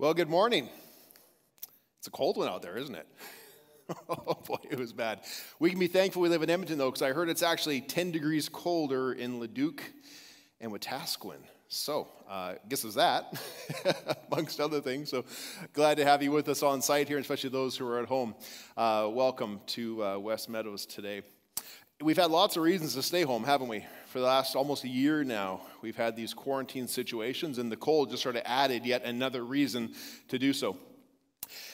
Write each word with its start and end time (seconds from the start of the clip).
Well, 0.00 0.14
good 0.14 0.30
morning. 0.30 0.70
It's 1.98 2.06
a 2.06 2.10
cold 2.10 2.38
one 2.38 2.48
out 2.48 2.62
there, 2.62 2.78
isn't 2.78 2.94
it? 2.94 3.06
oh 4.08 4.38
boy, 4.46 4.56
it 4.70 4.78
was 4.78 4.94
bad. 4.94 5.20
We 5.58 5.68
can 5.68 5.78
be 5.78 5.88
thankful 5.88 6.22
we 6.22 6.30
live 6.30 6.42
in 6.42 6.48
Edmonton, 6.48 6.78
though, 6.78 6.88
because 6.88 7.02
I 7.02 7.12
heard 7.12 7.28
it's 7.28 7.42
actually 7.42 7.82
10 7.82 8.10
degrees 8.10 8.48
colder 8.48 9.12
in 9.12 9.40
Leduc 9.40 9.82
and 10.58 10.72
Wetaskiwin. 10.72 11.40
So, 11.68 12.08
uh, 12.30 12.54
guess 12.66 12.82
is 12.86 12.94
that, 12.94 13.38
amongst 14.32 14.58
other 14.58 14.80
things. 14.80 15.10
So, 15.10 15.26
glad 15.74 15.98
to 15.98 16.06
have 16.06 16.22
you 16.22 16.32
with 16.32 16.48
us 16.48 16.62
on 16.62 16.80
site 16.80 17.06
here, 17.06 17.18
especially 17.18 17.50
those 17.50 17.76
who 17.76 17.86
are 17.86 18.00
at 18.00 18.08
home. 18.08 18.34
Uh, 18.78 19.06
welcome 19.12 19.60
to 19.66 20.02
uh, 20.02 20.18
West 20.18 20.48
Meadows 20.48 20.86
today. 20.86 21.20
We've 22.00 22.16
had 22.16 22.30
lots 22.30 22.56
of 22.56 22.62
reasons 22.62 22.94
to 22.94 23.02
stay 23.02 23.24
home, 23.24 23.44
haven't 23.44 23.68
we? 23.68 23.84
For 24.10 24.18
the 24.18 24.26
last 24.26 24.56
almost 24.56 24.82
a 24.82 24.88
year 24.88 25.22
now, 25.22 25.60
we've 25.82 25.94
had 25.94 26.16
these 26.16 26.34
quarantine 26.34 26.88
situations, 26.88 27.58
and 27.58 27.70
the 27.70 27.76
cold 27.76 28.10
just 28.10 28.24
sort 28.24 28.34
of 28.34 28.42
added 28.44 28.84
yet 28.84 29.04
another 29.04 29.44
reason 29.44 29.94
to 30.26 30.36
do 30.36 30.52
so. 30.52 30.76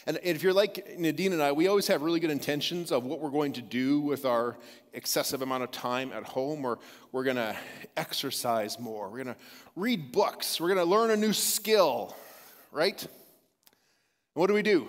And 0.06 0.18
if 0.22 0.42
you're 0.42 0.52
like 0.52 0.98
Nadine 0.98 1.32
and 1.32 1.42
I, 1.42 1.52
we 1.52 1.66
always 1.66 1.86
have 1.86 2.02
really 2.02 2.20
good 2.20 2.30
intentions 2.30 2.92
of 2.92 3.04
what 3.04 3.20
we're 3.20 3.30
going 3.30 3.54
to 3.54 3.62
do 3.62 4.00
with 4.00 4.26
our 4.26 4.58
excessive 4.92 5.40
amount 5.40 5.62
of 5.62 5.70
time 5.70 6.12
at 6.12 6.24
home, 6.24 6.66
or 6.66 6.78
we're 7.10 7.24
going 7.24 7.36
to 7.36 7.56
exercise 7.96 8.78
more, 8.78 9.08
we're 9.08 9.24
going 9.24 9.34
to 9.34 9.40
read 9.74 10.12
books, 10.12 10.60
we're 10.60 10.68
going 10.68 10.76
to 10.76 10.84
learn 10.84 11.10
a 11.12 11.16
new 11.16 11.32
skill, 11.32 12.14
right? 12.70 13.06
What 14.34 14.48
do 14.48 14.52
we 14.52 14.60
do? 14.62 14.88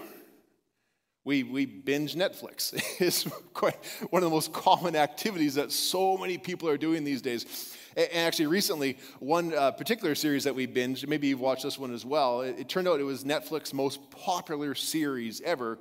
We, 1.28 1.44
we 1.44 1.66
binge 1.66 2.16
Netflix. 2.16 2.74
it's 3.02 3.28
quite 3.54 3.76
one 4.12 4.24
of 4.24 4.30
the 4.30 4.34
most 4.34 4.54
common 4.54 4.96
activities 4.96 5.56
that 5.56 5.74
so 5.74 6.18
many 6.18 6.38
people 6.38 6.70
are 6.70 6.78
doing 6.78 7.04
these 7.04 7.22
days. 7.22 7.76
And 7.98 8.08
actually, 8.14 8.48
recently, 8.48 8.98
one 9.20 9.54
uh, 9.54 9.72
particular 9.72 10.16
series 10.16 10.46
that 10.46 10.56
we 10.56 10.68
binged, 10.68 11.06
maybe 11.06 11.28
you've 11.28 11.42
watched 11.42 11.64
this 11.64 11.78
one 11.78 11.94
as 11.94 12.06
well, 12.06 12.42
it, 12.42 12.58
it 12.60 12.70
turned 12.70 12.88
out 12.88 13.02
it 13.02 13.04
was 13.04 13.26
Netflix's 13.26 13.74
most 13.74 14.10
popular 14.10 14.74
series 14.74 15.42
ever, 15.42 15.78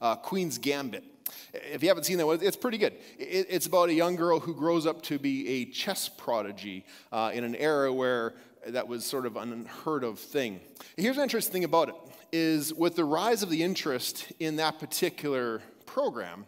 uh, 0.00 0.16
Queen's 0.16 0.56
Gambit. 0.56 1.04
If 1.52 1.82
you 1.82 1.88
haven't 1.88 2.04
seen 2.04 2.16
that 2.16 2.26
one, 2.26 2.38
it's 2.40 2.56
pretty 2.56 2.78
good. 2.78 2.94
It, 3.18 3.48
it's 3.50 3.66
about 3.66 3.90
a 3.90 3.94
young 3.94 4.16
girl 4.16 4.40
who 4.40 4.54
grows 4.54 4.86
up 4.86 5.02
to 5.02 5.18
be 5.18 5.46
a 5.48 5.64
chess 5.66 6.08
prodigy 6.08 6.86
uh, 7.12 7.30
in 7.34 7.44
an 7.44 7.54
era 7.56 7.92
where 7.92 8.36
that 8.66 8.88
was 8.88 9.04
sort 9.04 9.26
of 9.26 9.36
an 9.36 9.52
unheard 9.52 10.02
of 10.02 10.18
thing. 10.18 10.60
Here's 10.96 11.18
an 11.18 11.24
interesting 11.24 11.52
thing 11.52 11.64
about 11.64 11.90
it 11.90 11.94
is 12.32 12.72
with 12.74 12.96
the 12.96 13.04
rise 13.04 13.42
of 13.42 13.50
the 13.50 13.62
interest 13.62 14.32
in 14.38 14.56
that 14.56 14.78
particular 14.78 15.62
program, 15.86 16.46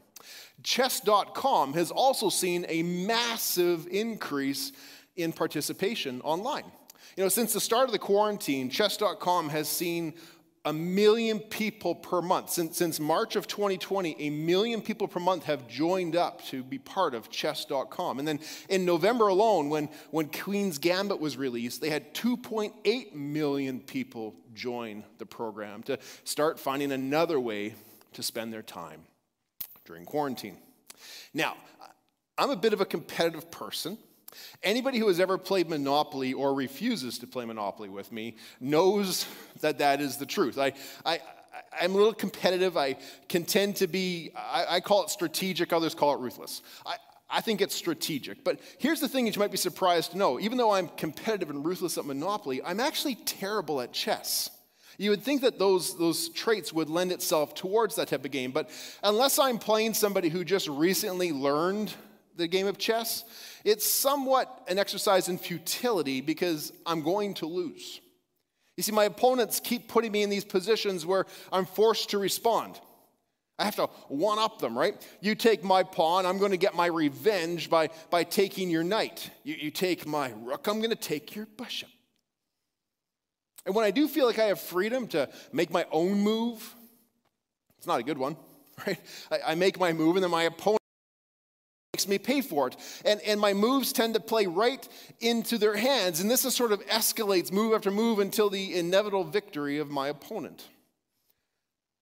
chess.com 0.63 1.73
has 1.75 1.91
also 1.91 2.29
seen 2.29 2.67
a 2.69 2.83
massive 2.83 3.87
increase 3.91 4.73
in 5.17 5.33
participation 5.33 6.21
online. 6.23 6.65
You 7.17 7.25
know, 7.25 7.29
since 7.29 7.53
the 7.53 7.61
start 7.61 7.87
of 7.87 7.93
the 7.93 7.99
quarantine, 7.99 8.71
chess.com 8.71 9.49
has 9.49 9.69
seen 9.69 10.15
a 10.65 10.73
million 10.73 11.39
people 11.39 11.95
per 11.95 12.21
month. 12.21 12.51
Since, 12.51 12.77
since 12.77 13.01
March 13.01 13.35
of 13.35 13.47
2020, 13.47 14.17
a 14.19 14.31
million 14.31 14.83
people 14.83 15.09
per 15.09 15.21
month 15.21 15.45
have 15.45 15.67
joined 15.67 16.17
up 16.17 16.45
to 16.47 16.63
be 16.63 16.79
part 16.79 17.15
of 17.15 17.31
chess.com. 17.31 18.19
And 18.19 18.29
then 18.29 18.41
in 18.69 18.85
November 18.85 19.29
alone, 19.29 19.71
when, 19.71 19.89
when 20.11 20.27
Queen's 20.27 20.79
Gambit 20.79 21.19
was 21.19 21.37
released, 21.39 21.81
they 21.81 21.89
had 21.89 22.13
2.8 22.15 23.15
million 23.15 23.81
people 23.81 24.35
join 24.55 25.05
the 25.19 25.27
program 25.27 25.83
to 25.85 25.99
start 26.25 26.59
finding 26.61 26.93
another 26.93 27.41
way 27.41 27.75
to 28.13 28.23
spend 28.23 28.53
their 28.53 28.63
time 28.63 29.03
during 29.87 30.05
quarantine. 30.05 30.59
Now, 31.33 31.57
I'm 32.37 32.51
a 32.51 32.57
bit 32.57 32.73
of 32.73 32.81
a 32.81 32.87
competitive 32.87 33.51
person. 33.51 33.97
Anybody 34.63 34.99
who 34.99 35.09
has 35.09 35.21
ever 35.21 35.39
played 35.39 35.69
Monopoly 35.69 36.33
or 36.33 36.55
refuses 36.55 37.19
to 37.19 37.27
play 37.27 37.45
Monopoly 37.45 37.89
with 37.89 38.13
me 38.13 38.37
knows 38.61 39.27
that 39.61 39.79
that 39.79 40.01
is 40.01 40.17
the 40.17 40.27
truth. 40.27 40.59
I, 40.59 40.73
I, 41.05 41.21
I'm 41.81 41.93
a 41.93 41.97
little 41.97 42.15
competitive. 42.15 42.77
I 42.77 42.97
can 43.29 43.45
tend 43.45 43.77
to 43.77 43.87
be, 43.87 44.31
I, 44.37 44.67
I 44.69 44.81
call 44.81 45.05
it 45.05 45.11
strategic, 45.11 45.73
others 45.73 45.95
call 45.95 46.15
it 46.15 46.21
ruthless. 46.21 46.63
I, 46.87 46.97
I 47.29 47.41
think 47.41 47.61
it's 47.61 47.75
strategic. 47.75 48.43
But 48.43 48.61
here's 48.79 49.01
the 49.01 49.09
thing 49.09 49.25
that 49.25 49.37
you 49.37 49.41
might 49.41 49.53
be 49.53 49.57
surprised 49.57 50.13
to 50.13 50.19
know. 50.19 50.41
Even 50.41 50.59
though 50.59 50.73
I'm 50.73 50.89
competitive 50.89 51.51
and 51.51 51.65
ruthless 51.65 51.97
at 51.97 52.05
Monopoly, 52.05 52.61
I'm 52.63 52.81
actually 52.81 53.15
terrible 53.15 53.81
at 53.81 53.93
chess. 53.93 54.51
You 54.99 55.11
would 55.11 55.23
think 55.23 55.41
that 55.43 55.59
those, 55.59 55.97
those 55.97 56.29
traits 56.29 56.73
would 56.73 56.91
lend 56.91 57.13
itself 57.13 57.55
towards 57.55 57.97
that 57.97 58.09
type 58.09 58.25
of 58.25 58.31
game. 58.31 58.51
But 58.51 58.69
unless 59.03 59.39
I'm 59.39 59.59
playing 59.59 59.95
somebody 59.95 60.29
who 60.29 60.45
just 60.45 60.69
recently 60.69 61.33
learned 61.33 61.95
the 62.37 62.49
game 62.49 62.67
of 62.67 62.79
chess, 62.79 63.25
it's 63.65 63.87
somewhat 63.87 64.65
an 64.69 64.79
exercise 64.79 65.29
in 65.29 65.39
futility 65.39 66.21
because 66.21 66.73
I'm 66.87 67.03
going 67.03 67.35
to 67.35 67.47
lose. 67.47 68.01
You 68.77 68.83
see, 68.83 68.93
my 68.93 69.05
opponents 69.05 69.61
keep 69.61 69.89
putting 69.89 70.13
me 70.13 70.23
in 70.23 70.31
these 70.31 70.45
positions 70.45 71.05
where 71.05 71.27
I'm 71.53 71.67
forced 71.67 72.11
to 72.11 72.19
respond. 72.19 72.81
I 73.59 73.65
have 73.65 73.77
to 73.77 73.89
one 74.09 74.39
up 74.39 74.59
them, 74.59 74.77
right? 74.77 74.95
You 75.21 75.35
take 75.35 75.63
my 75.63 75.83
pawn, 75.83 76.25
I'm 76.25 76.39
going 76.39 76.53
to 76.53 76.57
get 76.57 76.75
my 76.75 76.87
revenge 76.87 77.69
by, 77.69 77.91
by 78.09 78.25
taking 78.25 78.71
your 78.71 78.83
knight. 78.83 79.31
You, 79.45 79.55
you 79.55 79.71
take 79.71 80.07
my 80.07 80.33
rook, 80.41 80.67
I'm 80.67 80.79
going 80.79 80.91
to 80.91 80.97
take 80.97 81.37
your 81.37 81.47
bishop. 81.59 81.91
And 83.67 83.75
when 83.75 83.85
I 83.85 83.91
do 83.91 84.09
feel 84.09 84.25
like 84.25 84.39
I 84.39 84.47
have 84.47 84.59
freedom 84.59 85.07
to 85.09 85.29
make 85.53 85.71
my 85.71 85.85
own 85.93 86.21
move, 86.21 86.75
it's 87.77 87.87
not 87.87 88.01
a 88.01 88.03
good 88.03 88.17
one, 88.17 88.39
right? 88.87 88.99
I, 89.31 89.39
I 89.49 89.55
make 89.57 89.79
my 89.79 89.93
move 89.93 90.17
and 90.17 90.23
then 90.23 90.31
my 90.31 90.45
opponent 90.45 90.80
makes 91.93 92.07
me 92.09 92.19
pay 92.19 92.41
for 92.41 92.69
it. 92.69 92.77
And, 93.05 93.21
and 93.23 93.41
my 93.41 93.53
moves 93.53 93.93
tend 93.93 94.15
to 94.15 94.21
play 94.21 94.47
right 94.47 94.87
into 95.21 95.59
their 95.59 95.77
hands. 95.77 96.21
And 96.21 96.31
this 96.31 96.45
is 96.45 96.55
sort 96.55 96.73
of 96.73 96.85
escalates 96.87 97.53
move 97.53 97.75
after 97.75 97.91
move 97.91 98.21
until 98.21 98.49
the 98.49 98.75
inevitable 98.77 99.25
victory 99.25 99.79
of 99.79 99.91
my 99.91 100.09
opponent. 100.09 100.67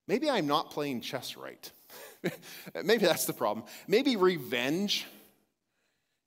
Maybe 0.06 0.30
I'm 0.30 0.46
not 0.46 0.70
playing 0.70 1.00
chess 1.00 1.36
right. 1.36 1.70
Maybe 2.84 3.04
that's 3.04 3.26
the 3.26 3.32
problem. 3.32 3.66
Maybe 3.86 4.16
revenge 4.16 5.06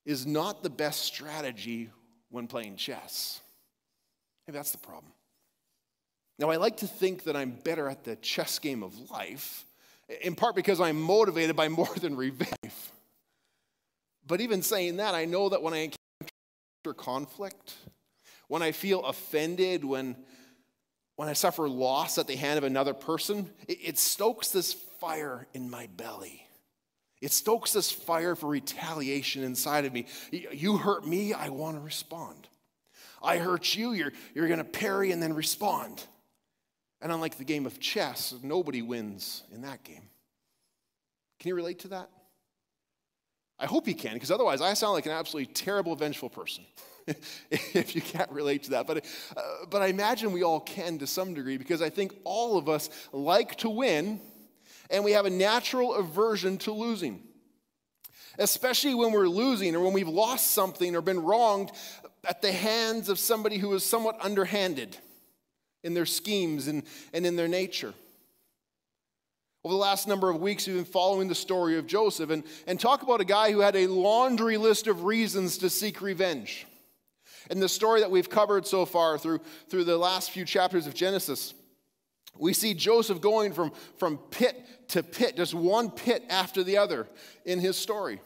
is 0.04 0.26
not 0.26 0.62
the 0.62 0.70
best 0.70 1.02
strategy 1.02 1.90
when 2.30 2.48
playing 2.48 2.76
chess. 2.76 3.40
Maybe 4.46 4.56
that's 4.56 4.72
the 4.72 4.78
problem. 4.78 5.12
Now, 6.38 6.50
I 6.50 6.56
like 6.56 6.78
to 6.78 6.88
think 6.88 7.24
that 7.24 7.36
I'm 7.36 7.52
better 7.52 7.88
at 7.88 8.02
the 8.02 8.16
chess 8.16 8.58
game 8.58 8.82
of 8.82 9.10
life, 9.10 9.64
in 10.22 10.34
part 10.34 10.56
because 10.56 10.80
I'm 10.80 11.00
motivated 11.00 11.54
by 11.54 11.68
more 11.68 11.94
than 12.00 12.16
revenge. 12.16 12.72
But 14.26 14.40
even 14.40 14.62
saying 14.62 14.96
that, 14.96 15.14
I 15.14 15.24
know 15.24 15.48
that 15.48 15.62
when 15.62 15.74
I 15.74 15.90
encounter 16.84 16.94
conflict, 16.96 17.74
when 18.48 18.62
I 18.62 18.72
feel 18.72 19.04
offended, 19.04 19.84
when, 19.84 20.16
when 21.16 21.28
I 21.28 21.32
suffer 21.32 21.68
loss 21.68 22.18
at 22.18 22.26
the 22.26 22.36
hand 22.36 22.58
of 22.58 22.64
another 22.64 22.94
person, 22.94 23.50
it, 23.66 23.78
it 23.82 23.98
stokes 23.98 24.50
this 24.50 24.72
fire 24.72 25.46
in 25.54 25.70
my 25.70 25.88
belly. 25.96 26.46
It 27.20 27.32
stokes 27.32 27.72
this 27.72 27.90
fire 27.90 28.34
for 28.34 28.48
retaliation 28.48 29.44
inside 29.44 29.84
of 29.84 29.92
me. 29.92 30.06
You 30.30 30.76
hurt 30.76 31.06
me, 31.06 31.32
I 31.32 31.50
want 31.50 31.76
to 31.76 31.80
respond. 31.80 32.48
I 33.22 33.38
hurt 33.38 33.76
you, 33.76 33.92
you're, 33.92 34.12
you're 34.34 34.48
going 34.48 34.58
to 34.58 34.64
parry 34.64 35.12
and 35.12 35.22
then 35.22 35.34
respond. 35.34 36.04
And 37.00 37.12
unlike 37.12 37.38
the 37.38 37.44
game 37.44 37.66
of 37.66 37.80
chess, 37.80 38.34
nobody 38.42 38.82
wins 38.82 39.44
in 39.52 39.62
that 39.62 39.84
game. 39.84 40.08
Can 41.38 41.48
you 41.48 41.54
relate 41.54 41.80
to 41.80 41.88
that? 41.88 42.10
I 43.62 43.66
hope 43.66 43.86
he 43.86 43.94
can, 43.94 44.14
because 44.14 44.32
otherwise 44.32 44.60
I 44.60 44.74
sound 44.74 44.94
like 44.94 45.06
an 45.06 45.12
absolutely 45.12 45.54
terrible, 45.54 45.94
vengeful 45.94 46.28
person. 46.28 46.64
if 47.50 47.94
you 47.94 48.00
can't 48.00 48.30
relate 48.30 48.64
to 48.64 48.70
that. 48.70 48.86
But, 48.86 49.04
uh, 49.36 49.40
but 49.70 49.82
I 49.82 49.86
imagine 49.86 50.32
we 50.32 50.42
all 50.42 50.60
can 50.60 50.98
to 50.98 51.06
some 51.06 51.32
degree, 51.32 51.56
because 51.56 51.80
I 51.80 51.88
think 51.88 52.12
all 52.24 52.58
of 52.58 52.68
us 52.68 52.90
like 53.12 53.56
to 53.58 53.70
win, 53.70 54.20
and 54.90 55.04
we 55.04 55.12
have 55.12 55.26
a 55.26 55.30
natural 55.30 55.94
aversion 55.94 56.58
to 56.58 56.72
losing. 56.72 57.22
Especially 58.38 58.94
when 58.94 59.12
we're 59.12 59.28
losing 59.28 59.76
or 59.76 59.80
when 59.80 59.92
we've 59.92 60.08
lost 60.08 60.52
something 60.52 60.96
or 60.96 61.00
been 61.00 61.22
wronged 61.22 61.70
at 62.26 62.42
the 62.42 62.52
hands 62.52 63.08
of 63.08 63.18
somebody 63.18 63.58
who 63.58 63.72
is 63.74 63.84
somewhat 63.84 64.16
underhanded 64.20 64.96
in 65.84 65.94
their 65.94 66.06
schemes 66.06 66.66
and, 66.66 66.82
and 67.12 67.26
in 67.26 67.36
their 67.36 67.48
nature. 67.48 67.94
Over 69.64 69.74
the 69.74 69.78
last 69.78 70.08
number 70.08 70.28
of 70.28 70.40
weeks, 70.40 70.66
we've 70.66 70.74
been 70.74 70.84
following 70.84 71.28
the 71.28 71.36
story 71.36 71.78
of 71.78 71.86
Joseph 71.86 72.30
and, 72.30 72.42
and 72.66 72.80
talk 72.80 73.02
about 73.02 73.20
a 73.20 73.24
guy 73.24 73.52
who 73.52 73.60
had 73.60 73.76
a 73.76 73.86
laundry 73.86 74.56
list 74.56 74.88
of 74.88 75.04
reasons 75.04 75.58
to 75.58 75.70
seek 75.70 76.02
revenge. 76.02 76.66
And 77.48 77.62
the 77.62 77.68
story 77.68 78.00
that 78.00 78.10
we've 78.10 78.28
covered 78.28 78.66
so 78.66 78.84
far 78.84 79.18
through, 79.18 79.40
through 79.68 79.84
the 79.84 79.96
last 79.96 80.32
few 80.32 80.44
chapters 80.44 80.88
of 80.88 80.94
Genesis, 80.94 81.54
we 82.36 82.54
see 82.54 82.74
Joseph 82.74 83.20
going 83.20 83.52
from, 83.52 83.72
from 83.98 84.18
pit 84.18 84.88
to 84.88 85.02
pit, 85.02 85.36
just 85.36 85.54
one 85.54 85.90
pit 85.90 86.24
after 86.28 86.64
the 86.64 86.78
other 86.78 87.06
in 87.44 87.60
his 87.60 87.76
story. 87.76 88.20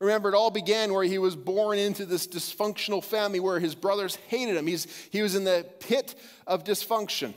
Remember, 0.00 0.30
it 0.30 0.34
all 0.34 0.50
began 0.50 0.94
where 0.94 1.04
he 1.04 1.18
was 1.18 1.36
born 1.36 1.78
into 1.78 2.06
this 2.06 2.26
dysfunctional 2.26 3.02
family 3.02 3.40
where 3.40 3.58
his 3.58 3.74
brothers 3.74 4.16
hated 4.28 4.56
him. 4.56 4.66
He's, 4.66 4.86
he 5.10 5.20
was 5.20 5.34
in 5.34 5.44
the 5.44 5.66
pit 5.80 6.14
of 6.46 6.64
dysfunction. 6.64 7.34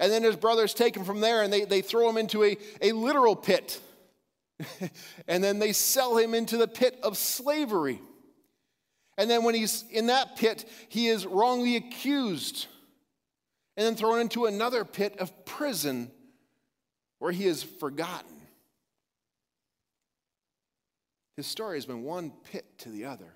And 0.00 0.10
then 0.10 0.22
his 0.22 0.34
brothers 0.34 0.72
take 0.72 0.96
him 0.96 1.04
from 1.04 1.20
there 1.20 1.42
and 1.42 1.52
they, 1.52 1.64
they 1.64 1.82
throw 1.82 2.08
him 2.08 2.16
into 2.16 2.42
a, 2.42 2.56
a 2.80 2.92
literal 2.92 3.36
pit. 3.36 3.78
and 5.28 5.44
then 5.44 5.58
they 5.58 5.72
sell 5.72 6.16
him 6.16 6.34
into 6.34 6.56
the 6.56 6.66
pit 6.66 6.98
of 7.02 7.18
slavery. 7.18 8.00
And 9.18 9.30
then 9.30 9.44
when 9.44 9.54
he's 9.54 9.84
in 9.90 10.06
that 10.06 10.36
pit, 10.36 10.64
he 10.88 11.08
is 11.08 11.26
wrongly 11.26 11.76
accused. 11.76 12.66
and 13.76 13.86
then 13.86 13.94
thrown 13.94 14.20
into 14.20 14.46
another 14.46 14.86
pit 14.86 15.16
of 15.18 15.44
prison 15.44 16.10
where 17.18 17.30
he 17.30 17.46
is 17.46 17.62
forgotten. 17.62 18.40
His 21.36 21.46
story 21.46 21.76
has 21.76 21.84
been 21.84 22.02
one 22.02 22.32
pit 22.50 22.64
to 22.78 22.88
the 22.88 23.04
other. 23.04 23.34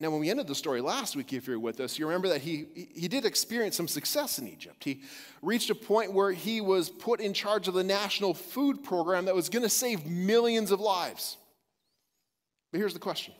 Now, 0.00 0.10
when 0.10 0.20
we 0.20 0.30
ended 0.30 0.46
the 0.46 0.54
story 0.54 0.80
last 0.80 1.16
week, 1.16 1.32
if 1.32 1.48
you're 1.48 1.58
with 1.58 1.80
us, 1.80 1.98
you 1.98 2.06
remember 2.06 2.28
that 2.28 2.40
he, 2.40 2.88
he 2.94 3.08
did 3.08 3.24
experience 3.24 3.76
some 3.76 3.88
success 3.88 4.38
in 4.38 4.46
Egypt. 4.46 4.84
He 4.84 5.02
reached 5.42 5.70
a 5.70 5.74
point 5.74 6.12
where 6.12 6.30
he 6.30 6.60
was 6.60 6.88
put 6.88 7.20
in 7.20 7.32
charge 7.32 7.66
of 7.66 7.74
the 7.74 7.82
national 7.82 8.34
food 8.34 8.84
program 8.84 9.24
that 9.24 9.34
was 9.34 9.48
going 9.48 9.64
to 9.64 9.68
save 9.68 10.06
millions 10.06 10.70
of 10.70 10.78
lives. 10.78 11.36
But 12.70 12.78
here's 12.78 12.92
the 12.92 13.00
question 13.00 13.34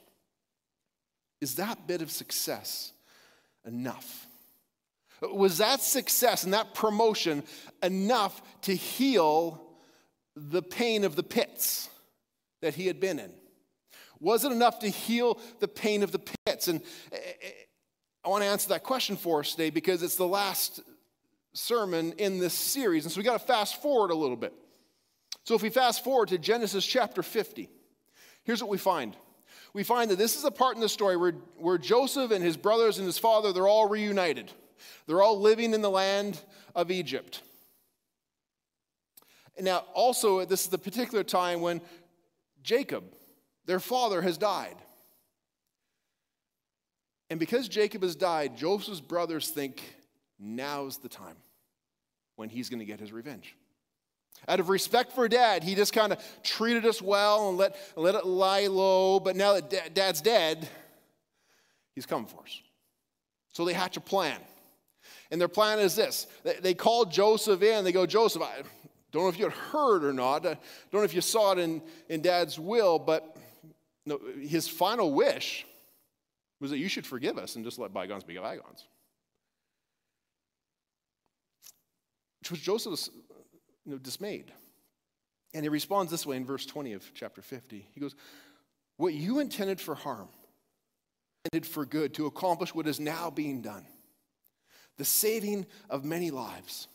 Is 1.41 1.55
that 1.57 1.87
bit 1.87 2.03
of 2.03 2.11
success 2.11 2.93
enough? 3.65 4.27
Was 5.21 5.59
that 5.59 5.81
success 5.81 6.43
and 6.43 6.55
that 6.55 6.75
promotion 6.75 7.45
enough 7.83 8.41
to 8.63 8.75
heal 8.75 9.63
the 10.35 10.63
pain 10.63 11.05
of 11.05 11.15
the 11.15 11.23
pits 11.23 11.89
that 12.63 12.75
he 12.75 12.89
had 12.89 12.99
been 12.99 13.21
in? 13.21 13.31
Was 14.21 14.45
it 14.45 14.53
enough 14.53 14.81
to 14.81 14.89
heal 14.89 15.39
the 15.61 15.69
pain 15.69 16.03
of 16.03 16.13
the 16.13 16.21
pits? 16.47 16.69
And 16.69 16.81
eh, 17.13 17.17
eh, 17.17 17.49
I 18.25 18.29
want 18.29 18.43
to 18.43 18.49
answer 18.49 18.71
that 18.71 18.83
question 18.83 19.17
for 19.17 19.41
us 19.41 19.53
today 19.53 19.71
because 19.71 20.03
it's 20.03 20.17
the 20.17 20.27
last 20.27 20.81
sermon 21.53 22.13
in 22.19 22.39
this 22.39 22.55
series. 22.55 23.05
And 23.05 23.13
so 23.13 23.19
we 23.19 23.25
got 23.25 23.41
to 23.41 23.47
fast 23.47 23.81
forward 23.81 24.11
a 24.11 24.15
little 24.15 24.37
bit. 24.37 24.53
So 25.45 25.55
if 25.55 25.63
we 25.63 25.71
fast 25.71 26.05
forward 26.05 26.29
to 26.29 26.39
Genesis 26.39 26.85
chapter 26.85 27.23
50, 27.23 27.69
here's 28.45 28.63
what 28.63 28.71
we 28.71 28.79
find. 28.79 29.17
We 29.73 29.83
find 29.83 30.11
that 30.11 30.19
this 30.19 30.37
is 30.37 30.45
a 30.45 30.51
part 30.51 30.75
in 30.75 30.81
the 30.81 30.89
story 30.89 31.17
where, 31.17 31.33
where 31.57 31.79
Joseph 31.79 32.31
and 32.31 32.45
his 32.45 32.57
brothers 32.57 32.99
and 32.99 33.07
his 33.07 33.19
father, 33.19 33.53
they're 33.53 33.69
all 33.69 33.89
reunited. 33.89 34.51
They're 35.07 35.23
all 35.23 35.41
living 35.41 35.75
in 35.75 35.83
the 35.83 35.91
land 35.91 36.41
of 36.75 36.91
Egypt. 36.91 37.43
Now, 39.61 39.85
also, 39.95 40.45
this 40.45 40.63
is 40.63 40.69
the 40.69 40.79
particular 40.79 41.25
time 41.25 41.61
when 41.61 41.81
Jacob, 42.63 43.05
their 43.69 43.79
father 43.79 44.23
has 44.23 44.39
died. 44.39 44.77
And 47.31 47.39
because 47.39 47.69
Jacob 47.69 48.03
has 48.03 48.17
died, 48.17 48.57
Joseph's 48.57 49.03
brothers 49.03 49.49
think 49.51 49.83
now's 50.41 50.97
the 50.97 51.11
time 51.11 51.37
when 52.37 52.49
he's 52.49 52.71
going 52.71 52.79
to 52.79 52.87
get 52.87 52.99
his 52.99 53.13
revenge. 53.13 53.55
Out 54.49 54.59
of 54.59 54.71
respect 54.71 55.13
for 55.13 55.29
dad, 55.29 55.63
he 55.63 55.75
just 55.75 55.93
kind 55.93 56.15
of 56.15 56.25
treated 56.43 56.87
us 56.87 57.03
well 57.03 57.51
and 57.51 57.59
let, 57.59 57.77
let 57.95 58.15
it 58.15 58.25
lie 58.25 58.69
low. 58.69 59.21
But 59.21 59.37
now 59.37 59.61
that 59.61 59.95
dad's 59.95 60.23
dead, 60.23 60.67
he's 61.95 62.07
coming 62.07 62.27
for 62.27 62.41
us. 62.41 62.63
So 63.53 63.67
they 63.67 63.75
hatch 63.75 63.99
a 63.99 64.01
plan. 64.01 64.41
And 65.31 65.39
their 65.39 65.49
plan 65.49 65.79
is 65.79 65.95
this 65.95 66.27
they 66.63 66.73
call 66.73 67.05
Joseph 67.05 67.63
in. 67.63 67.85
They 67.85 67.93
go, 67.93 68.07
Joseph, 68.07 68.41
I 68.41 68.63
don't 69.13 69.25
know 69.25 69.29
if 69.29 69.39
you 69.39 69.51
heard 69.51 70.05
or 70.05 70.15
not. 70.15 70.47
I 70.47 70.57
don't 70.91 71.01
know 71.01 71.03
if 71.03 71.13
you 71.13 71.21
saw 71.21 71.53
it 71.53 71.59
in, 71.59 71.83
in 72.09 72.23
dad's 72.23 72.59
will, 72.59 72.99
but 72.99 73.37
no, 74.09 74.21
his 74.41 74.67
final 74.67 75.13
wish 75.13 75.67
was 76.61 76.71
that 76.71 76.79
you 76.79 76.89
should 76.89 77.07
forgive 77.07 77.39
us 77.39 77.57
and 77.57 77.65
just 77.65 77.79
let 77.79 77.93
bygones 77.93 78.25
be 78.25 78.37
bygones. 78.37 78.87
Which 82.41 82.51
was 82.51 82.61
Joseph's 82.61 83.11
you 83.85 83.93
know, 83.93 83.99
dismayed. 83.99 84.53
And 85.55 85.65
he 85.65 85.69
responds 85.69 86.11
this 86.11 86.27
way 86.27 86.37
in 86.37 86.45
verse 86.45 86.67
20 86.67 86.93
of 86.93 87.11
chapter 87.15 87.43
50. 87.43 87.87
He 87.95 88.01
goes, 88.01 88.15
What 88.97 89.15
you 89.15 89.39
intended 89.39 89.81
for 89.81 89.95
harm, 89.95 90.29
intended 91.45 91.71
for 91.71 91.87
good 91.87 92.15
to 92.15 92.27
accomplish 92.27 92.75
what 92.75 92.87
is 92.87 93.01
now 93.01 93.31
being 93.31 93.63
done, 93.63 93.87
the 94.97 95.05
saving 95.05 95.67
of 95.89 96.05
many 96.05 96.31
lives. 96.31 96.89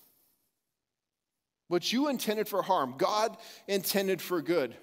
What 1.68 1.92
you 1.92 2.10
intended 2.10 2.48
for 2.48 2.62
harm, 2.62 2.96
God 2.98 3.38
intended 3.68 4.22
for 4.22 4.42
good. 4.42 4.76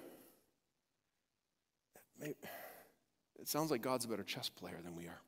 It 2.21 3.47
sounds 3.47 3.71
like 3.71 3.81
God's 3.81 4.05
a 4.05 4.07
better 4.07 4.23
chess 4.23 4.49
player 4.49 4.77
than 4.83 4.95
we 4.95 5.07
are. 5.07 5.21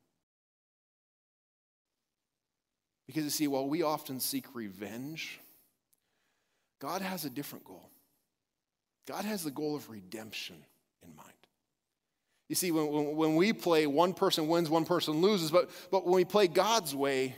Because 3.08 3.24
you 3.24 3.30
see, 3.30 3.48
while 3.48 3.68
we 3.68 3.82
often 3.82 4.20
seek 4.20 4.46
revenge, 4.54 5.40
God 6.80 7.02
has 7.02 7.26
a 7.26 7.30
different 7.30 7.66
goal. 7.66 7.90
God 9.08 9.26
has 9.26 9.44
the 9.44 9.52
goal 9.52 9.76
of 9.76 9.90
redemption 9.90 10.56
in 11.02 11.16
mind. 11.16 11.30
You 12.50 12.56
see, 12.56 12.72
when, 12.72 12.88
when, 12.88 13.16
when, 13.16 13.36
we 13.36 13.52
play, 13.52 13.88
one 13.88 14.14
person 14.14 14.48
wins, 14.48 14.70
one 14.70 14.86
person 14.86 15.22
loses, 15.22 15.52
but, 15.52 15.70
but 15.92 16.06
when 16.06 16.16
we 16.16 16.26
play 16.26 16.48
God's 16.48 16.96
way, 16.96 17.36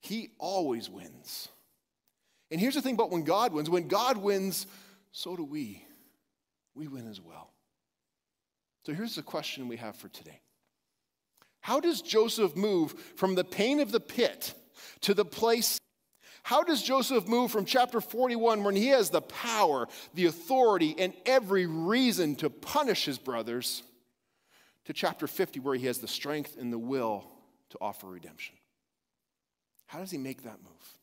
He 0.00 0.30
always 0.38 0.88
wins. 0.88 1.48
And 2.50 2.60
here's 2.60 2.74
the 2.74 2.82
thing 2.82 2.94
about 2.94 3.10
when 3.10 3.24
God 3.24 3.52
wins 3.52 3.68
when 3.70 3.88
God 3.88 4.16
wins, 4.16 4.66
so 5.12 5.36
do 5.36 5.44
we. 5.44 5.84
We 6.74 6.88
win 6.88 7.08
as 7.08 7.20
well. 7.20 7.53
So 8.84 8.92
here's 8.92 9.14
the 9.14 9.22
question 9.22 9.66
we 9.66 9.76
have 9.78 9.96
for 9.96 10.08
today 10.08 10.40
How 11.60 11.80
does 11.80 12.02
Joseph 12.02 12.56
move 12.56 12.94
from 13.16 13.34
the 13.34 13.44
pain 13.44 13.80
of 13.80 13.90
the 13.90 14.00
pit 14.00 14.54
to 15.02 15.14
the 15.14 15.24
place? 15.24 15.78
How 16.42 16.62
does 16.62 16.82
Joseph 16.82 17.26
move 17.26 17.50
from 17.50 17.64
chapter 17.64 18.02
41, 18.02 18.64
when 18.64 18.76
he 18.76 18.88
has 18.88 19.08
the 19.08 19.22
power, 19.22 19.88
the 20.12 20.26
authority, 20.26 20.94
and 20.98 21.14
every 21.24 21.64
reason 21.64 22.36
to 22.36 22.50
punish 22.50 23.06
his 23.06 23.16
brothers, 23.16 23.82
to 24.84 24.92
chapter 24.92 25.26
50, 25.26 25.60
where 25.60 25.74
he 25.74 25.86
has 25.86 25.98
the 25.98 26.08
strength 26.08 26.58
and 26.58 26.70
the 26.70 26.78
will 26.78 27.24
to 27.70 27.78
offer 27.80 28.08
redemption? 28.08 28.56
How 29.86 30.00
does 30.00 30.10
he 30.10 30.18
make 30.18 30.42
that 30.42 30.58
move? 30.62 30.98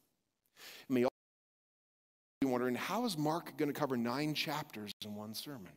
You 0.88 0.94
may 0.94 1.04
also 1.06 2.52
wondering, 2.52 2.76
how 2.76 3.06
is 3.06 3.18
Mark 3.18 3.58
going 3.58 3.74
to 3.74 3.80
cover 3.80 3.98
nine 3.98 4.36
chapters 4.36 4.92
in 5.04 5.16
one 5.16 5.34
sermon? 5.34 5.72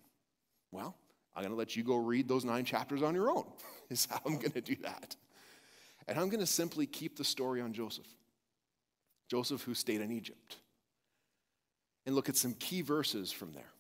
Well, 0.73 0.95
I'm 1.35 1.43
going 1.43 1.53
to 1.53 1.59
let 1.59 1.77
you 1.77 1.83
go 1.83 1.97
read 1.97 2.29
those 2.29 2.45
nine 2.45 2.65
chapters 2.65 3.03
on 3.03 3.15
your 3.15 3.31
own, 3.31 3.45
is 3.91 4.07
how 4.11 4.21
I'm 4.25 4.37
going 4.37 4.53
to 4.53 4.61
do 4.61 4.77
that. 4.83 5.17
And 6.07 6.19
I'm 6.19 6.29
going 6.29 6.41
to 6.41 6.47
simply 6.47 6.87
keep 6.87 7.17
the 7.17 7.25
story 7.25 7.61
on 7.61 7.73
Joseph. 7.73 8.07
Joseph, 9.29 9.63
who 9.63 9.75
stayed 9.75 10.01
in 10.01 10.13
Egypt. 10.13 10.57
And 12.07 12.15
look 12.15 12.29
at 12.29 12.37
some 12.37 12.55
key 12.55 12.83
verses 12.83 13.33
from 13.33 13.53
there 13.53 13.71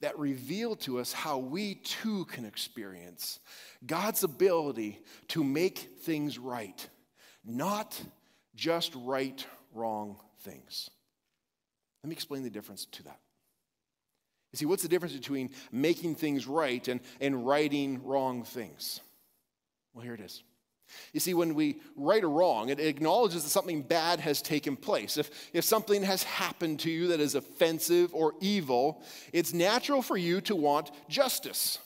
that 0.00 0.18
reveal 0.18 0.76
to 0.76 0.98
us 0.98 1.12
how 1.12 1.38
we 1.38 1.76
too 1.76 2.24
can 2.26 2.44
experience 2.44 3.40
God's 3.86 4.24
ability 4.24 5.00
to 5.28 5.44
make 5.44 5.78
things 6.02 6.38
right, 6.38 6.88
not 7.44 8.00
just 8.54 8.92
right 8.96 9.44
wrong 9.72 10.18
things. 10.40 10.90
Let 12.02 12.08
me 12.08 12.14
explain 12.14 12.42
the 12.42 12.50
difference 12.50 12.86
to 12.86 13.02
that. 13.04 13.18
You 14.54 14.58
see, 14.58 14.66
what's 14.66 14.84
the 14.84 14.88
difference 14.88 15.16
between 15.16 15.50
making 15.72 16.14
things 16.14 16.46
right 16.46 16.86
and, 16.86 17.00
and 17.20 17.44
righting 17.44 18.04
wrong 18.04 18.44
things? 18.44 19.00
Well, 19.92 20.04
here 20.04 20.14
it 20.14 20.20
is. 20.20 20.44
You 21.12 21.18
see, 21.18 21.34
when 21.34 21.56
we 21.56 21.80
right 21.96 22.22
a 22.22 22.28
wrong, 22.28 22.68
it 22.68 22.78
acknowledges 22.78 23.42
that 23.42 23.48
something 23.48 23.82
bad 23.82 24.20
has 24.20 24.40
taken 24.40 24.76
place. 24.76 25.16
If, 25.16 25.50
if 25.52 25.64
something 25.64 26.04
has 26.04 26.22
happened 26.22 26.78
to 26.80 26.90
you 26.92 27.08
that 27.08 27.18
is 27.18 27.34
offensive 27.34 28.14
or 28.14 28.34
evil, 28.40 29.02
it's 29.32 29.52
natural 29.52 30.02
for 30.02 30.16
you 30.16 30.40
to 30.42 30.54
want 30.54 30.92
justice. 31.08 31.80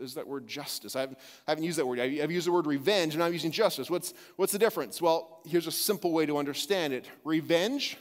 Is 0.00 0.14
that 0.14 0.26
word 0.26 0.48
justice? 0.48 0.96
I 0.96 1.02
haven't, 1.02 1.18
I 1.46 1.52
haven't 1.52 1.62
used 1.62 1.78
that 1.78 1.86
word. 1.86 2.00
I've 2.00 2.32
used 2.32 2.48
the 2.48 2.52
word 2.52 2.66
revenge, 2.66 3.14
and 3.14 3.22
I'm 3.22 3.32
using 3.32 3.52
justice. 3.52 3.88
What's, 3.88 4.12
what's 4.34 4.50
the 4.50 4.58
difference? 4.58 5.00
Well, 5.00 5.40
here's 5.46 5.68
a 5.68 5.72
simple 5.72 6.10
way 6.10 6.26
to 6.26 6.36
understand 6.36 6.94
it 6.94 7.06
revenge, 7.22 7.96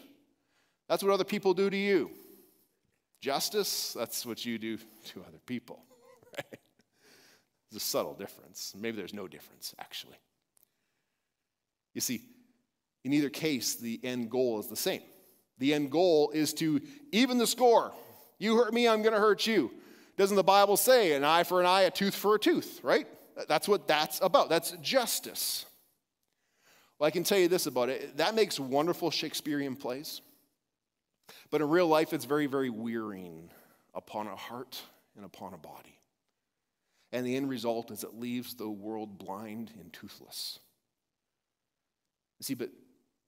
that's 0.88 1.03
what 1.03 1.13
other 1.13 1.23
people 1.23 1.53
do 1.53 1.69
to 1.69 1.77
you. 1.77 2.09
Justice, 3.21 3.93
that's 3.97 4.25
what 4.25 4.45
you 4.45 4.57
do 4.57 4.77
to 5.05 5.21
other 5.27 5.39
people. 5.45 5.83
Right? 6.38 6.59
There's 7.71 7.81
a 7.81 7.85
subtle 7.85 8.13
difference. 8.13 8.73
Maybe 8.79 8.97
there's 8.97 9.13
no 9.13 9.27
difference, 9.27 9.73
actually. 9.79 10.17
You 11.93 12.01
see, 12.01 12.21
in 13.03 13.13
either 13.13 13.29
case, 13.29 13.75
the 13.75 13.99
end 14.03 14.29
goal 14.29 14.59
is 14.59 14.67
the 14.67 14.75
same. 14.75 15.01
The 15.57 15.73
end 15.73 15.91
goal 15.91 16.31
is 16.31 16.53
to 16.55 16.81
even 17.11 17.38
the 17.38 17.47
score. 17.47 17.91
You 18.38 18.57
hurt 18.57 18.73
me, 18.73 18.88
I'm 18.88 19.01
going 19.01 19.13
to 19.13 19.19
hurt 19.19 19.45
you. 19.45 19.71
Doesn't 20.17 20.35
the 20.35 20.43
Bible 20.43 20.77
say 20.77 21.13
an 21.13 21.23
eye 21.23 21.43
for 21.43 21.59
an 21.59 21.65
eye, 21.65 21.81
a 21.81 21.91
tooth 21.91 22.15
for 22.15 22.35
a 22.35 22.39
tooth, 22.39 22.79
right? 22.83 23.07
That's 23.47 23.67
what 23.67 23.88
that's 23.88 24.19
about. 24.21 24.49
That's 24.49 24.71
justice. 24.81 25.65
Well, 26.97 27.07
I 27.07 27.11
can 27.11 27.23
tell 27.23 27.38
you 27.38 27.47
this 27.47 27.65
about 27.67 27.89
it 27.89 28.17
that 28.17 28.35
makes 28.35 28.59
wonderful 28.59 29.11
Shakespearean 29.11 29.75
plays. 29.75 30.21
But 31.51 31.62
in 31.62 31.69
real 31.69 31.88
life, 31.88 32.13
it's 32.13 32.25
very, 32.25 32.45
very 32.45 32.69
wearing 32.69 33.50
upon 33.93 34.27
a 34.27 34.36
heart 34.36 34.81
and 35.15 35.25
upon 35.25 35.53
a 35.53 35.57
body. 35.57 36.00
And 37.12 37.25
the 37.25 37.36
end 37.36 37.50
result 37.50 37.91
is 37.91 38.03
it 38.03 38.19
leaves 38.19 38.53
the 38.53 38.69
world 38.69 39.17
blind 39.17 39.71
and 39.79 39.91
toothless. 39.91 40.59
See, 42.41 42.53
but 42.53 42.69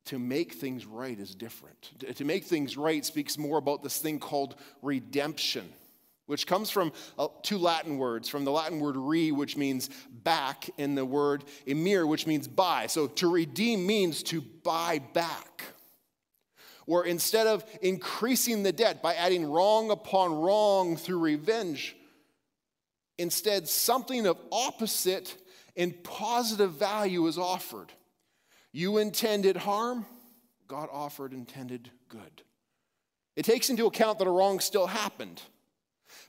to 0.05 0.19
make 0.19 0.53
things 0.53 0.85
right 0.85 1.19
is 1.19 1.35
different. 1.35 1.91
To 2.15 2.25
make 2.25 2.45
things 2.45 2.77
right 2.77 3.05
speaks 3.05 3.37
more 3.37 3.57
about 3.57 3.83
this 3.83 3.97
thing 3.97 4.19
called 4.19 4.55
redemption, 4.81 5.67
which 6.27 6.47
comes 6.47 6.69
from 6.69 6.91
uh, 7.19 7.27
two 7.43 7.57
Latin 7.57 7.97
words, 7.97 8.29
from 8.29 8.45
the 8.45 8.51
Latin 8.51 8.79
word 8.79 8.95
re, 8.97 9.31
which 9.31 9.57
means 9.57 9.89
back, 10.23 10.69
and 10.77 10.97
the 10.97 11.05
word 11.05 11.43
emir, 11.65 12.07
which 12.07 12.25
means 12.25 12.47
buy. 12.47 12.87
So 12.87 13.07
to 13.07 13.31
redeem 13.31 13.85
means 13.85 14.23
to 14.23 14.41
buy 14.41 14.99
back. 15.13 15.63
Or 16.91 17.05
instead 17.05 17.47
of 17.47 17.63
increasing 17.81 18.63
the 18.63 18.73
debt 18.73 19.01
by 19.01 19.13
adding 19.15 19.49
wrong 19.49 19.91
upon 19.91 20.33
wrong 20.33 20.97
through 20.97 21.19
revenge, 21.19 21.95
instead 23.17 23.69
something 23.69 24.27
of 24.27 24.37
opposite 24.51 25.37
and 25.77 26.03
positive 26.03 26.73
value 26.73 27.27
is 27.27 27.37
offered. 27.37 27.93
You 28.73 28.97
intended 28.97 29.55
harm, 29.55 30.05
God 30.67 30.89
offered 30.91 31.31
intended 31.31 31.89
good. 32.09 32.43
It 33.37 33.45
takes 33.45 33.69
into 33.69 33.85
account 33.85 34.19
that 34.19 34.27
a 34.27 34.31
wrong 34.31 34.59
still 34.59 34.87
happened, 34.87 35.41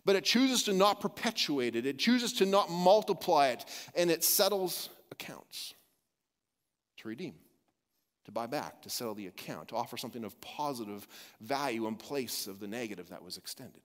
but 0.05 0.15
it 0.15 0.23
chooses 0.23 0.63
to 0.63 0.73
not 0.73 1.01
perpetuate 1.01 1.75
it, 1.75 1.87
it 1.87 1.99
chooses 1.99 2.35
to 2.35 2.47
not 2.47 2.71
multiply 2.71 3.49
it, 3.49 3.65
and 3.97 4.13
it 4.13 4.23
settles 4.23 4.91
accounts 5.11 5.75
to 6.99 7.09
redeem, 7.09 7.35
to 8.25 8.33
buy 8.33 8.47
back, 8.47 8.83
to 8.83 8.91
settle 8.91 9.15
the 9.15 9.27
account, 9.27 9.69
to 9.69 9.77
offer 9.77 9.97
something 9.97 10.25
of 10.25 10.41
positive 10.41 11.07
value 11.41 11.87
in 11.87 11.97
place 11.97 12.47
of 12.47 12.61
the 12.61 12.69
negative 12.69 13.09
that 13.11 13.23
was 13.23 13.37
extended. 13.37 13.83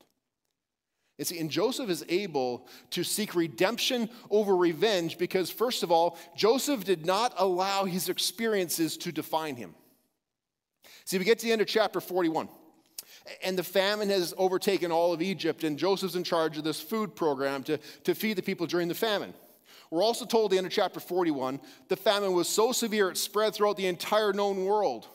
And 1.17 1.25
see, 1.25 1.39
and 1.39 1.50
Joseph 1.50 1.89
is 1.89 2.06
able 2.10 2.67
to 2.91 3.03
seek 3.03 3.34
redemption 3.34 4.10
over 4.29 4.56
revenge 4.56 5.17
because, 5.17 5.50
first 5.50 5.82
of 5.82 5.91
all, 5.91 6.17
Joseph 6.36 6.84
did 6.84 7.06
not 7.06 7.34
allow 7.38 7.86
his 7.86 8.10
experiences 8.10 8.98
to 8.98 9.12
define 9.12 9.56
him. 9.56 9.74
See, 11.06 11.17
we 11.17 11.25
get 11.25 11.39
to 11.39 11.46
the 11.46 11.51
end 11.51 11.62
of 11.62 11.67
chapter 11.67 12.00
41, 12.00 12.50
and 13.44 13.58
the 13.58 13.63
famine 13.63 14.10
has 14.10 14.34
overtaken 14.38 14.91
all 14.91 15.12
of 15.12 15.22
Egypt, 15.22 15.63
and 15.63 15.79
Joseph's 15.79 16.15
in 16.15 16.24
charge 16.24 16.58
of 16.58 16.63
this 16.63 16.79
food 16.79 17.15
program 17.15 17.63
to, 17.63 17.79
to 18.03 18.13
feed 18.13 18.38
the 18.38 18.44
people 18.44 18.67
during 18.67 18.88
the 18.88 18.94
famine. 18.94 19.34
We're 19.89 20.03
also 20.03 20.25
told 20.25 20.51
at 20.51 20.51
the 20.51 20.58
end 20.58 20.67
of 20.67 20.74
chapter 20.74 21.00
41 21.00 21.60
the 21.88 21.96
famine 21.96 22.34
was 22.34 22.50
so 22.50 22.72
severe 22.72 23.10
it 23.10 23.17
spread 23.17 23.53
throughout 23.53 23.77
the 23.77 23.88
entire 23.88 24.34
known 24.34 24.65
world 24.65 25.08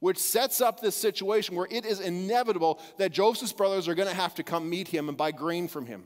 which 0.00 0.18
sets 0.18 0.60
up 0.60 0.80
this 0.80 0.96
situation 0.96 1.56
where 1.56 1.68
it 1.70 1.84
is 1.84 2.00
inevitable 2.00 2.80
that 2.98 3.12
Joseph's 3.12 3.52
brothers 3.52 3.88
are 3.88 3.94
going 3.94 4.08
to 4.08 4.14
have 4.14 4.34
to 4.36 4.42
come 4.42 4.70
meet 4.70 4.88
him 4.88 5.08
and 5.08 5.18
buy 5.18 5.32
grain 5.32 5.68
from 5.68 5.86
him. 5.86 6.04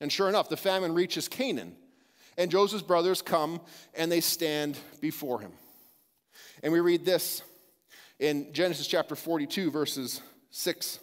And 0.00 0.10
sure 0.10 0.28
enough, 0.28 0.48
the 0.48 0.56
famine 0.56 0.94
reaches 0.94 1.28
Canaan, 1.28 1.76
and 2.36 2.50
Joseph's 2.50 2.82
brothers 2.82 3.22
come 3.22 3.60
and 3.94 4.10
they 4.10 4.20
stand 4.20 4.76
before 5.00 5.40
him. 5.40 5.52
And 6.62 6.72
we 6.72 6.80
read 6.80 7.04
this 7.04 7.42
in 8.18 8.52
Genesis 8.52 8.86
chapter 8.86 9.14
42, 9.14 9.70
verses 9.70 10.20
6. 10.50 10.98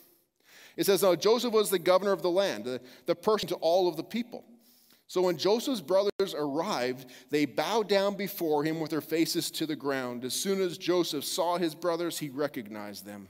It 0.75 0.85
says, 0.85 1.03
Now 1.03 1.15
Joseph 1.15 1.53
was 1.53 1.69
the 1.69 1.79
governor 1.79 2.11
of 2.11 2.21
the 2.21 2.29
land, 2.29 2.65
the, 2.65 2.81
the 3.05 3.15
person 3.15 3.49
to 3.49 3.55
all 3.55 3.88
of 3.88 3.97
the 3.97 4.03
people. 4.03 4.43
So 5.09 5.23
when 5.23 5.37
Joseph's 5.37 5.81
brothers 5.81 6.35
arrived, 6.37 7.07
they 7.31 7.45
bowed 7.45 7.89
down 7.89 8.13
before 8.13 8.63
him 8.63 8.79
with 8.79 8.91
their 8.91 9.01
faces 9.01 9.49
to 9.51 9.65
the 9.65 9.75
ground. 9.75 10.23
As 10.23 10.35
soon 10.35 10.61
as 10.61 10.77
Joseph 10.77 11.25
saw 11.25 11.57
his 11.57 11.73
brothers, 11.73 12.19
he 12.19 12.29
recognized 12.29 13.07
them. 13.07 13.27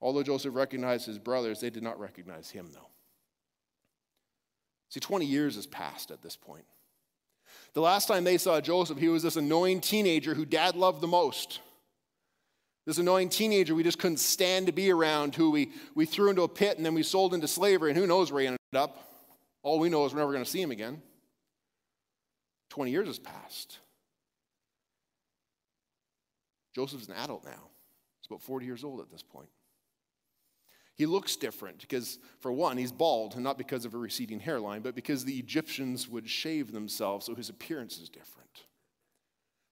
Although 0.00 0.24
Joseph 0.24 0.56
recognized 0.56 1.06
his 1.06 1.20
brothers, 1.20 1.60
they 1.60 1.70
did 1.70 1.84
not 1.84 2.00
recognize 2.00 2.50
him, 2.50 2.70
though. 2.74 2.88
See, 4.88 4.98
20 4.98 5.24
years 5.24 5.54
has 5.54 5.66
passed 5.66 6.10
at 6.10 6.20
this 6.20 6.36
point. 6.36 6.64
The 7.74 7.80
last 7.80 8.08
time 8.08 8.24
they 8.24 8.38
saw 8.38 8.60
Joseph, 8.60 8.98
he 8.98 9.08
was 9.08 9.22
this 9.22 9.36
annoying 9.36 9.80
teenager 9.80 10.34
who 10.34 10.44
dad 10.44 10.74
loved 10.74 11.00
the 11.00 11.06
most. 11.06 11.60
This 12.86 12.98
annoying 12.98 13.28
teenager 13.28 13.76
we 13.76 13.84
just 13.84 14.00
couldn't 14.00 14.18
stand 14.18 14.66
to 14.66 14.72
be 14.72 14.90
around, 14.90 15.36
who 15.36 15.52
we, 15.52 15.70
we 15.94 16.06
threw 16.06 16.28
into 16.28 16.42
a 16.42 16.48
pit 16.48 16.76
and 16.76 16.84
then 16.84 16.94
we 16.94 17.04
sold 17.04 17.34
into 17.34 17.46
slavery, 17.46 17.92
and 17.92 17.98
who 17.98 18.08
knows 18.08 18.32
where 18.32 18.40
he 18.40 18.48
ended 18.48 18.58
up. 18.74 19.04
All 19.66 19.80
we 19.80 19.88
know 19.88 20.04
is 20.04 20.12
we're 20.12 20.20
never 20.20 20.30
going 20.30 20.44
to 20.44 20.48
see 20.48 20.62
him 20.62 20.70
again. 20.70 21.02
20 22.70 22.92
years 22.92 23.08
has 23.08 23.18
passed. 23.18 23.80
Joseph's 26.72 27.08
an 27.08 27.14
adult 27.14 27.44
now. 27.44 27.70
He's 28.20 28.28
about 28.30 28.42
40 28.42 28.64
years 28.64 28.84
old 28.84 29.00
at 29.00 29.10
this 29.10 29.24
point. 29.24 29.48
He 30.94 31.04
looks 31.04 31.34
different 31.34 31.80
because, 31.80 32.20
for 32.38 32.52
one, 32.52 32.76
he's 32.76 32.92
bald, 32.92 33.34
and 33.34 33.42
not 33.42 33.58
because 33.58 33.84
of 33.84 33.94
a 33.94 33.98
receding 33.98 34.38
hairline, 34.38 34.82
but 34.82 34.94
because 34.94 35.24
the 35.24 35.36
Egyptians 35.36 36.08
would 36.08 36.30
shave 36.30 36.70
themselves, 36.70 37.26
so 37.26 37.34
his 37.34 37.48
appearance 37.48 37.98
is 37.98 38.08
different. 38.08 38.66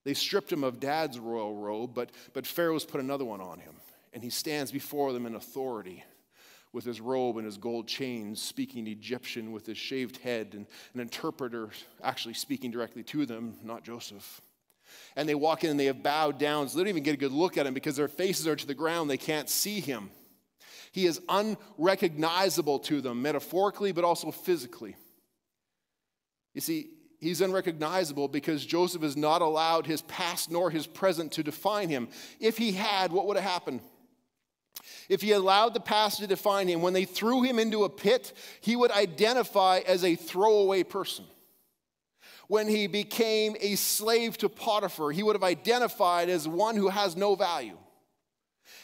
They 0.05 0.15
stripped 0.15 0.51
him 0.51 0.65
of 0.65 0.81
dad's 0.81 1.21
royal 1.21 1.55
robe, 1.55 1.95
but, 1.95 2.11
but 2.33 2.49
Pharaoh's 2.49 2.85
put 2.85 3.01
another 3.01 3.25
one 3.25 3.41
on 3.41 3.61
him, 3.61 3.77
and 4.13 4.25
he 4.25 4.31
stands 4.31 4.73
before 4.73 5.13
them 5.13 5.25
in 5.25 5.37
authority 5.37 6.03
with 6.75 6.85
his 6.85 7.01
robe 7.01 7.37
and 7.37 7.47
his 7.47 7.57
gold 7.57 7.87
chains, 7.87 8.43
speaking 8.43 8.89
Egyptian 8.89 9.53
with 9.53 9.65
his 9.65 9.79
shaved 9.79 10.17
head, 10.19 10.49
and 10.55 10.67
an 10.93 11.01
interpreter 11.01 11.71
actually 12.03 12.35
speaking 12.35 12.73
directly 12.73 13.05
to 13.05 13.25
them, 13.25 13.55
not 13.63 13.85
Joseph. 13.85 14.41
And 15.15 15.29
they 15.29 15.37
walk 15.37 15.63
in 15.63 15.71
and 15.71 15.79
they 15.79 15.87
have 15.87 16.03
bowed 16.03 16.37
down, 16.37 16.69
so 16.69 16.77
they 16.77 16.83
don't 16.83 16.89
even 16.89 17.05
get 17.05 17.15
a 17.15 17.17
good 17.19 17.33
look 17.33 17.57
at 17.57 17.65
him 17.65 17.75
because 17.75 17.95
their 17.95 18.09
faces 18.09 18.49
are 18.49 18.57
to 18.57 18.67
the 18.67 18.75
ground. 18.75 19.09
They 19.09 19.17
can't 19.17 19.49
see 19.49 19.79
him. 19.79 20.11
He 20.91 21.07
is 21.07 21.21
unrecognizable 21.29 22.81
to 22.81 23.01
them, 23.01 23.23
metaphorically, 23.23 23.93
but 23.93 24.05
also 24.05 24.33
physically. 24.33 24.97
You 26.55 26.61
see, 26.61 26.89
he's 27.21 27.41
unrecognizable 27.41 28.27
because 28.27 28.67
Joseph 28.67 29.03
has 29.03 29.17
not 29.17 29.43
allowed 29.43 29.87
his 29.87 30.03
past 30.03 30.51
nor 30.51 30.71
his 30.71 30.89
present 30.89 31.33
to 31.33 31.45
define 31.45 31.89
him. 31.89 32.09
If 32.41 32.59
he 32.59 32.73
had, 32.73 33.13
what 33.13 33.27
would 33.29 33.37
have 33.37 33.49
happened? 33.49 33.81
If 35.09 35.23
he 35.23 35.33
allowed 35.33 35.75
the 35.75 35.81
past 35.81 36.21
to 36.21 36.27
define 36.27 36.69
him, 36.69 36.83
when 36.83 36.93
they 36.93 37.05
threw 37.05 37.43
him 37.43 37.59
into 37.59 37.85
a 37.85 37.89
pit, 37.89 38.33
he 38.61 38.77
would 38.77 38.91
identify 38.91 39.81
as 39.87 40.05
a 40.05 40.15
throwaway 40.15 40.83
person. 40.83 41.25
When 42.49 42.69
he 42.69 42.87
became 42.87 43.57
a 43.61 43.77
slave 43.77 44.37
to 44.39 44.49
Potiphar, 44.49 45.13
he 45.13 45.23
would 45.23 45.37
have 45.37 45.45
identified 45.45 46.29
as 46.29 46.47
one 46.47 46.77
who 46.77 46.89
has 46.89 47.17
no 47.17 47.35
value. 47.35 47.79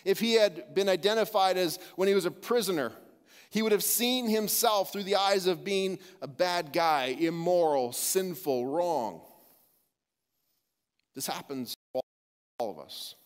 If 0.04 0.18
he 0.18 0.34
had 0.34 0.74
been 0.74 0.88
identified 0.88 1.56
as 1.56 1.78
when 1.96 2.08
he 2.08 2.14
was 2.14 2.24
a 2.24 2.30
prisoner, 2.30 2.92
he 3.50 3.62
would 3.62 3.72
have 3.72 3.84
seen 3.84 4.28
himself 4.28 4.92
through 4.92 5.02
the 5.02 5.16
eyes 5.16 5.46
of 5.46 5.64
being 5.64 5.98
a 6.22 6.28
bad 6.28 6.72
guy, 6.72 7.16
immoral, 7.18 7.92
sinful, 7.92 8.66
wrong. 8.66 9.20
This 11.14 11.26
happens 11.26 11.74
to 11.94 12.00
all 12.58 12.70
of 12.70 12.78
us. 12.78 13.16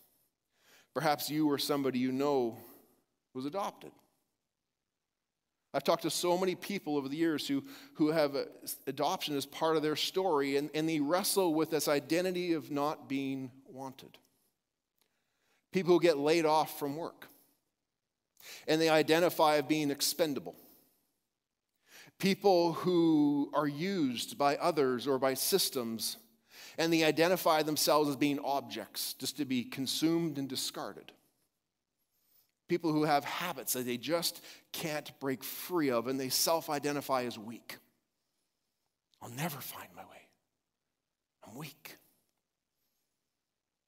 Perhaps 0.95 1.29
you 1.29 1.51
or 1.51 1.59
somebody 1.59 1.99
you 1.99 2.11
know 2.11 2.57
was 3.33 3.45
adopted. 3.45 3.91
I've 5.73 5.83
talked 5.83 6.03
to 6.03 6.09
so 6.09 6.37
many 6.37 6.55
people 6.55 6.95
over 6.95 7.09
the 7.09 7.17
years 7.17 7.45
who, 7.45 7.61
who 7.95 8.07
have 8.07 8.35
a, 8.35 8.45
adoption 8.87 9.35
as 9.35 9.45
part 9.45 9.75
of 9.75 9.83
their 9.83 9.97
story, 9.97 10.55
and, 10.55 10.69
and 10.73 10.87
they 10.87 11.01
wrestle 11.01 11.53
with 11.53 11.69
this 11.69 11.89
identity 11.89 12.53
of 12.53 12.71
not 12.71 13.09
being 13.09 13.51
wanted. 13.65 14.17
People 15.73 15.95
who 15.95 15.99
get 15.99 16.17
laid 16.17 16.45
off 16.45 16.79
from 16.79 16.95
work, 16.95 17.27
and 18.65 18.79
they 18.79 18.87
identify 18.87 19.57
as 19.57 19.63
being 19.63 19.91
expendable. 19.91 20.55
People 22.19 22.71
who 22.71 23.51
are 23.53 23.67
used 23.67 24.37
by 24.37 24.55
others 24.55 25.07
or 25.07 25.19
by 25.19 25.33
systems, 25.33 26.15
and 26.77 26.91
they 26.91 27.03
identify 27.03 27.63
themselves 27.63 28.09
as 28.09 28.15
being 28.15 28.39
objects, 28.39 29.13
just 29.13 29.37
to 29.37 29.45
be 29.45 29.63
consumed 29.63 30.37
and 30.37 30.47
discarded. 30.47 31.11
People 32.67 32.91
who 32.91 33.03
have 33.03 33.23
habits 33.23 33.73
that 33.73 33.85
they 33.85 33.97
just 33.97 34.41
can't 34.71 35.11
break 35.19 35.43
free 35.43 35.91
of 35.91 36.07
and 36.07 36.19
they 36.19 36.29
self 36.29 36.69
identify 36.69 37.23
as 37.23 37.37
weak. 37.37 37.77
I'll 39.21 39.29
never 39.29 39.59
find 39.59 39.89
my 39.95 40.03
way. 40.03 40.27
I'm 41.47 41.55
weak. 41.55 41.97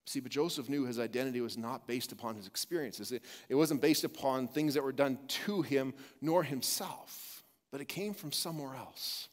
See, 0.07 0.21
but 0.21 0.31
Joseph 0.31 0.69
knew 0.69 0.85
his 0.85 0.99
identity 0.99 1.41
was 1.41 1.57
not 1.57 1.85
based 1.85 2.13
upon 2.13 2.35
his 2.35 2.47
experiences. 2.47 3.11
It, 3.11 3.23
it 3.49 3.55
wasn't 3.55 3.81
based 3.81 4.05
upon 4.05 4.47
things 4.47 4.73
that 4.75 4.83
were 4.83 4.93
done 4.93 5.19
to 5.45 5.61
him 5.61 5.93
nor 6.21 6.43
himself, 6.43 7.43
but 7.71 7.81
it 7.81 7.89
came 7.89 8.13
from 8.13 8.31
somewhere 8.31 8.73
else. 8.75 9.27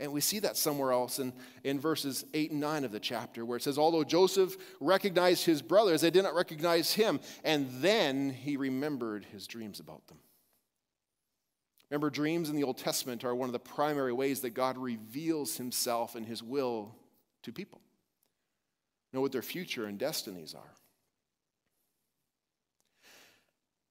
And 0.00 0.12
we 0.12 0.20
see 0.20 0.40
that 0.40 0.56
somewhere 0.56 0.92
else 0.92 1.18
in, 1.18 1.32
in 1.62 1.78
verses 1.78 2.24
8 2.34 2.50
and 2.50 2.60
9 2.60 2.84
of 2.84 2.92
the 2.92 3.00
chapter, 3.00 3.44
where 3.44 3.56
it 3.56 3.62
says, 3.62 3.78
Although 3.78 4.04
Joseph 4.04 4.56
recognized 4.80 5.44
his 5.44 5.62
brothers, 5.62 6.00
they 6.00 6.10
did 6.10 6.24
not 6.24 6.34
recognize 6.34 6.92
him. 6.92 7.20
And 7.44 7.68
then 7.80 8.30
he 8.30 8.56
remembered 8.56 9.24
his 9.24 9.46
dreams 9.46 9.78
about 9.78 10.06
them. 10.08 10.18
Remember, 11.90 12.10
dreams 12.10 12.50
in 12.50 12.56
the 12.56 12.64
Old 12.64 12.78
Testament 12.78 13.24
are 13.24 13.34
one 13.34 13.48
of 13.48 13.52
the 13.52 13.60
primary 13.60 14.12
ways 14.12 14.40
that 14.40 14.50
God 14.50 14.76
reveals 14.76 15.56
himself 15.56 16.16
and 16.16 16.26
his 16.26 16.42
will 16.42 16.94
to 17.44 17.52
people, 17.52 17.80
know 19.12 19.20
what 19.20 19.32
their 19.32 19.42
future 19.42 19.84
and 19.84 19.98
destinies 19.98 20.54
are. 20.54 20.74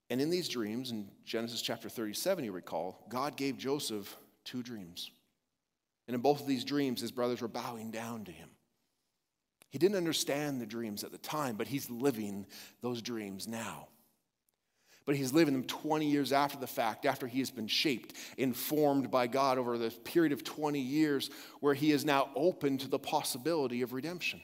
And 0.09 0.19
in 0.19 0.29
these 0.29 0.49
dreams, 0.49 0.91
in 0.91 1.09
Genesis 1.23 1.61
chapter 1.61 1.87
37, 1.87 2.43
you 2.43 2.51
recall, 2.51 3.05
God 3.09 3.37
gave 3.37 3.57
Joseph 3.57 4.17
two 4.43 4.61
dreams. 4.61 5.09
And 6.07 6.15
in 6.15 6.21
both 6.21 6.41
of 6.41 6.47
these 6.47 6.63
dreams, 6.63 7.01
his 7.01 7.11
brothers 7.11 7.41
were 7.41 7.47
bowing 7.47 7.91
down 7.91 8.25
to 8.25 8.31
him. 8.31 8.49
He 9.69 9.79
didn't 9.79 9.97
understand 9.97 10.61
the 10.61 10.65
dreams 10.65 11.03
at 11.03 11.11
the 11.11 11.17
time, 11.17 11.55
but 11.55 11.67
he's 11.67 11.89
living 11.89 12.45
those 12.81 13.01
dreams 13.01 13.47
now. 13.47 13.87
But 15.05 15.15
he's 15.15 15.33
living 15.33 15.53
them 15.53 15.63
20 15.63 16.05
years 16.05 16.31
after 16.31 16.57
the 16.57 16.67
fact, 16.67 17.05
after 17.05 17.27
he 17.27 17.39
has 17.39 17.51
been 17.51 17.67
shaped, 17.67 18.15
informed 18.37 19.11
by 19.11 19.27
God 19.27 19.57
over 19.57 19.77
the 19.77 19.89
period 19.89 20.31
of 20.31 20.43
20 20.43 20.79
years, 20.79 21.29
where 21.59 21.73
he 21.73 21.91
is 21.91 22.05
now 22.05 22.29
open 22.35 22.77
to 22.79 22.87
the 22.87 22.99
possibility 22.99 23.81
of 23.81 23.93
redemption. 23.93 24.41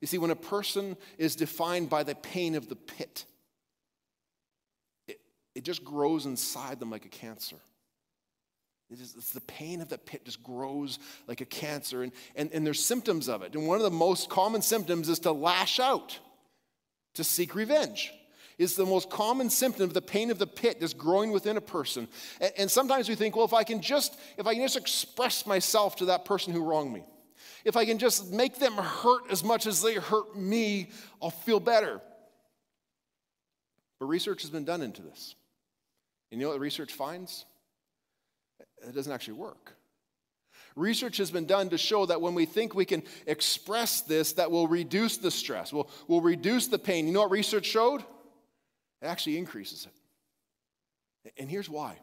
You 0.00 0.06
see, 0.06 0.18
when 0.18 0.30
a 0.30 0.36
person 0.36 0.96
is 1.16 1.36
defined 1.36 1.88
by 1.88 2.02
the 2.02 2.14
pain 2.14 2.54
of 2.54 2.68
the 2.68 2.76
pit, 2.76 3.24
it, 5.08 5.20
it 5.54 5.64
just 5.64 5.82
grows 5.84 6.26
inside 6.26 6.78
them 6.78 6.90
like 6.90 7.06
a 7.06 7.08
cancer. 7.08 7.56
It 8.90 9.00
is, 9.00 9.14
it's 9.16 9.32
the 9.32 9.40
pain 9.40 9.80
of 9.80 9.88
the 9.88 9.98
pit 9.98 10.24
just 10.24 10.42
grows 10.42 10.98
like 11.26 11.40
a 11.40 11.44
cancer, 11.44 12.02
and, 12.02 12.12
and, 12.36 12.50
and 12.52 12.64
there's 12.64 12.84
symptoms 12.84 13.28
of 13.28 13.42
it. 13.42 13.54
And 13.54 13.66
one 13.66 13.78
of 13.78 13.82
the 13.82 13.90
most 13.90 14.30
common 14.30 14.62
symptoms 14.62 15.08
is 15.08 15.18
to 15.20 15.32
lash 15.32 15.80
out, 15.80 16.18
to 17.14 17.24
seek 17.24 17.54
revenge. 17.54 18.12
Is 18.58 18.74
the 18.74 18.86
most 18.86 19.10
common 19.10 19.50
symptom 19.50 19.84
of 19.84 19.92
the 19.92 20.00
pain 20.00 20.30
of 20.30 20.38
the 20.38 20.46
pit 20.46 20.80
just 20.80 20.96
growing 20.96 21.30
within 21.30 21.58
a 21.58 21.60
person. 21.60 22.08
And, 22.40 22.52
and 22.56 22.70
sometimes 22.70 23.06
we 23.06 23.14
think, 23.14 23.36
well, 23.36 23.44
if 23.44 23.52
I 23.52 23.64
can 23.64 23.82
just 23.82 24.18
if 24.38 24.46
I 24.46 24.54
can 24.54 24.62
just 24.62 24.78
express 24.78 25.44
myself 25.44 25.96
to 25.96 26.06
that 26.06 26.24
person 26.24 26.54
who 26.54 26.64
wronged 26.64 26.90
me, 26.90 27.04
if 27.66 27.76
I 27.76 27.84
can 27.84 27.98
just 27.98 28.32
make 28.32 28.58
them 28.58 28.72
hurt 28.72 29.30
as 29.30 29.44
much 29.44 29.66
as 29.66 29.82
they 29.82 29.96
hurt 29.96 30.38
me, 30.38 30.88
I'll 31.20 31.28
feel 31.28 31.60
better. 31.60 32.00
But 34.00 34.06
research 34.06 34.40
has 34.40 34.50
been 34.50 34.64
done 34.64 34.80
into 34.80 35.02
this. 35.02 35.34
And 36.30 36.40
you 36.40 36.46
know 36.46 36.52
what 36.52 36.60
research 36.60 36.94
finds? 36.94 37.44
It 38.82 38.94
doesn't 38.94 39.12
actually 39.12 39.34
work. 39.34 39.76
Research 40.74 41.16
has 41.16 41.30
been 41.30 41.46
done 41.46 41.70
to 41.70 41.78
show 41.78 42.04
that 42.06 42.20
when 42.20 42.34
we 42.34 42.44
think 42.44 42.74
we 42.74 42.84
can 42.84 43.02
express 43.26 44.02
this, 44.02 44.34
that 44.34 44.50
will 44.50 44.68
reduce 44.68 45.16
the 45.16 45.30
stress, 45.30 45.72
will 45.72 45.88
will 46.06 46.20
reduce 46.20 46.66
the 46.66 46.78
pain. 46.78 47.06
You 47.06 47.14
know 47.14 47.22
what 47.22 47.30
research 47.30 47.64
showed? 47.64 48.02
It 49.00 49.06
actually 49.06 49.38
increases 49.38 49.86
it. 49.86 51.32
And 51.38 51.50
here's 51.50 51.68
why. 51.68 51.98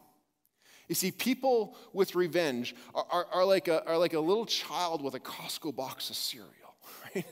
You 0.88 0.94
see, 0.94 1.10
people 1.10 1.76
with 1.92 2.14
revenge 2.14 2.74
are, 2.94 3.06
are, 3.10 3.26
are, 3.32 3.44
like, 3.44 3.68
a, 3.68 3.86
are 3.88 3.96
like 3.96 4.12
a 4.12 4.20
little 4.20 4.44
child 4.44 5.02
with 5.02 5.14
a 5.14 5.20
Costco 5.20 5.74
box 5.74 6.10
of 6.10 6.16
cereal. 6.16 6.50
Right? 7.14 7.24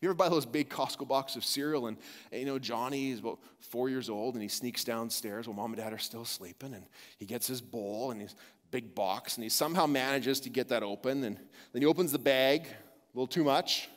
You 0.00 0.08
ever 0.08 0.14
buy 0.14 0.28
those 0.28 0.46
big 0.46 0.68
Costco 0.68 1.08
boxes 1.08 1.36
of 1.38 1.44
cereal, 1.44 1.86
and, 1.86 1.96
and 2.30 2.40
you 2.40 2.46
know 2.46 2.58
Johnny 2.58 3.10
is 3.10 3.18
about 3.20 3.38
four 3.58 3.88
years 3.88 4.08
old, 4.08 4.34
and 4.34 4.42
he 4.42 4.48
sneaks 4.48 4.84
downstairs 4.84 5.48
while 5.48 5.56
mom 5.56 5.72
and 5.72 5.80
dad 5.80 5.92
are 5.92 5.98
still 5.98 6.24
sleeping, 6.24 6.74
and 6.74 6.84
he 7.16 7.26
gets 7.26 7.46
his 7.46 7.60
bowl 7.60 8.10
and 8.10 8.20
his 8.20 8.34
big 8.70 8.94
box, 8.94 9.36
and 9.36 9.44
he 9.44 9.50
somehow 9.50 9.86
manages 9.86 10.40
to 10.40 10.50
get 10.50 10.68
that 10.68 10.82
open, 10.82 11.24
and 11.24 11.36
then 11.72 11.82
he 11.82 11.86
opens 11.86 12.12
the 12.12 12.18
bag, 12.18 12.62
a 12.62 13.16
little 13.18 13.26
too 13.26 13.44
much. 13.44 13.88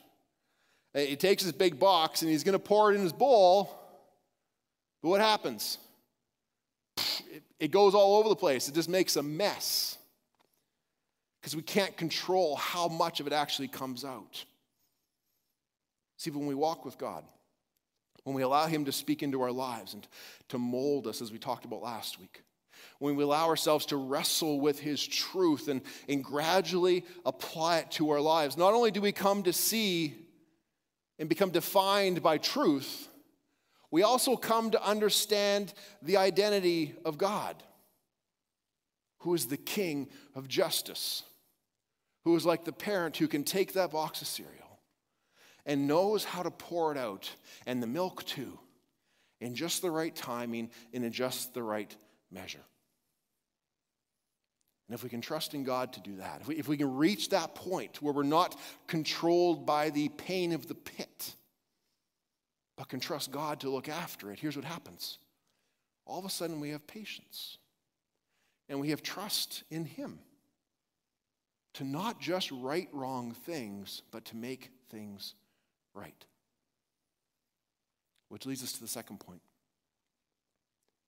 He 0.93 1.15
takes 1.15 1.41
his 1.41 1.51
big 1.51 1.79
box 1.79 2.21
and 2.21 2.29
he's 2.29 2.43
going 2.43 2.53
to 2.53 2.59
pour 2.59 2.91
it 2.91 2.95
in 2.95 3.01
his 3.01 3.13
bowl, 3.13 3.79
but 5.01 5.09
what 5.09 5.21
happens? 5.21 5.79
It 7.59 7.71
goes 7.71 7.95
all 7.95 8.17
over 8.17 8.29
the 8.29 8.35
place. 8.35 8.67
It 8.67 8.75
just 8.75 8.89
makes 8.89 9.15
a 9.15 9.23
mess 9.23 9.97
because 11.41 11.55
we 11.55 11.63
can't 11.63 11.97
control 11.97 12.55
how 12.57 12.87
much 12.87 13.19
of 13.19 13.25
it 13.25 13.33
actually 13.33 13.69
comes 13.69 14.05
out. 14.05 14.45
See, 16.17 16.29
when 16.29 16.45
we 16.45 16.53
walk 16.53 16.85
with 16.85 16.99
God, 16.99 17.23
when 18.23 18.35
we 18.35 18.43
allow 18.43 18.67
Him 18.67 18.85
to 18.85 18.91
speak 18.91 19.23
into 19.23 19.41
our 19.41 19.51
lives 19.51 19.95
and 19.95 20.07
to 20.49 20.59
mold 20.59 21.07
us, 21.07 21.21
as 21.21 21.31
we 21.31 21.39
talked 21.39 21.65
about 21.65 21.81
last 21.81 22.19
week, 22.19 22.42
when 23.03 23.17
we 23.17 23.23
allow 23.25 23.49
ourselves 23.49 23.85
to 23.87 23.97
wrestle 23.97 24.61
with 24.61 24.79
His 24.79 25.05
truth 25.05 25.67
and, 25.67 25.81
and 26.07 26.23
gradually 26.23 27.03
apply 27.25 27.79
it 27.79 27.91
to 27.91 28.09
our 28.11 28.21
lives, 28.21 28.55
not 28.55 28.73
only 28.73 28.91
do 28.91 29.01
we 29.01 29.11
come 29.11 29.43
to 29.43 29.51
see 29.51 30.15
and 31.19 31.27
become 31.27 31.49
defined 31.49 32.23
by 32.23 32.37
truth, 32.37 33.09
we 33.91 34.03
also 34.03 34.37
come 34.37 34.71
to 34.71 34.81
understand 34.81 35.73
the 36.01 36.15
identity 36.15 36.95
of 37.03 37.17
God, 37.17 37.61
who 39.17 39.33
is 39.33 39.47
the 39.47 39.57
King 39.57 40.07
of 40.33 40.47
justice, 40.47 41.23
who 42.23 42.33
is 42.37 42.45
like 42.45 42.63
the 42.63 42.71
parent 42.71 43.17
who 43.17 43.27
can 43.27 43.43
take 43.43 43.73
that 43.73 43.91
box 43.91 44.21
of 44.21 44.29
cereal 44.29 44.79
and 45.65 45.89
knows 45.89 46.23
how 46.23 46.41
to 46.41 46.51
pour 46.51 46.93
it 46.93 46.97
out, 46.97 47.29
and 47.65 47.83
the 47.83 47.87
milk 47.87 48.23
too, 48.23 48.57
in 49.41 49.55
just 49.55 49.81
the 49.81 49.91
right 49.91 50.15
timing 50.15 50.69
and 50.93 51.03
in 51.03 51.11
just 51.11 51.53
the 51.53 51.61
right 51.61 51.93
measure. 52.31 52.63
And 54.87 54.95
if 54.95 55.03
we 55.03 55.09
can 55.09 55.21
trust 55.21 55.53
in 55.53 55.63
God 55.63 55.93
to 55.93 56.01
do 56.01 56.17
that, 56.17 56.41
if 56.41 56.47
we, 56.47 56.55
if 56.55 56.67
we 56.67 56.77
can 56.77 56.95
reach 56.95 57.29
that 57.29 57.55
point 57.55 58.01
where 58.01 58.13
we're 58.13 58.23
not 58.23 58.59
controlled 58.87 59.65
by 59.65 59.89
the 59.89 60.09
pain 60.09 60.51
of 60.51 60.67
the 60.67 60.75
pit, 60.75 61.35
but 62.75 62.89
can 62.89 62.99
trust 62.99 63.31
God 63.31 63.61
to 63.61 63.69
look 63.69 63.87
after 63.87 64.31
it, 64.31 64.39
here's 64.39 64.55
what 64.55 64.65
happens. 64.65 65.19
All 66.05 66.19
of 66.19 66.25
a 66.25 66.29
sudden, 66.29 66.59
we 66.59 66.69
have 66.71 66.85
patience 66.85 67.57
and 68.67 68.79
we 68.79 68.89
have 68.89 69.01
trust 69.01 69.63
in 69.69 69.85
Him 69.85 70.19
to 71.75 71.83
not 71.83 72.19
just 72.19 72.51
right 72.51 72.89
wrong 72.91 73.33
things, 73.45 74.01
but 74.11 74.25
to 74.25 74.35
make 74.35 74.71
things 74.89 75.33
right. 75.93 76.25
Which 78.29 78.45
leads 78.45 78.63
us 78.63 78.73
to 78.73 78.81
the 78.81 78.87
second 78.87 79.19
point 79.19 79.41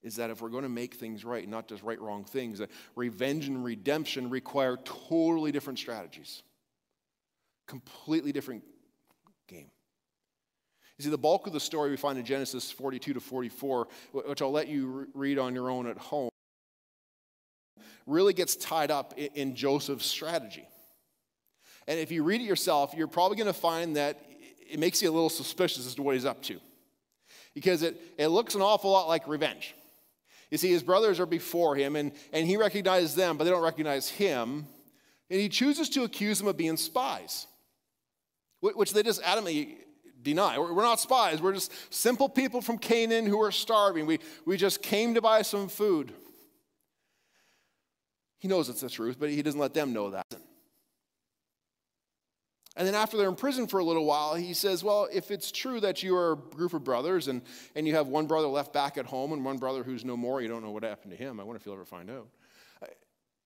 is 0.05 0.17
that 0.17 0.29
if 0.29 0.39
we're 0.39 0.49
going 0.49 0.63
to 0.63 0.69
make 0.69 0.93
things 0.93 1.25
right, 1.25 1.49
not 1.49 1.67
just 1.67 1.81
right 1.81 1.99
wrong 1.99 2.23
things, 2.23 2.59
that 2.59 2.69
revenge 2.95 3.47
and 3.47 3.63
redemption 3.63 4.29
require 4.29 4.77
totally 4.85 5.51
different 5.51 5.79
strategies, 5.79 6.43
completely 7.65 8.31
different 8.31 8.63
game. 9.47 9.71
You 10.99 11.03
see, 11.03 11.09
the 11.09 11.17
bulk 11.17 11.47
of 11.47 11.53
the 11.53 11.59
story 11.59 11.89
we 11.89 11.97
find 11.97 12.19
in 12.19 12.23
Genesis 12.23 12.71
42 12.71 13.15
to 13.15 13.19
44, 13.19 13.87
which 14.11 14.43
I'll 14.43 14.51
let 14.51 14.67
you 14.67 15.07
read 15.15 15.39
on 15.39 15.55
your 15.55 15.71
own 15.71 15.87
at 15.87 15.97
home, 15.97 16.29
really 18.05 18.33
gets 18.33 18.55
tied 18.55 18.91
up 18.91 19.15
in 19.17 19.55
Joseph's 19.55 20.05
strategy. 20.05 20.67
And 21.87 21.99
if 21.99 22.11
you 22.11 22.23
read 22.23 22.41
it 22.41 22.45
yourself, 22.45 22.93
you're 22.95 23.07
probably 23.07 23.37
going 23.37 23.47
to 23.47 23.53
find 23.53 23.95
that 23.95 24.23
it 24.69 24.77
makes 24.77 25.01
you 25.01 25.09
a 25.09 25.13
little 25.13 25.29
suspicious 25.29 25.87
as 25.87 25.95
to 25.95 26.03
what 26.03 26.13
he's 26.13 26.25
up 26.25 26.43
to. 26.43 26.59
Because 27.55 27.81
it, 27.81 27.99
it 28.19 28.27
looks 28.27 28.53
an 28.53 28.61
awful 28.61 28.91
lot 28.91 29.07
like 29.07 29.27
revenge. 29.27 29.73
You 30.51 30.57
see, 30.57 30.69
his 30.69 30.83
brothers 30.83 31.19
are 31.19 31.25
before 31.25 31.75
him, 31.75 31.95
and, 31.95 32.11
and 32.31 32.47
he 32.47 32.57
recognizes 32.57 33.15
them, 33.15 33.37
but 33.37 33.43
they 33.43 33.49
don't 33.49 33.63
recognize 33.63 34.09
him. 34.09 34.67
And 35.29 35.39
he 35.39 35.49
chooses 35.49 35.89
to 35.89 36.03
accuse 36.03 36.37
them 36.37 36.47
of 36.47 36.55
being 36.55 36.77
spies, 36.77 37.47
which 38.59 38.93
they 38.93 39.03
just 39.03 39.21
adamantly 39.23 39.77
deny. 40.21 40.59
We're 40.59 40.83
not 40.83 40.99
spies. 40.99 41.41
We're 41.41 41.53
just 41.53 41.71
simple 41.93 42.29
people 42.29 42.61
from 42.61 42.77
Canaan 42.77 43.25
who 43.25 43.41
are 43.41 43.51
starving. 43.51 44.05
We, 44.05 44.19
we 44.45 44.57
just 44.57 44.81
came 44.81 45.13
to 45.15 45.21
buy 45.21 45.41
some 45.41 45.67
food. 45.67 46.13
He 48.39 48.47
knows 48.47 48.69
it's 48.69 48.81
the 48.81 48.89
truth, 48.89 49.17
but 49.19 49.29
he 49.29 49.41
doesn't 49.41 49.59
let 49.59 49.73
them 49.73 49.93
know 49.93 50.11
that. 50.11 50.25
And 52.77 52.85
then 52.85 52.95
after 52.95 53.15
they're 53.15 53.29
in 53.29 53.35
prison 53.35 53.67
for 53.67 53.79
a 53.79 53.83
little 53.83 54.05
while, 54.05 54.35
he 54.35 54.53
says, 54.53 54.83
Well, 54.83 55.07
if 55.11 55.31
it's 55.31 55.51
true 55.51 55.79
that 55.79 56.03
you 56.03 56.15
are 56.15 56.33
a 56.33 56.35
group 56.35 56.73
of 56.73 56.83
brothers 56.83 57.27
and, 57.27 57.41
and 57.75 57.87
you 57.87 57.95
have 57.95 58.07
one 58.07 58.27
brother 58.27 58.47
left 58.47 58.73
back 58.73 58.97
at 58.97 59.05
home 59.05 59.31
and 59.31 59.45
one 59.45 59.57
brother 59.57 59.83
who's 59.83 60.03
no 60.03 60.17
more, 60.17 60.41
you 60.41 60.47
don't 60.47 60.63
know 60.63 60.71
what 60.71 60.83
happened 60.83 61.11
to 61.11 61.17
him. 61.17 61.39
I 61.39 61.43
wonder 61.43 61.57
if 61.57 61.65
you'll 61.65 61.75
ever 61.75 61.85
find 61.85 62.09
out. 62.09 62.27
Uh, 62.81 62.87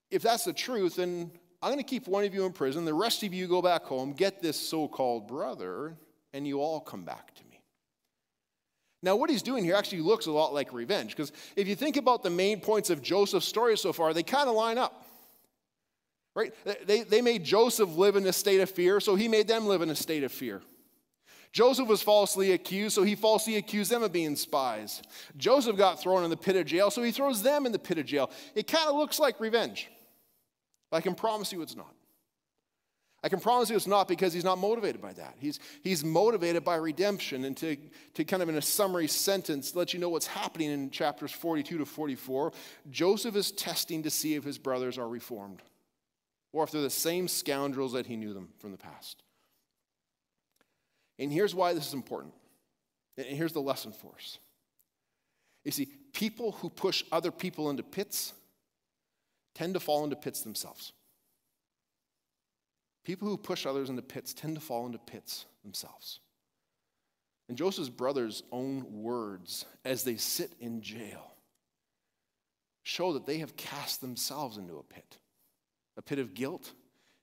if 0.10 0.24
that's 0.24 0.46
the 0.46 0.54
truth, 0.54 0.96
then 0.96 1.32
I'm 1.62 1.70
going 1.70 1.78
to 1.78 1.84
keep 1.84 2.08
one 2.08 2.24
of 2.24 2.34
you 2.34 2.46
in 2.46 2.54
prison. 2.54 2.86
The 2.86 2.94
rest 2.94 3.22
of 3.22 3.34
you 3.34 3.48
go 3.48 3.62
back 3.62 3.84
home, 3.84 4.14
get 4.14 4.42
this 4.42 4.60
so 4.60 4.88
called 4.88 5.28
brother, 5.28 5.96
and 6.34 6.48
you 6.48 6.62
all 6.62 6.80
come 6.80 7.04
back 7.04 7.36
to 7.36 7.44
me. 7.44 7.62
Now, 9.02 9.16
what 9.16 9.30
he's 9.30 9.44
doing 9.44 9.64
here 9.64 9.76
actually 9.76 10.02
looks 10.02 10.26
a 10.26 10.32
lot 10.32 10.54
like 10.54 10.74
revenge, 10.74 11.16
because 11.16 11.32
if 11.56 11.68
you 11.68 11.76
think 11.76 11.98
about 11.98 12.24
the 12.24 12.30
main 12.30 12.60
points 12.60 12.90
of 12.90 13.02
Joseph's 13.02 13.48
story 13.48 13.78
so 13.78 13.94
far, 13.94 14.14
they 14.14 14.24
kind 14.24 14.50
of 14.50 14.56
line 14.56 14.78
up. 14.78 15.06
Right? 16.40 16.54
They, 16.88 17.02
they 17.02 17.22
made 17.22 17.44
Joseph 17.44 17.98
live 17.98 18.16
in 18.16 18.26
a 18.26 18.32
state 18.32 18.62
of 18.62 18.70
fear, 18.70 19.02
so 19.02 19.16
he 19.16 19.28
made 19.28 19.50
them 19.50 19.66
live 19.66 19.82
in 19.82 19.90
a 19.90 19.96
state 19.96 20.24
of 20.24 20.32
fear. 20.32 20.62
Joseph 21.52 21.90
was 21.90 22.02
falsely 22.02 22.54
accused, 22.54 22.96
so 22.96 23.04
he 23.04 23.16
falsely 23.16 23.58
accused 23.58 23.92
them 23.92 24.04
of 24.04 24.14
being 24.14 24.38
spies. 24.38 25.02
Joseph 25.36 25.76
got 25.76 26.00
thrown 26.00 26.24
in 26.24 26.30
the 26.30 26.38
pit 26.38 26.56
of 26.56 26.66
jail, 26.66 26.92
so 26.92 27.04
he 27.04 27.12
throws 27.12 27.44
them 27.44 27.66
in 27.66 27.74
the 27.74 27.80
pit 27.80 27.98
of 27.98 28.06
jail. 28.06 28.32
It 28.56 28.68
kind 28.68 28.88
of 28.88 28.96
looks 28.96 29.20
like 29.20 29.42
revenge. 29.42 29.90
But 30.90 30.98
I 30.98 31.02
can 31.02 31.14
promise 31.14 31.52
you 31.52 31.62
it's 31.62 31.76
not. 31.76 31.94
I 33.22 33.28
can 33.28 33.42
promise 33.42 33.70
you 33.70 33.76
it's 33.76 33.86
not 33.86 34.08
because 34.08 34.32
he's 34.32 34.46
not 34.46 34.60
motivated 34.60 35.02
by 35.02 35.12
that. 35.12 35.36
He's, 35.40 35.60
he's 35.84 36.06
motivated 36.06 36.64
by 36.64 36.78
redemption. 36.78 37.44
And 37.44 37.58
to, 37.58 37.76
to 38.14 38.24
kind 38.24 38.42
of, 38.42 38.48
in 38.48 38.56
a 38.56 38.62
summary 38.62 39.10
sentence, 39.10 39.76
let 39.76 39.94
you 39.94 40.00
know 40.00 40.08
what's 40.08 40.28
happening 40.28 40.72
in 40.72 40.90
chapters 40.90 41.34
42 41.34 41.80
to 41.80 41.86
44, 41.86 42.54
Joseph 42.90 43.36
is 43.36 43.52
testing 43.52 44.04
to 44.04 44.10
see 44.10 44.36
if 44.36 44.46
his 44.46 44.58
brothers 44.58 44.98
are 44.98 45.10
reformed 45.10 45.62
or 46.52 46.64
if 46.64 46.72
they're 46.72 46.82
the 46.82 46.90
same 46.90 47.28
scoundrels 47.28 47.94
that 47.94 48.08
he 48.08 48.16
knew 48.16 48.34
them 48.34 48.50
from 48.60 48.72
the 48.72 48.78
past. 48.78 49.24
And 51.18 51.32
here's 51.32 51.54
why 51.54 51.74
this 51.74 51.88
is 51.88 51.94
important. 51.94 52.34
And 53.18 53.38
here's 53.38 53.54
the 53.54 53.62
lesson 53.62 53.92
for 53.92 54.14
us. 54.16 54.40
You 55.66 55.72
see, 55.72 55.88
people 56.14 56.54
who 56.54 56.70
push 56.70 57.04
other 57.12 57.32
people 57.32 57.70
into 57.70 57.84
pits 57.84 58.34
tend 59.54 59.74
to 59.74 59.80
fall 59.80 60.04
into 60.06 60.16
pits 60.16 60.42
themselves. 60.42 60.94
People 63.04 63.28
who 63.28 63.38
push 63.38 63.66
others 63.66 63.90
into 63.90 64.02
pits 64.02 64.34
tend 64.34 64.56
to 64.56 64.62
fall 64.62 64.86
into 64.86 65.00
pits 65.00 65.46
themselves. 65.64 66.20
And 67.50 67.58
Joseph's 67.58 67.90
brothers' 67.90 68.44
own 68.52 69.02
words 69.02 69.66
as 69.84 70.04
they 70.04 70.16
sit 70.16 70.52
in 70.60 70.82
jail 70.82 71.34
show 72.84 73.14
that 73.14 73.26
they 73.26 73.40
have 73.40 73.56
cast 73.56 74.02
themselves 74.02 74.58
into 74.58 74.78
a 74.78 74.84
pit 74.84 75.18
a 76.00 76.02
pit 76.02 76.18
of 76.18 76.34
guilt 76.34 76.72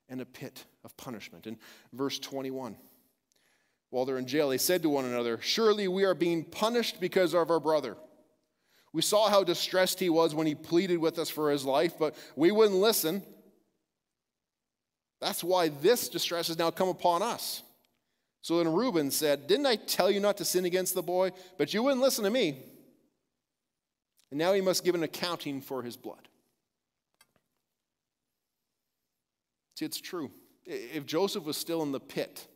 and 0.08 0.20
a 0.20 0.26
pit 0.26 0.64
of 0.84 0.96
punishment. 0.98 1.46
In 1.46 1.56
verse 1.94 2.18
21, 2.18 2.76
while 3.88 4.04
they're 4.04 4.18
in 4.18 4.26
jail, 4.26 4.50
they 4.50 4.58
said 4.58 4.82
to 4.82 4.90
one 4.90 5.06
another, 5.06 5.40
Surely 5.40 5.88
we 5.88 6.04
are 6.04 6.14
being 6.14 6.44
punished 6.44 7.00
because 7.00 7.34
of 7.34 7.50
our 7.50 7.58
brother. 7.58 7.96
We 8.92 9.00
saw 9.00 9.30
how 9.30 9.44
distressed 9.44 9.98
he 9.98 10.10
was 10.10 10.34
when 10.34 10.46
he 10.46 10.54
pleaded 10.54 10.98
with 10.98 11.18
us 11.18 11.30
for 11.30 11.50
his 11.50 11.64
life, 11.64 11.94
but 11.98 12.14
we 12.36 12.52
wouldn't 12.52 12.78
listen. 12.78 13.22
That's 15.22 15.42
why 15.42 15.68
this 15.68 16.10
distress 16.10 16.48
has 16.48 16.58
now 16.58 16.70
come 16.70 16.88
upon 16.88 17.22
us. 17.22 17.62
So 18.42 18.58
then 18.58 18.72
Reuben 18.72 19.10
said, 19.10 19.46
Didn't 19.46 19.66
I 19.66 19.76
tell 19.76 20.10
you 20.10 20.20
not 20.20 20.36
to 20.36 20.44
sin 20.44 20.66
against 20.66 20.94
the 20.94 21.02
boy? 21.02 21.32
But 21.56 21.72
you 21.72 21.82
wouldn't 21.82 22.02
listen 22.02 22.24
to 22.24 22.30
me. 22.30 22.62
And 24.30 24.38
now 24.38 24.52
he 24.52 24.60
must 24.60 24.84
give 24.84 24.94
an 24.94 25.02
accounting 25.02 25.62
for 25.62 25.82
his 25.82 25.96
blood. 25.96 26.28
See, 29.76 29.84
it's 29.84 30.00
true. 30.00 30.30
If 30.64 31.06
Joseph 31.06 31.44
was 31.44 31.56
still 31.56 31.82
in 31.82 31.92
the 31.92 32.00
pit 32.00 32.46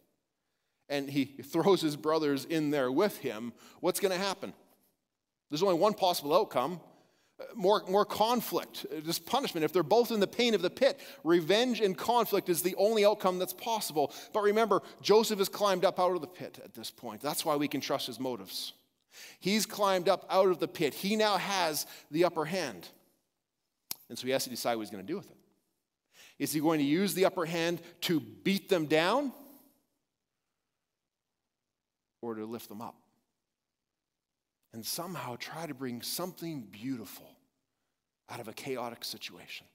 and 0.89 1.09
he 1.09 1.27
throws 1.27 1.81
his 1.81 1.95
brothers 1.95 2.47
in 2.47 2.71
there 2.71 2.91
with 2.91 3.19
him, 3.19 3.53
what's 3.81 4.01
going 4.01 4.13
to 4.13 4.19
happen? 4.19 4.53
There's 5.51 5.63
only 5.63 5.75
one 5.75 5.95
possible 5.95 6.35
outcome 6.35 6.81
uh, 7.41 7.45
more, 7.55 7.83
more 7.89 8.05
conflict, 8.05 8.87
uh, 8.95 9.01
just 9.01 9.25
punishment. 9.25 9.65
If 9.65 9.73
they're 9.73 9.83
both 9.83 10.11
in 10.11 10.21
the 10.21 10.27
pain 10.27 10.55
of 10.55 10.63
the 10.63 10.71
pit, 10.71 11.01
revenge 11.25 11.81
and 11.81 11.97
conflict 11.97 12.49
is 12.49 12.63
the 12.63 12.75
only 12.77 13.05
outcome 13.05 13.39
that's 13.39 13.53
possible. 13.53 14.13
But 14.33 14.43
remember, 14.43 14.83
Joseph 15.01 15.39
has 15.39 15.49
climbed 15.49 15.85
up 15.85 15.99
out 15.99 16.15
of 16.15 16.21
the 16.21 16.27
pit 16.27 16.61
at 16.65 16.75
this 16.75 16.91
point. 16.91 17.21
That's 17.23 17.45
why 17.45 17.57
we 17.57 17.69
can 17.69 17.81
trust 17.81 18.07
his 18.07 18.21
motives. 18.21 18.75
He's 19.39 19.67
climbed 19.67 20.09
up 20.09 20.27
out 20.31 20.49
of 20.49 20.59
the 20.59 20.69
pit. 20.69 20.95
He 20.95 21.17
now 21.17 21.37
has 21.37 21.87
the 22.11 22.25
upper 22.25 22.45
hand. 22.45 22.89
And 24.09 24.19
so 24.19 24.27
he 24.27 24.33
has 24.33 24.45
to 24.45 24.51
decide 24.51 24.77
what 24.77 24.83
he's 24.83 24.91
going 24.91 25.07
to 25.07 25.13
do 25.13 25.17
with 25.17 25.31
it. 25.31 25.37
Is 26.41 26.53
he 26.53 26.59
going 26.59 26.79
to 26.79 26.85
use 26.85 27.13
the 27.13 27.27
upper 27.27 27.45
hand 27.45 27.83
to 28.01 28.19
beat 28.19 28.71
them 28.71 28.87
down 28.87 29.31
or 32.23 32.35
to 32.35 32.47
lift 32.47 32.71
them 32.71 32.81
up? 32.81 32.97
And 34.73 34.85
somehow 34.85 35.37
try 35.39 35.67
to 35.67 35.75
bring 35.75 36.01
something 36.01 36.63
beautiful 36.63 37.29
out 38.31 38.41
of 38.41 38.49
a 38.49 38.55
chaotic 38.55 39.05
situation. 39.05 39.67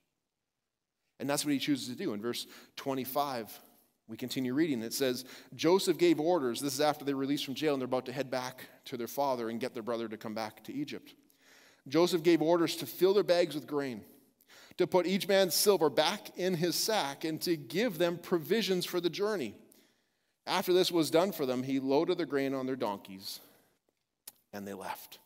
And 1.19 1.29
that's 1.29 1.45
what 1.45 1.53
he 1.53 1.59
chooses 1.59 1.87
to 1.89 1.95
do. 1.95 2.13
In 2.13 2.21
verse 2.21 2.47
25, 2.77 3.59
we 4.07 4.17
continue 4.17 4.55
reading. 4.55 4.81
It 4.81 4.93
says, 4.93 5.23
Joseph 5.53 5.99
gave 5.99 6.19
orders. 6.19 6.61
This 6.61 6.73
is 6.73 6.81
after 6.81 7.05
they're 7.05 7.15
released 7.15 7.45
from 7.45 7.53
jail 7.53 7.73
and 7.73 7.81
they're 7.81 7.85
about 7.85 8.07
to 8.07 8.11
head 8.11 8.31
back 8.31 8.61
to 8.85 8.97
their 8.97 9.07
father 9.07 9.49
and 9.49 9.59
get 9.59 9.75
their 9.75 9.83
brother 9.83 10.07
to 10.07 10.17
come 10.17 10.33
back 10.33 10.63
to 10.63 10.73
Egypt. 10.73 11.13
Joseph 11.87 12.23
gave 12.23 12.41
orders 12.41 12.75
to 12.77 12.87
fill 12.87 13.13
their 13.13 13.23
bags 13.23 13.53
with 13.53 13.67
grain, 13.67 14.01
to 14.77 14.87
put 14.87 15.05
each 15.05 15.27
man's 15.27 15.53
silver 15.53 15.89
back 15.89 16.37
in 16.37 16.53
his 16.55 16.75
sack, 16.75 17.23
and 17.23 17.41
to 17.41 17.55
give 17.55 17.97
them 17.97 18.17
provisions 18.17 18.85
for 18.85 18.99
the 18.99 19.09
journey. 19.09 19.55
After 20.47 20.73
this 20.73 20.91
was 20.91 21.09
done 21.09 21.31
for 21.31 21.45
them, 21.45 21.63
he 21.63 21.79
loaded 21.79 22.17
the 22.17 22.25
grain 22.25 22.53
on 22.53 22.65
their 22.65 22.75
donkeys 22.75 23.39
and 24.53 24.67
they 24.67 24.73
left. 24.73 25.19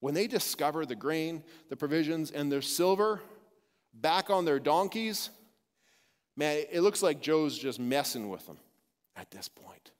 When 0.00 0.14
they 0.14 0.26
discover 0.26 0.86
the 0.86 0.94
grain, 0.94 1.42
the 1.68 1.76
provisions, 1.76 2.30
and 2.30 2.50
their 2.50 2.62
silver 2.62 3.20
back 3.92 4.30
on 4.30 4.44
their 4.44 4.58
donkeys, 4.58 5.30
man, 6.36 6.64
it 6.70 6.80
looks 6.80 7.02
like 7.02 7.20
Joe's 7.20 7.58
just 7.58 7.80
messing 7.80 8.28
with 8.28 8.46
them 8.46 8.58
at 9.16 9.30
this 9.30 9.48
point. 9.48 9.92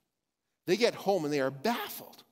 They 0.66 0.76
get 0.76 0.94
home 0.94 1.24
and 1.24 1.32
they 1.32 1.40
are 1.40 1.50
baffled. 1.50 2.22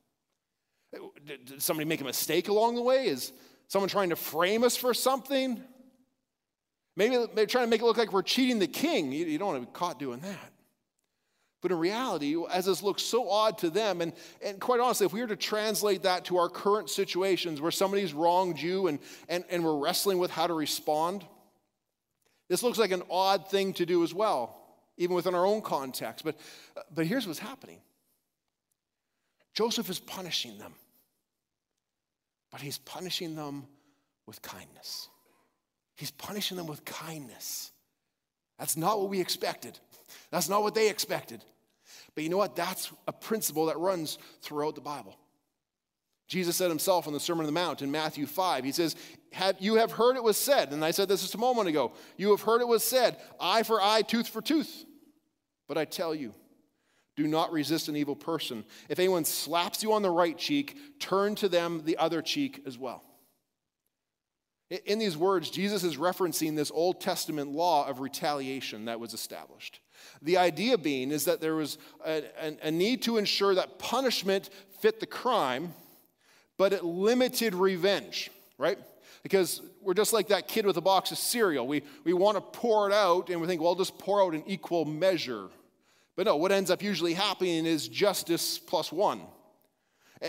Did 1.25 1.63
somebody 1.63 1.89
make 1.89 2.01
a 2.01 2.05
mistake 2.05 2.49
along 2.49 2.75
the 2.75 2.83
way? 2.83 3.07
Is 3.07 3.33
someone 3.73 3.89
trying 3.89 4.11
to 4.11 4.17
frame 4.17 4.65
us 4.65 4.77
for 4.77 4.93
something? 4.93 5.59
Maybe 6.95 7.25
they're 7.35 7.47
trying 7.47 7.65
to 7.65 7.71
make 7.71 7.81
it 7.81 7.85
look 7.85 7.97
like 7.97 8.13
we're 8.13 8.21
cheating 8.21 8.59
the 8.59 8.67
king. 8.67 9.13
You 9.13 9.39
don't 9.39 9.49
want 9.49 9.63
to 9.63 9.67
be 9.67 9.73
caught 9.73 9.99
doing 9.99 10.21
that. 10.21 10.53
But 11.63 11.71
in 11.71 11.79
reality, 11.79 12.37
as 12.53 12.67
this 12.67 12.83
looks 12.83 13.03
so 13.03 13.31
odd 13.31 13.57
to 13.59 13.71
them, 13.71 14.03
and, 14.03 14.13
and 14.45 14.61
quite 14.61 14.79
honestly, 14.79 15.07
if 15.07 15.15
we 15.15 15.23
were 15.23 15.27
to 15.29 15.37
translate 15.37 16.03
that 16.03 16.27
to 16.27 16.37
our 16.37 16.51
current 16.51 16.91
situations 16.91 17.63
where 17.63 17.71
somebody's 17.71 18.13
wronged 18.13 18.61
you 18.61 18.89
and, 18.89 18.99
and, 19.31 19.43
and 19.49 19.65
we're 19.65 19.79
wrestling 19.79 20.19
with 20.19 20.31
how 20.31 20.47
to 20.47 20.53
respond, 20.53 21.25
this 22.51 22.63
looks 22.63 22.77
like 22.77 22.91
an 22.91 23.05
odd 23.09 23.49
thing 23.49 23.73
to 23.75 23.87
do 23.87 24.03
as 24.03 24.13
well, 24.13 24.61
even 24.99 25.17
within 25.17 25.35
our 25.35 25.47
own 25.47 25.63
context. 25.63 26.27
But, 26.27 26.37
but 26.95 27.07
here's 27.07 27.27
what's 27.27 27.39
happening 27.39 27.81
Joseph 29.55 29.89
is 29.89 29.99
punishing 29.99 30.59
them, 30.59 30.75
but 32.53 32.61
he's 32.61 32.79
punishing 32.79 33.35
them 33.35 33.67
with 34.27 34.41
kindness. 34.43 35.09
He's 35.97 36.13
punishing 36.13 36.57
them 36.57 36.67
with 36.67 36.85
kindness. 36.85 37.73
That's 38.59 38.77
not 38.77 39.01
what 39.01 39.09
we 39.09 39.21
expected. 39.21 39.79
That's 40.31 40.49
not 40.49 40.63
what 40.63 40.75
they 40.75 40.89
expected. 40.89 41.43
But 42.15 42.23
you 42.23 42.31
know 42.31 42.37
what? 42.37 42.55
That's 42.55 42.93
a 43.09 43.13
principle 43.13 43.67
that 43.67 43.79
runs 43.79 44.19
throughout 44.43 44.75
the 44.75 44.81
Bible. 44.81 45.17
Jesus 46.29 46.57
said 46.57 46.69
himself 46.69 47.07
in 47.07 47.13
the 47.13 47.21
Sermon 47.21 47.41
on 47.41 47.47
the 47.47 47.61
Mount 47.61 47.83
in 47.83 47.91
Matthew 47.91 48.27
5, 48.27 48.65
he 48.65 48.73
says, 48.73 48.97
have, 49.33 49.57
You 49.59 49.75
have 49.77 49.93
heard 49.93 50.17
it 50.17 50.23
was 50.23 50.37
said, 50.37 50.73
and 50.73 50.85
I 50.85 50.91
said 50.91 51.09
this 51.09 51.23
just 51.23 51.35
a 51.35 51.39
moment 51.39 51.69
ago, 51.69 51.93
you 52.17 52.31
have 52.31 52.43
heard 52.43 52.61
it 52.61 52.69
was 52.69 52.85
said, 52.85 53.17
eye 53.41 53.63
for 53.65 53.83
eye, 53.83 54.03
tooth 54.03 54.29
for 54.29 54.41
tooth. 54.41 54.85
But 55.69 55.77
I 55.77 55.85
tell 55.85 56.15
you, 56.15 56.33
do 57.17 57.27
not 57.27 57.53
resist 57.53 57.89
an 57.89 57.97
evil 57.97 58.17
person. 58.17 58.65
If 58.89 58.99
anyone 58.99 59.25
slaps 59.25 59.83
you 59.83 59.93
on 59.93 60.03
the 60.03 60.11
right 60.11 60.37
cheek, 60.37 60.77
turn 60.99 61.35
to 61.37 61.49
them 61.49 61.83
the 61.85 61.99
other 61.99 62.23
cheek 62.23 62.63
as 62.67 62.79
well. 62.79 63.03
In 64.87 64.99
these 64.99 65.19
words, 65.19 65.51
Jesus 65.51 65.85
is 65.85 65.99
referencing 65.99 66.57
this 66.57 66.71
Old 66.71 66.99
Testament 66.99 67.51
law 67.51 67.87
of 67.87 68.01
retaliation 68.01 68.87
that 68.87 68.99
was 68.99 69.13
established. 69.13 69.81
The 70.23 70.39
idea 70.39 70.79
being 70.79 71.11
is 71.11 71.27
that 71.27 71.43
there 71.43 71.55
was 71.55 71.77
a, 72.07 72.25
a, 72.41 72.57
a 72.63 72.71
need 72.71 73.03
to 73.03 73.19
ensure 73.19 73.55
that 73.55 73.79
punishment 73.79 74.49
fit 74.81 74.99
the 74.99 75.07
crime, 75.07 75.75
but 76.57 76.73
it 76.73 76.85
limited 76.85 77.55
revenge, 77.55 78.31
right? 78.57 78.79
Because 79.23 79.61
we're 79.83 79.93
just 79.93 80.15
like 80.15 80.29
that 80.29 80.49
kid 80.49 80.65
with 80.65 80.79
a 80.79 80.81
box 80.81 81.13
of 81.13 81.19
cereal. 81.19 81.67
We, 81.67 81.83
we 82.05 82.15
want 82.15 82.39
to 82.39 82.41
pour 82.41 82.89
it 82.89 82.95
out 82.95 83.29
and 83.29 83.43
we 83.43 83.47
think, 83.47 83.61
well, 83.61 83.71
I'll 83.71 83.77
just 83.77 83.99
pour 83.99 84.23
out 84.23 84.33
an 84.33 84.43
equal 84.47 84.87
measure. 84.87 85.49
But 86.17 86.27
no, 86.27 86.37
what 86.37 86.53
ends 86.53 86.71
up 86.71 86.83
usually 86.83 87.15
happening 87.15 87.67
is 87.67 87.89
justice 87.89 88.59
plus 88.59 88.93
one. 88.93 89.23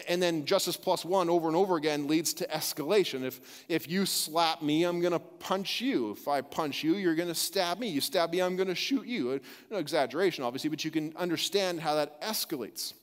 And 0.08 0.20
then 0.20 0.46
justice 0.46 0.76
plus 0.76 1.06
one 1.06 1.30
over 1.30 1.48
and 1.48 1.56
over 1.56 1.76
again 1.76 2.08
leads 2.08 2.34
to 2.36 2.48
escalation. 2.48 3.24
If, 3.24 3.66
if 3.70 3.88
you 3.88 4.08
slap 4.08 4.64
me, 4.64 4.86
I'm 4.86 5.02
going 5.02 5.14
to 5.14 5.20
punch 5.20 5.82
you. 5.82 6.12
If 6.12 6.28
I 6.28 6.42
punch 6.42 6.84
you, 6.84 6.96
you're 6.96 7.14
going 7.14 7.28
to 7.28 7.36
stab 7.36 7.78
me. 7.78 7.90
You 7.90 8.02
stab 8.02 8.32
me, 8.32 8.42
I'm 8.42 8.56
going 8.56 8.70
to 8.70 8.76
shoot 8.76 9.06
you. 9.06 9.32
Uh, 9.32 9.40
no 9.70 9.78
exaggeration, 9.78 10.44
obviously, 10.44 10.72
but 10.72 10.84
you 10.84 10.90
can 10.90 11.16
understand 11.16 11.80
how 11.80 11.94
that 11.96 12.20
escalates. 12.22 12.94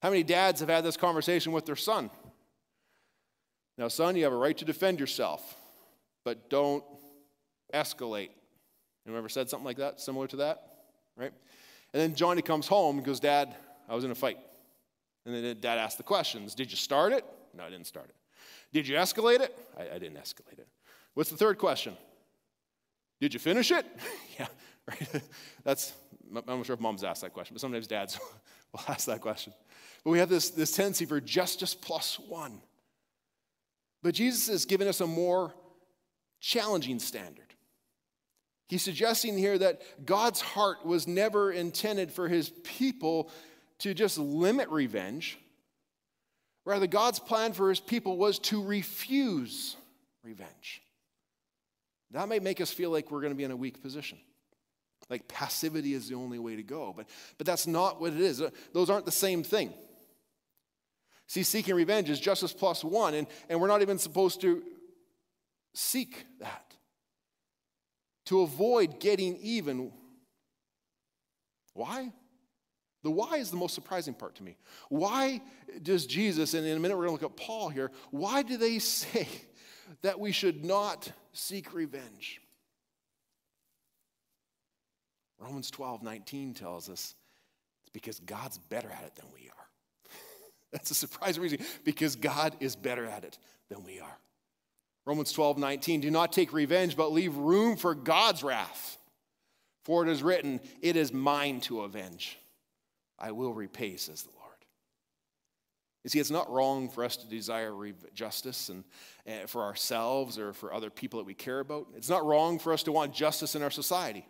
How 0.00 0.10
many 0.10 0.22
dads 0.22 0.60
have 0.60 0.68
had 0.68 0.84
this 0.84 0.96
conversation 0.96 1.50
with 1.50 1.66
their 1.66 1.76
son? 1.76 2.10
Now, 3.78 3.88
son, 3.88 4.14
you 4.14 4.22
have 4.22 4.32
a 4.32 4.36
right 4.36 4.56
to 4.58 4.64
defend 4.64 5.00
yourself, 5.00 5.56
but 6.24 6.50
don't 6.50 6.84
escalate. 7.74 8.30
Anyone 9.06 9.18
ever 9.18 9.28
said 9.28 9.50
something 9.50 9.64
like 9.64 9.78
that, 9.78 10.00
similar 10.00 10.28
to 10.28 10.36
that? 10.36 10.71
Right? 11.16 11.32
And 11.92 12.00
then 12.00 12.14
Johnny 12.14 12.42
comes 12.42 12.66
home 12.66 12.96
and 12.96 13.06
goes, 13.06 13.20
Dad, 13.20 13.54
I 13.88 13.94
was 13.94 14.04
in 14.04 14.10
a 14.10 14.14
fight. 14.14 14.38
And 15.24 15.34
then 15.34 15.60
dad 15.60 15.78
asked 15.78 15.98
the 15.98 16.02
questions 16.02 16.54
Did 16.54 16.70
you 16.70 16.76
start 16.76 17.12
it? 17.12 17.24
No, 17.54 17.64
I 17.64 17.70
didn't 17.70 17.86
start 17.86 18.08
it. 18.08 18.16
Did 18.72 18.88
you 18.88 18.96
escalate 18.96 19.40
it? 19.40 19.56
I, 19.78 19.94
I 19.94 19.98
didn't 19.98 20.16
escalate 20.16 20.58
it. 20.58 20.68
What's 21.14 21.30
the 21.30 21.36
third 21.36 21.58
question? 21.58 21.96
Did 23.20 23.34
you 23.34 23.40
finish 23.40 23.70
it? 23.70 23.86
yeah, 24.38 24.48
right. 24.88 25.22
That's, 25.64 25.92
I'm 26.34 26.42
not 26.46 26.66
sure 26.66 26.74
if 26.74 26.80
moms 26.80 27.04
ask 27.04 27.22
that 27.22 27.32
question, 27.32 27.54
but 27.54 27.60
sometimes 27.60 27.86
dads 27.86 28.18
will 28.72 28.80
ask 28.88 29.06
that 29.06 29.20
question. 29.20 29.52
But 30.02 30.10
we 30.10 30.18
have 30.18 30.28
this, 30.28 30.50
this 30.50 30.72
tendency 30.72 31.04
for 31.04 31.20
justice 31.20 31.74
plus 31.74 32.18
one. 32.18 32.60
But 34.02 34.14
Jesus 34.14 34.48
has 34.48 34.64
given 34.64 34.88
us 34.88 35.00
a 35.00 35.06
more 35.06 35.54
challenging 36.40 36.98
standard. 36.98 37.51
He's 38.72 38.82
suggesting 38.82 39.36
here 39.36 39.58
that 39.58 39.82
God's 40.06 40.40
heart 40.40 40.86
was 40.86 41.06
never 41.06 41.52
intended 41.52 42.10
for 42.10 42.26
his 42.26 42.48
people 42.64 43.30
to 43.80 43.92
just 43.92 44.16
limit 44.16 44.70
revenge. 44.70 45.38
Rather, 46.64 46.86
God's 46.86 47.18
plan 47.18 47.52
for 47.52 47.68
his 47.68 47.80
people 47.80 48.16
was 48.16 48.38
to 48.38 48.64
refuse 48.64 49.76
revenge. 50.24 50.80
That 52.12 52.30
might 52.30 52.42
make 52.42 52.62
us 52.62 52.72
feel 52.72 52.88
like 52.88 53.10
we're 53.10 53.20
going 53.20 53.34
to 53.34 53.36
be 53.36 53.44
in 53.44 53.50
a 53.50 53.56
weak 53.56 53.82
position. 53.82 54.16
Like 55.10 55.28
passivity 55.28 55.92
is 55.92 56.08
the 56.08 56.14
only 56.14 56.38
way 56.38 56.56
to 56.56 56.62
go. 56.62 56.94
But, 56.96 57.10
but 57.36 57.46
that's 57.46 57.66
not 57.66 58.00
what 58.00 58.14
it 58.14 58.20
is. 58.22 58.40
Uh, 58.40 58.48
those 58.72 58.88
aren't 58.88 59.04
the 59.04 59.12
same 59.12 59.42
thing. 59.42 59.74
See, 61.26 61.42
seeking 61.42 61.74
revenge 61.74 62.08
is 62.08 62.18
justice 62.18 62.54
plus 62.54 62.82
one, 62.82 63.12
and, 63.12 63.26
and 63.50 63.60
we're 63.60 63.68
not 63.68 63.82
even 63.82 63.98
supposed 63.98 64.40
to 64.40 64.62
seek 65.74 66.24
that. 66.40 66.71
To 68.32 68.40
avoid 68.40 68.98
getting 68.98 69.36
even. 69.42 69.92
Why? 71.74 72.10
The 73.02 73.10
why 73.10 73.36
is 73.36 73.50
the 73.50 73.58
most 73.58 73.74
surprising 73.74 74.14
part 74.14 74.36
to 74.36 74.42
me. 74.42 74.56
Why 74.88 75.42
does 75.82 76.06
Jesus, 76.06 76.54
and 76.54 76.66
in 76.66 76.74
a 76.74 76.80
minute 76.80 76.96
we're 76.96 77.08
going 77.08 77.18
to 77.18 77.24
look 77.24 77.30
at 77.30 77.36
Paul 77.36 77.68
here, 77.68 77.90
why 78.10 78.40
do 78.40 78.56
they 78.56 78.78
say 78.78 79.28
that 80.00 80.18
we 80.18 80.32
should 80.32 80.64
not 80.64 81.12
seek 81.34 81.74
revenge? 81.74 82.40
Romans 85.38 85.70
12, 85.70 86.02
19 86.02 86.54
tells 86.54 86.88
us 86.88 87.14
it's 87.82 87.90
because 87.92 88.18
God's 88.20 88.56
better 88.56 88.88
at 88.88 89.04
it 89.04 89.14
than 89.14 89.26
we 89.34 89.50
are. 89.50 89.66
That's 90.72 90.90
a 90.90 90.94
surprising 90.94 91.42
reason, 91.42 91.58
because 91.84 92.16
God 92.16 92.56
is 92.60 92.76
better 92.76 93.04
at 93.04 93.24
it 93.24 93.38
than 93.68 93.84
we 93.84 94.00
are. 94.00 94.18
Romans 95.04 95.32
12, 95.32 95.58
19, 95.58 96.00
do 96.00 96.10
not 96.10 96.32
take 96.32 96.52
revenge, 96.52 96.96
but 96.96 97.12
leave 97.12 97.36
room 97.36 97.76
for 97.76 97.94
God's 97.94 98.42
wrath. 98.42 98.98
For 99.84 100.06
it 100.06 100.10
is 100.10 100.22
written, 100.22 100.60
It 100.80 100.96
is 100.96 101.12
mine 101.12 101.60
to 101.62 101.82
avenge. 101.82 102.38
I 103.18 103.32
will 103.32 103.52
repay, 103.52 103.96
says 103.96 104.22
the 104.22 104.30
Lord. 104.30 104.42
You 106.04 106.10
see, 106.10 106.18
it's 106.18 106.30
not 106.30 106.50
wrong 106.50 106.88
for 106.88 107.04
us 107.04 107.16
to 107.18 107.28
desire 107.28 107.72
justice 108.12 108.68
and, 108.68 108.84
and 109.24 109.48
for 109.48 109.62
ourselves 109.62 110.38
or 110.38 110.52
for 110.52 110.72
other 110.72 110.90
people 110.90 111.20
that 111.20 111.26
we 111.26 111.34
care 111.34 111.60
about. 111.60 111.86
It's 111.96 112.08
not 112.08 112.24
wrong 112.24 112.58
for 112.58 112.72
us 112.72 112.82
to 112.84 112.92
want 112.92 113.14
justice 113.14 113.54
in 113.54 113.62
our 113.62 113.70
society. 113.70 114.26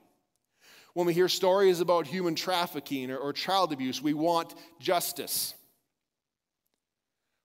When 0.92 1.06
we 1.06 1.14
hear 1.14 1.28
stories 1.28 1.80
about 1.80 2.06
human 2.06 2.35
trafficking 2.35 3.11
or, 3.11 3.16
or 3.16 3.32
child 3.32 3.72
abuse, 3.72 4.02
we 4.02 4.12
want 4.12 4.54
justice. 4.78 5.54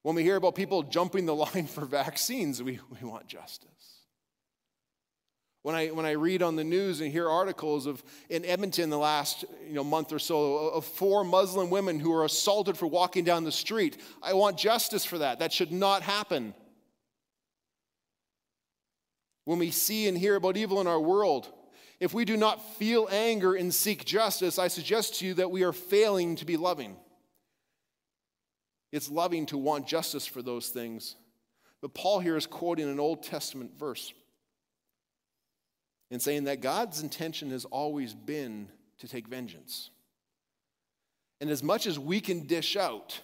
When 0.08 0.16
we 0.16 0.24
hear 0.24 0.38
about 0.38 0.56
people 0.56 0.84
jumping 0.84 1.26
the 1.26 1.36
line 1.36 1.68
for 1.68 1.84
vaccines, 1.84 2.64
we, 2.64 2.80
we 3.02 3.06
want 3.06 3.28
justice. 3.28 3.68
When 5.64 5.76
I, 5.76 5.88
when 5.88 6.06
I 6.06 6.12
read 6.12 6.42
on 6.42 6.56
the 6.56 6.64
news 6.64 7.02
and 7.02 7.12
hear 7.12 7.30
articles 7.30 7.86
of 7.88 8.02
in 8.30 8.46
Edmonton 8.46 8.90
the 8.90 8.98
last 8.98 9.44
you 9.68 9.74
know, 9.74 9.84
month 9.84 10.14
or 10.14 10.20
so 10.20 10.70
of 10.70 10.86
four 10.86 11.26
Muslim 11.26 11.70
women 11.70 12.00
who 12.00 12.12
were 12.12 12.24
assaulted 12.24 12.78
for 12.78 12.88
walking 12.88 13.26
down 13.26 13.44
the 13.44 13.52
street, 13.52 13.98
I 14.24 14.32
want 14.34 14.58
justice 14.58 15.04
for 15.04 15.18
that. 15.18 15.40
That 15.40 15.52
should 15.52 15.74
not 15.74 16.04
happen. 16.04 16.54
When 19.44 19.60
we 19.60 19.72
see 19.72 20.08
and 20.08 20.18
hear 20.18 20.38
about 20.38 20.56
evil 20.56 20.80
in 20.80 20.88
our 20.88 21.02
world, 21.02 21.52
if 22.00 22.14
we 22.14 22.24
do 22.24 22.38
not 22.38 22.78
feel 22.78 23.10
anger 23.12 23.56
and 23.56 23.74
seek 23.74 24.06
justice, 24.06 24.58
I 24.58 24.70
suggest 24.70 25.20
to 25.20 25.26
you 25.26 25.34
that 25.34 25.52
we 25.52 25.64
are 25.64 25.74
failing 25.74 26.38
to 26.38 26.46
be 26.46 26.56
loving. 26.56 26.96
It's 28.92 29.10
loving 29.10 29.46
to 29.48 29.58
want 29.58 29.88
justice 29.88 30.26
for 30.26 30.42
those 30.42 30.70
things. 30.70 31.16
But 31.82 31.94
Paul 31.94 32.20
here 32.20 32.38
is 32.38 32.48
quoting 32.48 32.90
an 32.90 33.00
Old 33.00 33.24
Testament 33.24 33.78
verse 33.78 34.14
and 36.10 36.22
saying 36.22 36.46
that 36.46 36.62
God's 36.62 37.02
intention 37.02 37.52
has 37.52 37.66
always 37.66 38.14
been 38.14 38.70
to 39.00 39.08
take 39.08 39.28
vengeance. 39.28 39.90
And 41.40 41.50
as 41.50 41.62
much 41.62 41.86
as 41.86 42.00
we 42.00 42.20
can 42.20 42.48
dish 42.48 42.76
out, 42.76 43.20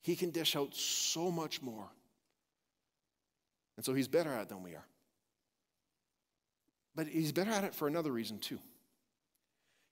he 0.00 0.16
can 0.16 0.30
dish 0.30 0.56
out 0.56 0.74
so 0.74 1.30
much 1.30 1.60
more. 1.60 1.88
And 3.76 3.84
so 3.84 3.94
he's 3.94 4.08
better 4.08 4.32
at 4.32 4.42
it 4.42 4.48
than 4.48 4.62
we 4.62 4.74
are. 4.74 4.86
But 6.94 7.06
he's 7.06 7.32
better 7.32 7.50
at 7.50 7.64
it 7.64 7.74
for 7.74 7.86
another 7.86 8.10
reason, 8.10 8.38
too. 8.38 8.58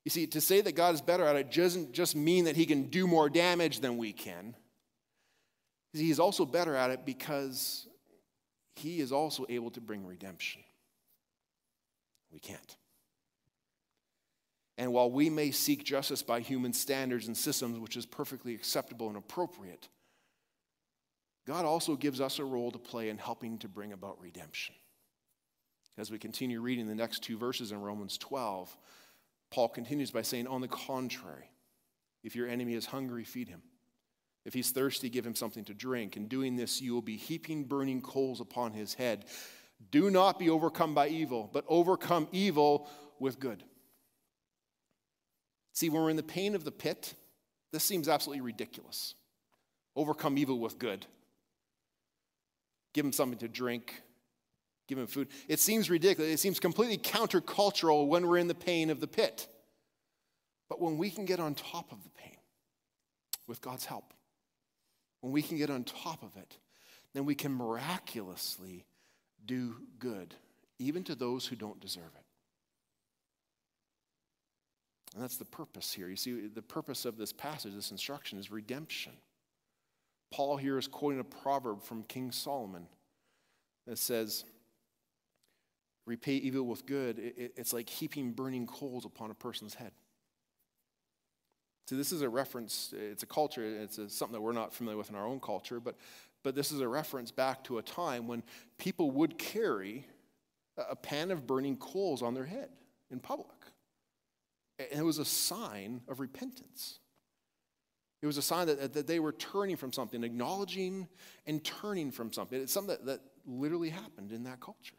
You 0.04 0.10
see, 0.10 0.26
to 0.28 0.40
say 0.40 0.60
that 0.60 0.74
God 0.74 0.94
is 0.94 1.00
better 1.00 1.24
at 1.24 1.36
it 1.36 1.52
doesn't 1.52 1.92
just 1.92 2.16
mean 2.16 2.46
that 2.46 2.56
he 2.56 2.66
can 2.66 2.84
do 2.84 3.06
more 3.06 3.28
damage 3.28 3.80
than 3.80 3.98
we 3.98 4.12
can. 4.12 4.54
He's 5.98 6.20
also 6.20 6.44
better 6.44 6.74
at 6.74 6.90
it 6.90 7.04
because 7.04 7.88
he 8.74 9.00
is 9.00 9.12
also 9.12 9.46
able 9.48 9.70
to 9.70 9.80
bring 9.80 10.06
redemption. 10.06 10.62
We 12.32 12.38
can't. 12.38 12.76
And 14.78 14.92
while 14.92 15.10
we 15.10 15.30
may 15.30 15.50
seek 15.50 15.84
justice 15.84 16.22
by 16.22 16.40
human 16.40 16.72
standards 16.72 17.28
and 17.28 17.36
systems, 17.36 17.78
which 17.78 17.96
is 17.96 18.04
perfectly 18.04 18.54
acceptable 18.54 19.08
and 19.08 19.16
appropriate, 19.16 19.88
God 21.46 21.64
also 21.64 21.96
gives 21.96 22.20
us 22.20 22.38
a 22.38 22.44
role 22.44 22.70
to 22.72 22.78
play 22.78 23.08
in 23.08 23.16
helping 23.16 23.58
to 23.58 23.68
bring 23.68 23.92
about 23.92 24.20
redemption. 24.20 24.74
As 25.96 26.10
we 26.10 26.18
continue 26.18 26.60
reading 26.60 26.88
the 26.88 26.94
next 26.94 27.22
two 27.22 27.38
verses 27.38 27.72
in 27.72 27.80
Romans 27.80 28.18
12, 28.18 28.76
Paul 29.50 29.68
continues 29.68 30.10
by 30.10 30.22
saying, 30.22 30.46
On 30.46 30.60
the 30.60 30.68
contrary, 30.68 31.50
if 32.22 32.36
your 32.36 32.48
enemy 32.48 32.74
is 32.74 32.84
hungry, 32.84 33.24
feed 33.24 33.48
him. 33.48 33.62
If 34.46 34.54
he's 34.54 34.70
thirsty, 34.70 35.10
give 35.10 35.26
him 35.26 35.34
something 35.34 35.64
to 35.64 35.74
drink. 35.74 36.16
In 36.16 36.28
doing 36.28 36.54
this, 36.54 36.80
you 36.80 36.94
will 36.94 37.02
be 37.02 37.16
heaping 37.16 37.64
burning 37.64 38.00
coals 38.00 38.40
upon 38.40 38.72
his 38.72 38.94
head. 38.94 39.24
Do 39.90 40.08
not 40.08 40.38
be 40.38 40.48
overcome 40.48 40.94
by 40.94 41.08
evil, 41.08 41.50
but 41.52 41.64
overcome 41.66 42.28
evil 42.30 42.88
with 43.18 43.40
good. 43.40 43.64
See, 45.72 45.90
when 45.90 46.00
we're 46.00 46.10
in 46.10 46.16
the 46.16 46.22
pain 46.22 46.54
of 46.54 46.62
the 46.62 46.70
pit, 46.70 47.14
this 47.72 47.82
seems 47.82 48.08
absolutely 48.08 48.40
ridiculous. 48.40 49.16
Overcome 49.96 50.38
evil 50.38 50.60
with 50.60 50.78
good. 50.78 51.04
Give 52.94 53.04
him 53.04 53.12
something 53.12 53.40
to 53.40 53.48
drink, 53.48 54.00
give 54.86 54.96
him 54.96 55.08
food. 55.08 55.26
It 55.48 55.58
seems 55.58 55.90
ridiculous. 55.90 56.32
It 56.32 56.38
seems 56.38 56.60
completely 56.60 56.98
countercultural 56.98 58.06
when 58.06 58.28
we're 58.28 58.38
in 58.38 58.46
the 58.46 58.54
pain 58.54 58.90
of 58.90 59.00
the 59.00 59.08
pit. 59.08 59.48
But 60.68 60.80
when 60.80 60.98
we 60.98 61.10
can 61.10 61.24
get 61.24 61.40
on 61.40 61.56
top 61.56 61.90
of 61.90 62.04
the 62.04 62.10
pain 62.10 62.36
with 63.48 63.60
God's 63.60 63.84
help, 63.84 64.12
when 65.26 65.32
we 65.32 65.42
can 65.42 65.56
get 65.56 65.70
on 65.70 65.82
top 65.82 66.22
of 66.22 66.36
it, 66.36 66.56
then 67.12 67.24
we 67.24 67.34
can 67.34 67.52
miraculously 67.52 68.84
do 69.44 69.74
good, 69.98 70.36
even 70.78 71.02
to 71.02 71.16
those 71.16 71.44
who 71.44 71.56
don't 71.56 71.80
deserve 71.80 72.12
it. 72.14 72.24
And 75.12 75.24
that's 75.24 75.36
the 75.36 75.44
purpose 75.44 75.92
here. 75.92 76.08
You 76.08 76.14
see, 76.14 76.46
the 76.46 76.62
purpose 76.62 77.04
of 77.04 77.16
this 77.16 77.32
passage, 77.32 77.74
this 77.74 77.90
instruction, 77.90 78.38
is 78.38 78.52
redemption. 78.52 79.14
Paul 80.30 80.58
here 80.58 80.78
is 80.78 80.86
quoting 80.86 81.18
a 81.18 81.24
proverb 81.24 81.82
from 81.82 82.04
King 82.04 82.30
Solomon 82.30 82.86
that 83.88 83.98
says, 83.98 84.44
repay 86.06 86.34
evil 86.34 86.62
with 86.62 86.86
good, 86.86 87.18
it's 87.18 87.72
like 87.72 87.88
heaping 87.88 88.30
burning 88.30 88.68
coals 88.68 89.04
upon 89.04 89.32
a 89.32 89.34
person's 89.34 89.74
head. 89.74 89.90
So 91.86 91.94
this 91.94 92.10
is 92.10 92.22
a 92.22 92.28
reference, 92.28 92.92
it's 92.96 93.22
a 93.22 93.26
culture, 93.26 93.64
it's 93.64 93.98
a, 93.98 94.10
something 94.10 94.32
that 94.32 94.40
we're 94.40 94.52
not 94.52 94.74
familiar 94.74 94.98
with 94.98 95.08
in 95.08 95.14
our 95.14 95.26
own 95.26 95.38
culture, 95.38 95.78
but, 95.78 95.96
but 96.42 96.56
this 96.56 96.72
is 96.72 96.80
a 96.80 96.88
reference 96.88 97.30
back 97.30 97.62
to 97.64 97.78
a 97.78 97.82
time 97.82 98.26
when 98.26 98.42
people 98.76 99.12
would 99.12 99.38
carry 99.38 100.04
a 100.76 100.96
pan 100.96 101.30
of 101.30 101.46
burning 101.46 101.76
coals 101.76 102.22
on 102.22 102.34
their 102.34 102.44
head 102.44 102.70
in 103.10 103.20
public. 103.20 103.48
And 104.78 105.00
it 105.00 105.04
was 105.04 105.18
a 105.18 105.24
sign 105.24 106.02
of 106.08 106.18
repentance. 106.18 106.98
It 108.20 108.26
was 108.26 108.36
a 108.36 108.42
sign 108.42 108.66
that, 108.66 108.92
that 108.94 109.06
they 109.06 109.20
were 109.20 109.32
turning 109.32 109.76
from 109.76 109.92
something, 109.92 110.24
acknowledging 110.24 111.06
and 111.46 111.62
turning 111.62 112.10
from 112.10 112.32
something. 112.32 112.60
It's 112.60 112.72
something 112.72 112.96
that, 112.96 113.06
that 113.06 113.20
literally 113.46 113.90
happened 113.90 114.32
in 114.32 114.44
that 114.44 114.60
culture. 114.60 114.96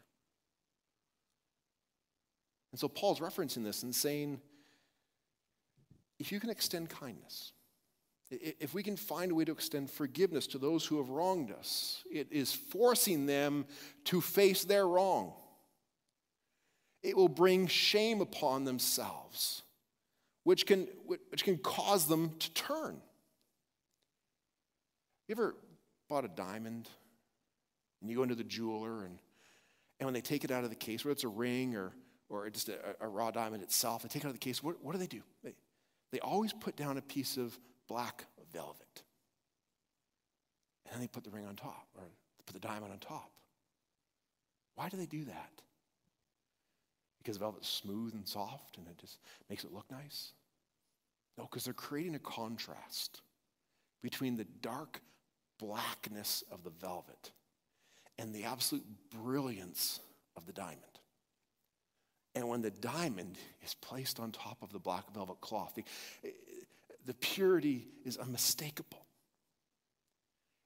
And 2.72 2.80
so 2.80 2.88
Paul's 2.88 3.20
referencing 3.20 3.64
this 3.64 3.84
and 3.84 3.94
saying, 3.94 4.40
if 6.20 6.32
you 6.32 6.40
can 6.40 6.50
extend 6.50 6.90
kindness, 6.90 7.52
if 8.30 8.74
we 8.74 8.84
can 8.84 8.98
find 8.98 9.32
a 9.32 9.36
way 9.36 9.46
to 9.46 9.52
extend 9.52 9.90
forgiveness 9.90 10.48
to 10.48 10.58
those 10.58 10.86
who 10.86 10.98
have 10.98 11.10
wronged 11.10 11.52
us, 11.52 12.04
it 12.12 12.28
is 12.32 12.54
forcing 12.54 13.26
them 13.26 13.66
to 14.06 14.20
face 14.20 14.66
their 14.66 14.88
wrong. 14.88 15.34
It 17.04 17.16
will 17.16 17.30
bring 17.30 17.68
shame 17.68 18.20
upon 18.20 18.66
themselves, 18.66 19.62
which 20.44 20.66
can, 20.66 20.88
which 21.06 21.44
can 21.44 21.58
cause 21.58 22.08
them 22.08 22.32
to 22.40 22.54
turn. 22.54 23.00
You 25.28 25.36
ever 25.36 25.56
bought 26.10 26.26
a 26.26 26.30
diamond 26.30 26.90
and 28.02 28.10
you 28.10 28.18
go 28.18 28.24
into 28.24 28.36
the 28.36 28.44
jeweler 28.44 29.04
and, 29.04 29.20
and 30.00 30.08
when 30.08 30.14
they 30.14 30.22
take 30.22 30.44
it 30.44 30.52
out 30.52 30.64
of 30.64 30.70
the 30.70 30.76
case, 30.76 31.06
whether 31.06 31.14
it's 31.14 31.24
a 31.24 31.30
ring 31.30 31.76
or 31.76 31.94
or 32.30 32.50
just 32.50 32.70
a, 32.70 32.78
a, 33.00 33.08
raw 33.08 33.32
diamond 33.32 33.64
itself, 33.64 34.04
they 34.04 34.10
take 34.10 34.24
it 34.24 34.26
out 34.26 34.30
of 34.30 34.36
the 34.36 34.40
case. 34.40 34.62
What, 34.62 34.84
what 34.84 34.92
do 34.92 34.98
they 34.98 35.08
do? 35.08 35.22
They, 35.44 35.54
they 36.12 36.20
always 36.20 36.54
put 36.54 36.76
down 36.76 36.98
a 36.98 37.02
piece 37.02 37.38
of 37.38 37.58
black 37.88 38.26
velvet. 38.54 39.04
And 40.86 40.94
then 40.94 41.02
they 41.02 41.08
put 41.08 41.24
the 41.24 41.30
ring 41.30 41.46
on 41.46 41.56
top, 41.56 41.88
or 41.98 42.04
put 42.46 42.54
the 42.54 42.66
diamond 42.68 42.94
on 42.94 43.00
top. 43.00 43.32
Why 44.76 44.90
do 44.90 44.98
they 44.98 45.06
do 45.06 45.26
that? 45.26 45.52
Because 47.18 47.38
velvet's 47.38 47.68
smooth 47.68 48.14
and 48.14 48.28
soft 48.28 48.78
and 48.78 48.88
it 48.88 48.98
just 49.00 49.20
makes 49.50 49.64
it 49.64 49.74
look 49.74 49.90
nice? 49.92 50.32
No, 51.38 51.44
because 51.44 51.66
they're 51.66 51.74
creating 51.74 52.16
a 52.16 52.20
contrast 52.20 53.22
between 54.02 54.38
the 54.38 54.46
dark 54.62 55.02
blackness 55.60 56.44
of 56.52 56.64
the 56.64 56.70
velvet 56.70 57.32
and 58.18 58.34
the 58.34 58.44
absolute 58.46 58.86
brilliance 59.10 60.00
of 60.36 60.46
the 60.46 60.54
diamond. 60.54 60.82
And 62.38 62.48
when 62.48 62.62
the 62.62 62.70
diamond 62.70 63.36
is 63.66 63.74
placed 63.74 64.20
on 64.20 64.32
top 64.32 64.62
of 64.62 64.72
the 64.72 64.78
black 64.78 65.12
velvet 65.12 65.42
cloth, 65.42 65.74
the, 65.74 65.84
the 67.04 67.16
purity 67.16 67.88
is 68.06 68.16
unmistakable. 68.16 69.04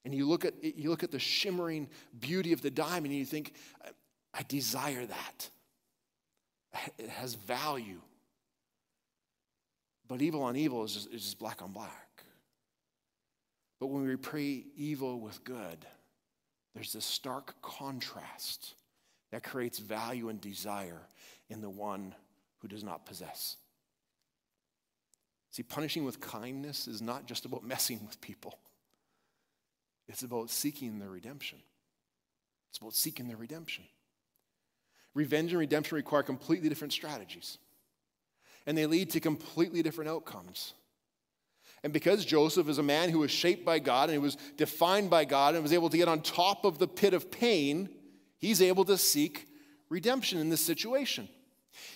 And 0.03 0.13
you 0.13 0.27
look, 0.27 0.43
at, 0.43 0.53
you 0.62 0.89
look 0.89 1.03
at 1.03 1.12
the 1.12 1.19
shimmering 1.19 1.88
beauty 2.19 2.51
of 2.51 2.62
the 2.62 2.69
diamond 2.69 3.05
and 3.05 3.15
you 3.15 3.23
think, 3.23 3.53
I 4.34 4.43
desire 4.49 5.05
that. 5.05 5.49
It 6.97 7.07
has 7.07 7.36
value. 7.36 8.01
But 10.10 10.21
evil 10.21 10.43
on 10.43 10.57
evil 10.57 10.84
is 10.84 10.93
just, 10.93 11.13
is 11.13 11.23
just 11.23 11.39
black 11.39 11.62
on 11.62 11.71
black. 11.71 12.25
But 13.79 13.88
when 13.88 14.05
we 14.05 14.17
pray 14.17 14.65
evil 14.75 15.21
with 15.21 15.41
good, 15.45 15.86
there's 16.75 16.91
this 16.91 17.05
stark 17.05 17.62
contrast 17.62 18.73
that 19.32 19.44
creates 19.44 19.80
value 19.80 20.30
and 20.30 20.39
desire 20.39 21.02
in 21.50 21.62
the 21.62 21.70
one 21.70 22.13
who 22.60 22.67
does 22.67 22.84
not 22.84 23.06
possess. 23.06 23.58
See, 25.52 25.63
punishing 25.63 26.06
with 26.06 26.22
kindness 26.22 26.88
is 26.88 27.02
not 27.02 27.26
just 27.26 27.46
about 27.46 27.63
messing 27.65 28.00
with 28.06 28.20
people, 28.22 28.60
it's 30.08 30.24
about 30.24 30.50
seeking 30.50 31.00
their 31.00 31.10
redemption. 31.10 31.60
It's 32.70 32.78
about 32.78 32.94
seeking 32.94 33.28
their 33.28 33.36
redemption. 33.36 33.84
Revenge 35.13 35.52
and 35.52 35.60
redemption 35.60 35.98
require 35.98 36.24
completely 36.24 36.70
different 36.70 36.94
strategies, 36.94 37.58
and 38.65 38.78
they 38.78 38.86
lead 38.86 39.10
to 39.12 39.20
completely 39.20 39.82
different 39.82 40.10
outcomes. 40.10 40.74
And 41.84 41.91
because 41.91 42.24
Joseph 42.24 42.70
is 42.70 42.78
a 42.78 42.84
man 42.84 43.10
who 43.10 43.20
was 43.20 43.32
shaped 43.32 43.65
by 43.65 43.80
God 43.80 44.10
and 44.10 44.13
he 44.13 44.20
was 44.20 44.38
defined 44.56 45.10
by 45.10 45.26
God 45.26 45.56
and 45.56 45.63
was 45.63 45.74
able 45.74 45.89
to 45.89 45.98
get 45.98 46.08
on 46.08 46.22
top 46.22 46.63
of 46.63 46.78
the 46.78 46.88
pit 46.88 47.13
of 47.13 47.32
pain, 47.32 47.89
he's 48.41 48.62
able 48.62 48.84
to 48.86 48.97
seek 48.97 49.47
redemption 49.88 50.39
in 50.39 50.49
this 50.49 50.65
situation. 50.65 51.30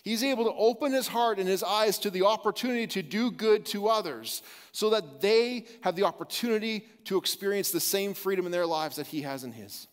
He's 0.03 0.23
able 0.23 0.45
to 0.45 0.53
open 0.53 0.93
his 0.93 1.07
heart 1.07 1.37
and 1.37 1.47
his 1.47 1.63
eyes 1.63 1.97
to 1.99 2.09
the 2.09 2.25
opportunity 2.25 2.87
to 2.87 3.01
do 3.01 3.29
good 3.31 3.65
to 3.67 3.87
others 3.87 4.41
so 4.71 4.91
that 4.91 5.19
they 5.19 5.65
have 5.81 5.95
the 5.95 6.03
opportunity 6.03 6.87
to 7.05 7.17
experience 7.17 7.71
the 7.71 7.79
same 7.79 8.13
freedom 8.13 8.45
in 8.45 8.51
their 8.51 8.65
lives 8.65 8.95
that 8.95 9.07
he 9.07 9.23
has 9.23 9.43
in 9.43 9.51
his. 9.51 9.87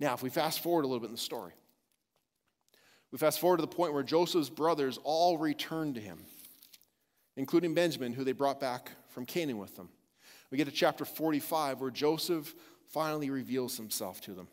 Now, 0.00 0.14
if 0.14 0.22
we 0.22 0.30
fast 0.30 0.60
forward 0.60 0.84
a 0.84 0.88
little 0.88 1.00
bit 1.00 1.08
in 1.08 1.14
the 1.14 1.18
story, 1.18 1.52
we 3.10 3.18
fast 3.18 3.40
forward 3.40 3.58
to 3.58 3.62
the 3.62 3.68
point 3.68 3.94
where 3.94 4.02
Joseph's 4.02 4.50
brothers 4.50 4.98
all 5.02 5.38
return 5.38 5.94
to 5.94 6.00
him, 6.00 6.18
including 7.36 7.74
Benjamin, 7.74 8.12
who 8.12 8.24
they 8.24 8.32
brought 8.32 8.60
back 8.60 8.90
from 9.08 9.24
Canaan 9.26 9.58
with 9.58 9.76
them. 9.76 9.88
We 10.50 10.58
get 10.58 10.66
to 10.66 10.72
chapter 10.72 11.04
45 11.04 11.80
where 11.80 11.90
Joseph 11.90 12.54
finally 12.86 13.30
reveals 13.30 13.76
himself 13.76 14.20
to 14.22 14.32
them. 14.32 14.48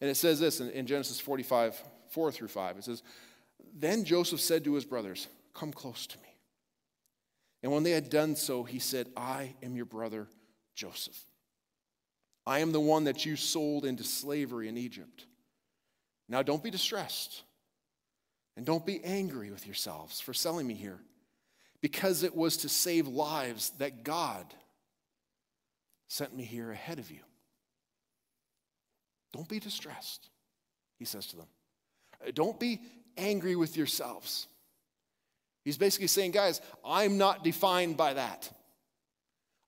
And 0.00 0.08
it 0.08 0.16
says 0.16 0.40
this 0.40 0.60
in, 0.60 0.70
in 0.70 0.86
Genesis 0.86 1.20
45, 1.20 1.82
4 2.08 2.32
through 2.32 2.48
5. 2.48 2.78
It 2.78 2.84
says, 2.84 3.02
Then 3.74 4.04
Joseph 4.04 4.40
said 4.40 4.64
to 4.64 4.74
his 4.74 4.84
brothers, 4.84 5.28
Come 5.54 5.72
close 5.72 6.06
to 6.06 6.18
me. 6.18 6.36
And 7.62 7.72
when 7.72 7.82
they 7.82 7.90
had 7.90 8.08
done 8.08 8.36
so, 8.36 8.64
he 8.64 8.78
said, 8.78 9.08
I 9.16 9.54
am 9.62 9.76
your 9.76 9.84
brother 9.84 10.28
Joseph. 10.74 11.18
I 12.46 12.60
am 12.60 12.72
the 12.72 12.80
one 12.80 13.04
that 13.04 13.26
you 13.26 13.36
sold 13.36 13.84
into 13.84 14.02
slavery 14.02 14.68
in 14.68 14.78
Egypt. 14.78 15.26
Now 16.28 16.42
don't 16.42 16.62
be 16.62 16.70
distressed 16.70 17.42
and 18.56 18.64
don't 18.64 18.86
be 18.86 19.02
angry 19.04 19.50
with 19.50 19.66
yourselves 19.66 20.20
for 20.20 20.32
selling 20.32 20.66
me 20.66 20.74
here, 20.74 21.00
because 21.80 22.22
it 22.22 22.34
was 22.34 22.58
to 22.58 22.68
save 22.68 23.06
lives 23.06 23.70
that 23.78 24.04
God 24.04 24.52
sent 26.08 26.34
me 26.34 26.44
here 26.44 26.70
ahead 26.70 26.98
of 26.98 27.10
you. 27.10 27.20
Don't 29.32 29.48
be 29.48 29.60
distressed, 29.60 30.28
he 30.98 31.04
says 31.04 31.26
to 31.28 31.36
them. 31.36 31.46
Don't 32.34 32.58
be 32.58 32.80
angry 33.16 33.56
with 33.56 33.76
yourselves. 33.76 34.46
He's 35.64 35.78
basically 35.78 36.08
saying, 36.08 36.32
guys, 36.32 36.60
I'm 36.84 37.18
not 37.18 37.44
defined 37.44 37.96
by 37.96 38.14
that. 38.14 38.50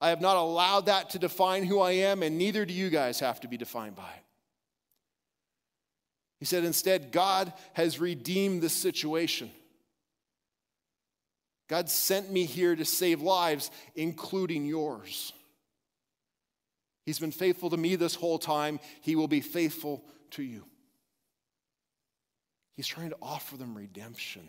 I 0.01 0.09
have 0.09 0.21
not 0.21 0.37
allowed 0.37 0.87
that 0.87 1.11
to 1.11 1.19
define 1.19 1.65
who 1.65 1.79
I 1.81 1.93
am, 1.93 2.23
and 2.23 2.37
neither 2.37 2.65
do 2.65 2.75
you 2.75 2.91
guys 2.91 3.21
have 3.21 3.41
to 3.41 3.49
be 3.49 3.57
defined 3.57 3.95
by 3.95 4.03
it. 4.03 4.25
He 6.41 6.45
said, 6.45 6.65
instead, 6.65 7.13
God 7.13 7.53
has 7.75 8.01
redeemed 8.01 8.63
this 8.63 8.73
situation. 8.73 9.49
God 11.69 11.89
sent 11.89 12.33
me 12.33 12.47
here 12.47 12.75
to 12.75 12.85
save 12.85 13.23
lives, 13.23 13.71
including 13.95 14.67
yours. 14.67 15.33
He's 17.05 17.19
been 17.19 17.33
faithful 17.33 17.71
to 17.71 17.77
me 17.77 17.97
this 17.97 18.15
whole 18.15 18.39
time. 18.39 18.79
He 19.01 19.17
will 19.17 19.29
be 19.29 19.41
faithful 19.41 20.05
to 20.33 20.43
you. 20.43 20.65
He's 22.75 22.87
trying 22.87 23.11
to 23.11 23.17
offer 23.21 23.57
them 23.57 23.77
redemption. 23.77 24.49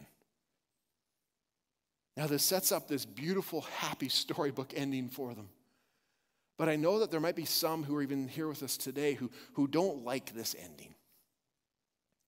Now, 2.16 2.28
this 2.28 2.44
sets 2.44 2.72
up 2.72 2.88
this 2.88 3.06
beautiful, 3.06 3.62
happy 3.62 4.08
storybook 4.08 4.74
ending 4.76 5.10
for 5.10 5.34
them. 5.34 5.50
But 6.58 6.70
I 6.70 6.76
know 6.76 7.00
that 7.00 7.10
there 7.10 7.20
might 7.20 7.36
be 7.36 7.46
some 7.46 7.84
who 7.84 7.96
are 7.96 8.04
even 8.04 8.28
here 8.28 8.48
with 8.48 8.62
us 8.62 8.78
today 8.78 9.16
who, 9.16 9.32
who 9.54 9.68
don't 9.68 10.06
like 10.06 10.34
this 10.34 10.56
ending. 10.64 10.94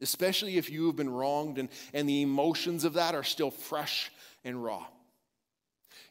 Especially 0.02 0.58
if 0.58 0.70
you 0.70 0.88
have 0.88 0.96
been 0.96 1.10
wronged 1.10 1.60
and, 1.60 1.70
and 1.94 2.10
the 2.10 2.24
emotions 2.24 2.84
of 2.84 2.94
that 2.94 3.14
are 3.14 3.24
still 3.24 3.52
fresh 3.52 4.12
and 4.44 4.62
raw. 4.62 4.86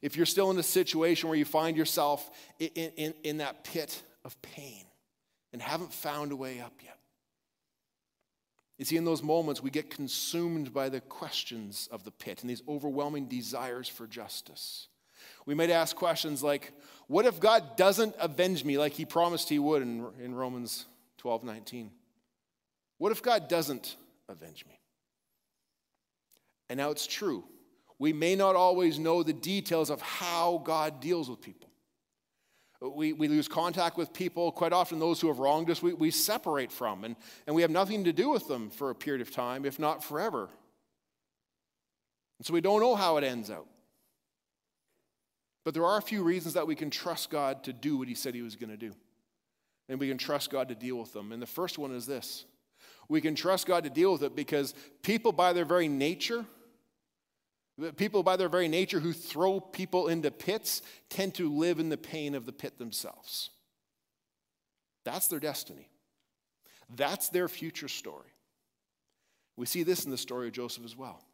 If 0.05 0.19
you're 0.19 0.27
still 0.27 0.51
in 0.51 0.59
a 0.59 0.63
situation 0.63 1.31
where 1.31 1.39
you 1.39 1.47
find 1.47 1.79
yourself 1.79 2.31
in, 2.59 2.69
in, 2.69 3.15
in 3.25 3.37
that 3.39 3.65
pit 3.65 4.03
of 4.23 4.41
pain 4.43 4.85
and 5.51 5.63
haven't 5.63 5.95
found 5.95 6.31
a 6.31 6.37
way 6.37 6.61
up 6.61 6.75
yet. 6.85 6.99
You 8.77 8.85
see, 8.85 8.99
in 8.99 9.07
those 9.07 9.23
moments, 9.23 9.63
we 9.63 9.71
get 9.71 9.89
consumed 9.89 10.75
by 10.75 10.91
the 10.91 11.01
questions 11.01 11.89
of 11.91 12.05
the 12.05 12.11
pit 12.11 12.43
and 12.43 12.51
these 12.51 12.63
overwhelming 12.69 13.29
desires 13.29 13.89
for 13.89 14.07
justice. 14.07 14.89
We 15.47 15.55
might 15.55 15.71
ask 15.71 15.97
questions 15.97 16.43
like, 16.43 16.75
What 17.07 17.25
if 17.25 17.41
God 17.41 17.75
doesn't 17.79 18.15
avenge 18.21 18.63
me 18.63 18.77
like 18.77 18.93
he 18.93 19.07
promised 19.07 19.49
he 19.49 19.59
would 19.59 19.81
in, 19.81 20.07
in 20.23 20.35
Romans 20.35 20.85
12 21.17 21.45
19? 21.45 21.91
What 22.99 23.11
if 23.11 23.23
God 23.23 23.49
doesn't 23.49 23.97
avenge 24.29 24.67
me? 24.67 24.79
And 26.69 26.77
now 26.77 26.91
it's 26.91 27.07
true. 27.07 27.45
We 27.99 28.13
may 28.13 28.35
not 28.35 28.57
always 28.57 28.99
know 28.99 29.23
the 29.23 29.33
details 29.33 29.91
of 29.91 30.01
how 30.01 30.61
God 30.65 31.01
deals 31.01 31.31
with 31.31 31.41
people. 31.41 31.71
We, 32.81 33.13
we 33.13 33.29
lose 33.29 33.49
contact 33.49 33.97
with 33.97 34.13
people. 34.13 34.53
Quite 34.53 34.73
often, 34.73 34.99
those 34.99 35.21
who 35.21 35.29
have 35.29 35.39
wronged 35.39 35.71
us, 35.71 35.83
we, 35.83 35.95
we 35.95 36.11
separate 36.11 36.71
from, 36.71 37.05
and, 37.05 37.17
and 37.47 37.57
we 37.57 37.63
have 37.63 37.71
nothing 37.71 38.05
to 38.05 38.13
do 38.13 38.29
with 38.29 38.47
them 38.47 38.69
for 38.69 38.91
a 38.91 38.95
period 38.95 39.23
of 39.23 39.31
time, 39.31 39.65
if 39.65 39.79
not 39.79 40.05
forever. 40.05 40.51
And 42.39 42.47
so 42.47 42.53
we 42.53 42.61
don't 42.61 42.81
know 42.81 42.95
how 42.95 43.17
it 43.17 43.25
ends 43.25 43.51
out. 43.51 43.67
But 45.65 45.73
there 45.73 45.87
are 45.87 45.97
a 45.97 46.03
few 46.03 46.23
reasons 46.23 46.55
that 46.55 46.67
we 46.67 46.75
can 46.75 46.91
trust 46.91 47.31
God 47.31 47.65
to 47.65 47.73
do 47.73 47.97
what 47.97 48.09
He 48.09 48.15
said 48.15 48.35
He 48.35 48.43
was 48.43 48.57
going 48.57 48.71
to 48.71 48.77
do. 48.77 48.93
And 49.89 49.99
we 49.99 50.09
can 50.09 50.19
trust 50.19 50.51
God 50.51 50.69
to 50.69 50.75
deal 50.75 50.97
with 50.97 51.13
them. 51.13 51.33
And 51.33 51.41
the 51.41 51.47
first 51.47 51.79
one 51.79 51.95
is 51.95 52.07
this 52.07 52.45
we 53.09 53.21
can 53.21 53.35
trust 53.35 53.67
God 53.67 53.85
to 53.85 53.91
deal 53.91 54.13
with 54.13 54.23
it 54.23 54.35
because 54.35 54.75
people, 55.03 55.33
by 55.33 55.53
their 55.53 55.65
very 55.65 55.89
nature, 55.89 56.45
People, 57.97 58.23
by 58.23 58.37
their 58.37 58.49
very 58.49 58.69
nature, 58.69 59.01
who 59.01 59.13
throw 59.13 59.59
people 59.59 60.09
into 60.09 60.31
pits 60.31 60.81
tend 61.09 61.35
to 61.35 61.53
live 61.53 61.81
in 61.81 61.89
the 61.89 61.97
pain 61.97 62.35
of 62.35 62.47
the 62.47 62.53
pit 62.53 62.79
themselves. 62.79 63.51
That's 65.05 65.27
their 65.27 65.41
destiny. 65.41 65.91
That's 66.95 67.31
their 67.31 67.49
future 67.49 67.89
story. 67.89 68.31
We 69.57 69.67
see 69.67 69.83
this 69.83 70.05
in 70.05 70.11
the 70.11 70.19
story 70.19 70.47
of 70.49 70.53
Joseph 70.53 70.85
as 70.85 70.97
well. 70.97 71.25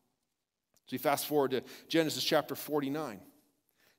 So 0.86 0.94
you 0.94 0.98
fast 0.98 1.26
forward 1.26 1.52
to 1.52 1.62
Genesis 1.88 2.24
chapter 2.24 2.54
49. 2.54 3.20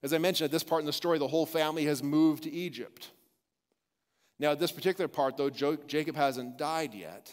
As 0.03 0.13
I 0.13 0.17
mentioned, 0.17 0.45
at 0.45 0.51
this 0.51 0.63
part 0.63 0.81
in 0.81 0.87
the 0.87 0.93
story, 0.93 1.19
the 1.19 1.27
whole 1.27 1.45
family 1.45 1.85
has 1.85 2.01
moved 2.01 2.43
to 2.43 2.51
Egypt. 2.51 3.11
Now, 4.39 4.51
at 4.51 4.59
this 4.59 4.71
particular 4.71 5.07
part, 5.07 5.37
though, 5.37 5.51
Jacob 5.51 6.15
hasn't 6.15 6.57
died 6.57 6.95
yet. 6.95 7.31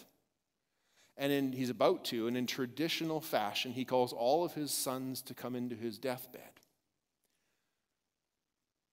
And 1.19 1.33
in, 1.33 1.53
he's 1.53 1.69
about 1.69 2.05
to, 2.07 2.29
and 2.29 2.37
in 2.37 2.47
traditional 2.47 3.21
fashion, 3.21 3.73
he 3.73 3.85
calls 3.85 4.13
all 4.13 4.45
of 4.45 4.55
his 4.55 4.71
sons 4.71 5.21
to 5.23 5.35
come 5.35 5.57
into 5.57 5.75
his 5.75 5.99
deathbed. 5.99 6.43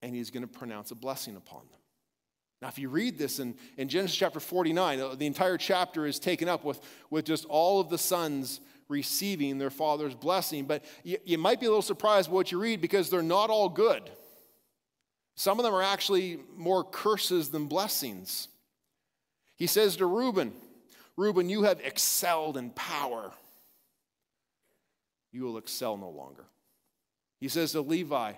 And 0.01 0.15
he's 0.15 0.31
going 0.31 0.41
to 0.41 0.47
pronounce 0.47 0.89
a 0.89 0.95
blessing 0.95 1.35
upon 1.35 1.61
them. 1.71 1.79
Now, 2.61 2.69
if 2.69 2.79
you 2.79 2.89
read 2.89 3.19
this 3.19 3.39
in, 3.39 3.55
in 3.77 3.89
Genesis 3.89 4.17
chapter 4.17 4.39
49, 4.39 4.99
uh, 4.99 5.15
the 5.15 5.27
entire 5.27 5.57
chapter 5.57 6.07
is 6.07 6.17
taken 6.17 6.49
up 6.49 6.63
with, 6.63 6.79
with 7.11 7.25
just 7.25 7.45
all 7.45 7.79
of 7.79 7.89
the 7.89 7.97
sons 7.97 8.59
receiving 8.89 9.59
their 9.59 9.69
father's 9.69 10.15
blessing. 10.15 10.65
But 10.65 10.83
you, 11.03 11.19
you 11.25 11.37
might 11.37 11.59
be 11.59 11.67
a 11.67 11.69
little 11.69 11.83
surprised 11.83 12.31
what 12.31 12.51
you 12.51 12.59
read 12.59 12.81
because 12.81 13.11
they're 13.11 13.21
not 13.21 13.51
all 13.51 13.69
good. 13.69 14.09
Some 15.35 15.59
of 15.59 15.65
them 15.65 15.75
are 15.75 15.83
actually 15.83 16.39
more 16.55 16.83
curses 16.83 17.49
than 17.49 17.67
blessings. 17.67 18.47
He 19.57 19.67
says 19.67 19.97
to 19.97 20.05
Reuben, 20.05 20.53
Reuben, 21.17 21.49
you 21.49 21.63
have 21.63 21.79
excelled 21.83 22.57
in 22.57 22.71
power. 22.71 23.31
You 25.31 25.43
will 25.43 25.57
excel 25.57 25.97
no 25.97 26.09
longer. 26.09 26.45
He 27.39 27.47
says 27.47 27.71
to 27.73 27.81
Levi, 27.81 28.33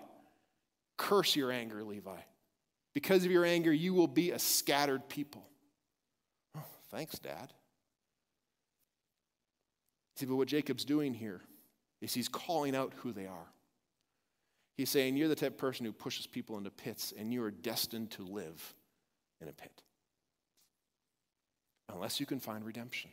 Curse 0.98 1.36
your 1.36 1.52
anger, 1.52 1.84
Levi. 1.84 2.18
Because 2.94 3.24
of 3.24 3.32
your 3.32 3.46
anger, 3.46 3.72
you 3.72 3.94
will 3.94 4.08
be 4.08 4.32
a 4.32 4.40
scattered 4.40 5.08
people. 5.08 5.48
Oh, 6.58 6.64
thanks, 6.90 7.20
Dad. 7.20 7.54
See, 10.16 10.26
but 10.26 10.36
what 10.36 10.48
Jacob's 10.48 10.86
doing 10.86 11.14
here 11.14 11.42
is 12.02 12.14
he's 12.14 12.28
calling 12.28 12.76
out 12.76 12.94
who 12.98 13.12
they 13.12 13.28
are. 13.28 13.52
He's 14.76 14.90
saying, 14.90 15.16
You're 15.16 15.28
the 15.28 15.36
type 15.36 15.54
of 15.54 15.58
person 15.60 15.86
who 15.86 15.92
pushes 15.92 16.26
people 16.26 16.58
into 16.58 16.72
pits, 16.72 17.14
and 17.16 17.32
you 17.32 17.44
are 17.44 17.52
destined 17.52 18.12
to 18.12 18.24
live 18.24 18.74
in 19.40 19.48
a 19.48 19.54
pit 19.54 19.84
unless 21.90 22.20
you 22.20 22.26
can 22.26 22.40
find 22.40 22.66
redemption. 22.66 23.12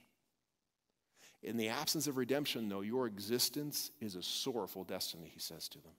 In 1.42 1.56
the 1.56 1.68
absence 1.68 2.06
of 2.06 2.16
redemption, 2.16 2.68
though, 2.68 2.80
your 2.80 3.06
existence 3.06 3.90
is 4.00 4.16
a 4.16 4.22
sorrowful 4.22 4.84
destiny, 4.84 5.30
he 5.32 5.40
says 5.40 5.68
to 5.68 5.78
them. 5.78 5.92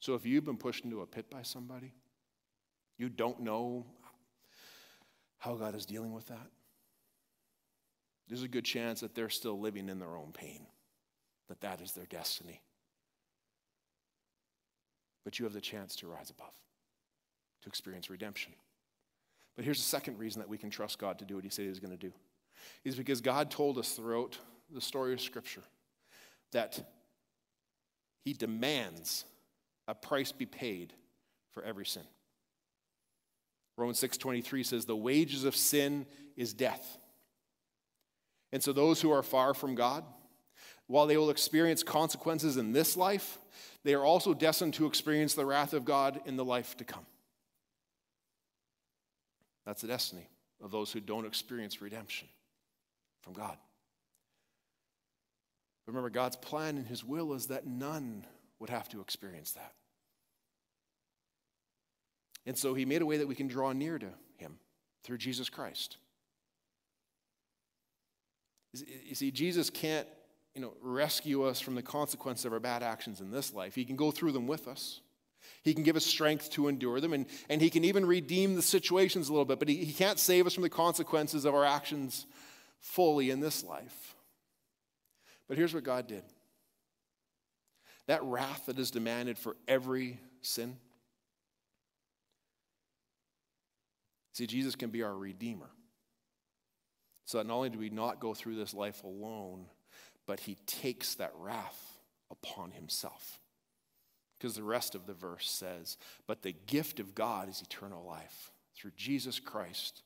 So 0.00 0.14
if 0.14 0.26
you've 0.26 0.44
been 0.44 0.58
pushed 0.58 0.84
into 0.84 1.00
a 1.00 1.06
pit 1.06 1.30
by 1.30 1.42
somebody, 1.42 1.92
you 2.98 3.08
don't 3.08 3.40
know 3.40 3.86
how 5.38 5.54
God 5.54 5.74
is 5.74 5.86
dealing 5.86 6.12
with 6.12 6.26
that. 6.26 6.50
There's 8.28 8.42
a 8.42 8.48
good 8.48 8.64
chance 8.64 9.00
that 9.00 9.14
they're 9.14 9.30
still 9.30 9.58
living 9.58 9.88
in 9.88 9.98
their 9.98 10.16
own 10.16 10.32
pain, 10.32 10.66
that 11.48 11.60
that 11.60 11.80
is 11.80 11.92
their 11.92 12.06
destiny. 12.06 12.60
But 15.24 15.38
you 15.38 15.44
have 15.44 15.52
the 15.52 15.60
chance 15.60 15.96
to 15.96 16.06
rise 16.06 16.30
above, 16.30 16.54
to 17.62 17.68
experience 17.68 18.10
redemption. 18.10 18.52
But 19.56 19.64
here's 19.64 19.78
the 19.78 19.84
second 19.84 20.18
reason 20.18 20.40
that 20.40 20.48
we 20.48 20.58
can 20.58 20.70
trust 20.70 20.98
God 20.98 21.18
to 21.18 21.24
do 21.24 21.34
what 21.34 21.44
He 21.44 21.50
said 21.50 21.62
He 21.62 21.68
was 21.68 21.80
going 21.80 21.96
to 21.96 21.96
do 21.96 22.12
is 22.84 22.94
because 22.94 23.20
God 23.20 23.50
told 23.50 23.78
us 23.78 23.92
throughout 23.92 24.38
the 24.72 24.80
story 24.80 25.12
of 25.12 25.20
Scripture 25.20 25.62
that 26.52 26.80
He 28.24 28.32
demands 28.32 29.24
a 29.88 29.94
price 29.94 30.32
be 30.32 30.46
paid 30.46 30.92
for 31.52 31.62
every 31.62 31.86
sin. 31.86 32.04
Romans 33.76 34.00
6:23 34.00 34.64
says 34.64 34.84
the 34.84 34.96
wages 34.96 35.44
of 35.44 35.56
sin 35.56 36.06
is 36.36 36.52
death. 36.52 36.98
And 38.52 38.62
so 38.62 38.72
those 38.72 39.00
who 39.00 39.10
are 39.10 39.22
far 39.22 39.54
from 39.54 39.74
God, 39.74 40.04
while 40.86 41.06
they 41.06 41.16
will 41.16 41.30
experience 41.30 41.82
consequences 41.82 42.58
in 42.58 42.72
this 42.72 42.96
life, 42.96 43.38
they 43.82 43.94
are 43.94 44.04
also 44.04 44.34
destined 44.34 44.74
to 44.74 44.86
experience 44.86 45.34
the 45.34 45.46
wrath 45.46 45.72
of 45.72 45.84
God 45.84 46.20
in 46.26 46.36
the 46.36 46.44
life 46.44 46.76
to 46.76 46.84
come. 46.84 47.06
That's 49.66 49.82
the 49.82 49.88
destiny 49.88 50.28
of 50.62 50.70
those 50.70 50.92
who 50.92 51.00
don't 51.00 51.26
experience 51.26 51.80
redemption 51.80 52.28
from 53.22 53.32
God. 53.32 53.56
Remember, 55.86 56.10
God's 56.10 56.36
plan 56.36 56.76
and 56.76 56.86
His 56.86 57.04
will 57.04 57.32
is 57.32 57.48
that 57.48 57.66
none 57.66 58.26
would 58.58 58.70
have 58.70 58.88
to 58.90 59.00
experience 59.00 59.52
that. 59.52 59.72
And 62.46 62.56
so 62.56 62.74
He 62.74 62.84
made 62.84 63.02
a 63.02 63.06
way 63.06 63.18
that 63.18 63.28
we 63.28 63.34
can 63.34 63.48
draw 63.48 63.72
near 63.72 63.98
to 63.98 64.08
Him 64.36 64.58
through 65.04 65.18
Jesus 65.18 65.48
Christ. 65.48 65.96
You 68.72 69.14
see, 69.14 69.30
Jesus 69.30 69.68
can't 69.68 70.08
you 70.54 70.60
know, 70.60 70.72
rescue 70.80 71.44
us 71.44 71.60
from 71.60 71.74
the 71.74 71.82
consequence 71.82 72.44
of 72.44 72.52
our 72.52 72.60
bad 72.60 72.82
actions 72.82 73.20
in 73.20 73.30
this 73.30 73.52
life. 73.52 73.74
He 73.74 73.84
can 73.84 73.96
go 73.96 74.10
through 74.10 74.32
them 74.32 74.46
with 74.46 74.68
us. 74.68 75.00
He 75.62 75.74
can 75.74 75.82
give 75.82 75.96
us 75.96 76.04
strength 76.04 76.50
to 76.52 76.68
endure 76.68 77.00
them, 77.00 77.12
and, 77.12 77.26
and 77.48 77.60
He 77.60 77.70
can 77.70 77.84
even 77.84 78.06
redeem 78.06 78.54
the 78.54 78.62
situations 78.62 79.28
a 79.28 79.32
little 79.32 79.44
bit, 79.44 79.58
but 79.58 79.68
he, 79.68 79.76
he 79.84 79.92
can't 79.92 80.18
save 80.18 80.46
us 80.46 80.54
from 80.54 80.62
the 80.62 80.70
consequences 80.70 81.44
of 81.44 81.54
our 81.54 81.64
actions 81.64 82.26
fully 82.80 83.30
in 83.30 83.40
this 83.40 83.64
life. 83.64 84.14
But 85.48 85.58
here's 85.58 85.74
what 85.74 85.84
God 85.84 86.06
did 86.06 86.22
that 88.06 88.22
wrath 88.24 88.66
that 88.66 88.78
is 88.78 88.90
demanded 88.90 89.38
for 89.38 89.56
every 89.68 90.18
sin. 90.40 90.76
See, 94.32 94.46
Jesus 94.46 94.74
can 94.74 94.90
be 94.90 95.02
our 95.02 95.14
Redeemer. 95.14 95.70
So 97.26 97.38
that 97.38 97.46
not 97.46 97.54
only 97.54 97.70
do 97.70 97.78
we 97.78 97.90
not 97.90 98.18
go 98.18 98.34
through 98.34 98.56
this 98.56 98.74
life 98.74 99.04
alone, 99.04 99.66
but 100.26 100.40
He 100.40 100.56
takes 100.66 101.14
that 101.16 101.32
wrath 101.38 101.98
upon 102.30 102.70
Himself. 102.72 103.41
Because 104.42 104.56
the 104.56 104.64
rest 104.64 104.96
of 104.96 105.06
the 105.06 105.14
verse 105.14 105.48
says, 105.48 105.96
But 106.26 106.42
the 106.42 106.52
gift 106.66 106.98
of 106.98 107.14
God 107.14 107.48
is 107.48 107.62
eternal 107.62 108.04
life 108.04 108.50
through 108.74 108.90
Jesus 108.96 109.38
Christ 109.38 110.02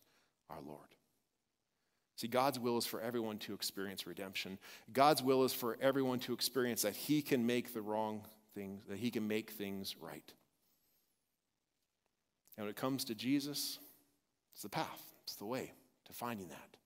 our 0.50 0.60
Lord. 0.60 0.94
See, 2.16 2.28
God's 2.28 2.60
will 2.60 2.76
is 2.76 2.84
for 2.84 3.00
everyone 3.00 3.38
to 3.38 3.54
experience 3.54 4.06
redemption. 4.06 4.58
God's 4.92 5.22
will 5.22 5.44
is 5.44 5.54
for 5.54 5.78
everyone 5.80 6.18
to 6.20 6.34
experience 6.34 6.82
that 6.82 6.94
He 6.94 7.22
can 7.22 7.46
make 7.46 7.72
the 7.72 7.80
wrong 7.80 8.26
things, 8.54 8.82
that 8.90 8.98
He 8.98 9.10
can 9.10 9.26
make 9.26 9.52
things 9.52 9.96
right. 9.98 10.30
And 12.58 12.66
when 12.66 12.70
it 12.70 12.76
comes 12.76 13.04
to 13.06 13.14
Jesus, 13.14 13.78
it's 14.52 14.62
the 14.62 14.68
path, 14.68 15.14
it's 15.24 15.36
the 15.36 15.46
way 15.46 15.72
to 16.04 16.12
finding 16.12 16.48
that. 16.48 16.76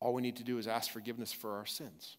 All 0.00 0.12
we 0.12 0.20
need 0.20 0.36
to 0.36 0.44
do 0.44 0.58
is 0.58 0.68
ask 0.68 0.90
forgiveness 0.90 1.32
for 1.32 1.56
our 1.56 1.66
sins. 1.66 2.18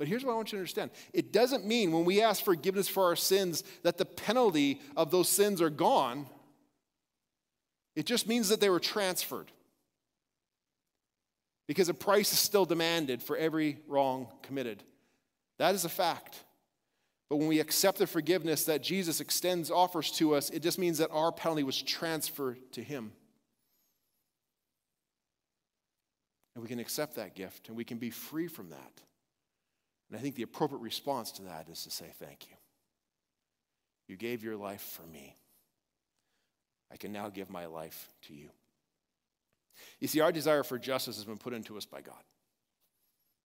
But 0.00 0.08
here's 0.08 0.24
what 0.24 0.32
I 0.32 0.36
want 0.36 0.50
you 0.50 0.56
to 0.56 0.60
understand 0.60 0.92
it 1.12 1.30
doesn't 1.30 1.66
mean 1.66 1.92
when 1.92 2.06
we 2.06 2.22
ask 2.22 2.42
forgiveness 2.42 2.88
for 2.88 3.04
our 3.04 3.16
sins 3.16 3.62
that 3.82 3.98
the 3.98 4.06
penalty 4.06 4.80
of 4.96 5.10
those 5.10 5.28
sins 5.28 5.60
are 5.60 5.68
gone. 5.68 6.24
It 7.94 8.06
just 8.06 8.26
means 8.26 8.48
that 8.48 8.60
they 8.60 8.70
were 8.70 8.80
transferred 8.80 9.52
because 11.68 11.90
a 11.90 11.94
price 11.94 12.32
is 12.32 12.38
still 12.38 12.64
demanded 12.64 13.22
for 13.22 13.36
every 13.36 13.76
wrong 13.86 14.28
committed. 14.42 14.82
That 15.58 15.74
is 15.74 15.84
a 15.84 15.90
fact. 15.90 16.44
But 17.28 17.36
when 17.36 17.48
we 17.48 17.60
accept 17.60 17.98
the 17.98 18.06
forgiveness 18.06 18.64
that 18.64 18.82
Jesus 18.82 19.20
extends, 19.20 19.70
offers 19.70 20.10
to 20.12 20.34
us, 20.34 20.48
it 20.48 20.62
just 20.62 20.78
means 20.78 20.96
that 20.96 21.10
our 21.10 21.30
penalty 21.30 21.62
was 21.62 21.80
transferred 21.82 22.58
to 22.72 22.82
Him. 22.82 23.12
And 26.54 26.62
we 26.62 26.68
can 26.68 26.78
accept 26.78 27.16
that 27.16 27.34
gift 27.34 27.68
and 27.68 27.76
we 27.76 27.84
can 27.84 27.98
be 27.98 28.08
free 28.08 28.48
from 28.48 28.70
that. 28.70 29.02
And 30.10 30.18
I 30.18 30.22
think 30.22 30.34
the 30.34 30.42
appropriate 30.42 30.82
response 30.82 31.30
to 31.32 31.42
that 31.42 31.68
is 31.70 31.84
to 31.84 31.90
say, 31.90 32.06
Thank 32.18 32.48
you. 32.50 32.56
You 34.08 34.16
gave 34.16 34.42
your 34.42 34.56
life 34.56 34.82
for 34.82 35.06
me. 35.06 35.36
I 36.92 36.96
can 36.96 37.12
now 37.12 37.28
give 37.28 37.48
my 37.48 37.66
life 37.66 38.08
to 38.22 38.34
you. 38.34 38.50
You 40.00 40.08
see, 40.08 40.20
our 40.20 40.32
desire 40.32 40.64
for 40.64 40.78
justice 40.78 41.16
has 41.16 41.24
been 41.24 41.38
put 41.38 41.52
into 41.52 41.76
us 41.76 41.86
by 41.86 42.00
God. 42.00 42.22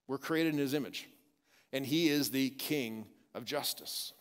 We're 0.07 0.17
created 0.17 0.53
in 0.53 0.59
His 0.59 0.73
image, 0.73 1.07
and 1.71 1.85
He 1.85 2.09
is 2.09 2.31
the 2.31 2.49
King 2.49 3.05
of 3.35 3.45
justice. 3.45 4.13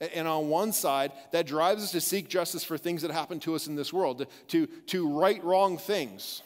And 0.00 0.26
on 0.26 0.48
one 0.48 0.72
side, 0.72 1.12
that 1.30 1.46
drives 1.46 1.84
us 1.84 1.92
to 1.92 2.00
seek 2.00 2.28
justice 2.28 2.64
for 2.64 2.76
things 2.76 3.02
that 3.02 3.12
happen 3.12 3.38
to 3.40 3.54
us 3.54 3.68
in 3.68 3.76
this 3.76 3.92
world, 3.92 4.26
to, 4.48 4.66
to 4.66 5.08
right 5.08 5.42
wrong 5.44 5.78
things. 5.78 6.42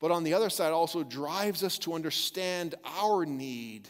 But 0.00 0.10
on 0.10 0.24
the 0.24 0.34
other 0.34 0.50
side, 0.50 0.72
also 0.72 1.02
drives 1.02 1.62
us 1.62 1.78
to 1.78 1.94
understand 1.94 2.74
our 2.84 3.24
need 3.24 3.88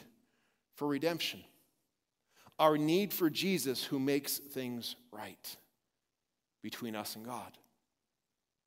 for 0.76 0.86
redemption, 0.86 1.42
our 2.58 2.78
need 2.78 3.12
for 3.12 3.28
Jesus 3.28 3.82
who 3.82 3.98
makes 3.98 4.38
things 4.38 4.94
right 5.10 5.56
between 6.62 6.94
us 6.94 7.16
and 7.16 7.24
God. 7.24 7.52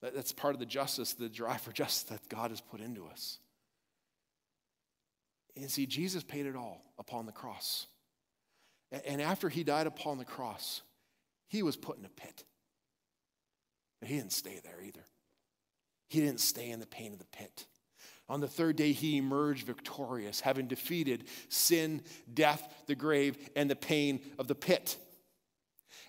That's 0.01 0.31
part 0.31 0.53
of 0.53 0.59
the 0.59 0.65
justice, 0.65 1.13
the 1.13 1.29
drive 1.29 1.61
for 1.61 1.71
justice 1.71 2.03
that 2.03 2.27
God 2.29 2.51
has 2.51 2.61
put 2.61 2.81
into 2.81 3.05
us. 3.07 3.39
And 5.55 5.69
see, 5.69 5.85
Jesus 5.85 6.23
paid 6.23 6.45
it 6.45 6.55
all 6.55 6.81
upon 6.97 7.25
the 7.25 7.31
cross. 7.31 7.87
And 9.05 9.21
after 9.21 9.49
he 9.49 9.63
died 9.63 9.87
upon 9.87 10.17
the 10.17 10.25
cross, 10.25 10.81
he 11.47 11.63
was 11.63 11.75
put 11.75 11.97
in 11.97 12.05
a 12.05 12.09
pit. 12.09 12.43
But 13.99 14.09
he 14.09 14.17
didn't 14.17 14.31
stay 14.31 14.59
there 14.63 14.81
either. 14.85 15.03
He 16.09 16.19
didn't 16.19 16.41
stay 16.41 16.69
in 16.69 16.79
the 16.79 16.85
pain 16.85 17.13
of 17.13 17.19
the 17.19 17.25
pit. 17.25 17.65
On 18.27 18.41
the 18.41 18.47
third 18.47 18.75
day, 18.75 18.91
he 18.91 19.17
emerged 19.17 19.65
victorious, 19.65 20.41
having 20.41 20.67
defeated 20.67 21.23
sin, 21.47 22.01
death, 22.31 22.83
the 22.85 22.95
grave, 22.95 23.37
and 23.55 23.69
the 23.69 23.75
pain 23.75 24.19
of 24.37 24.47
the 24.47 24.55
pit. 24.55 24.97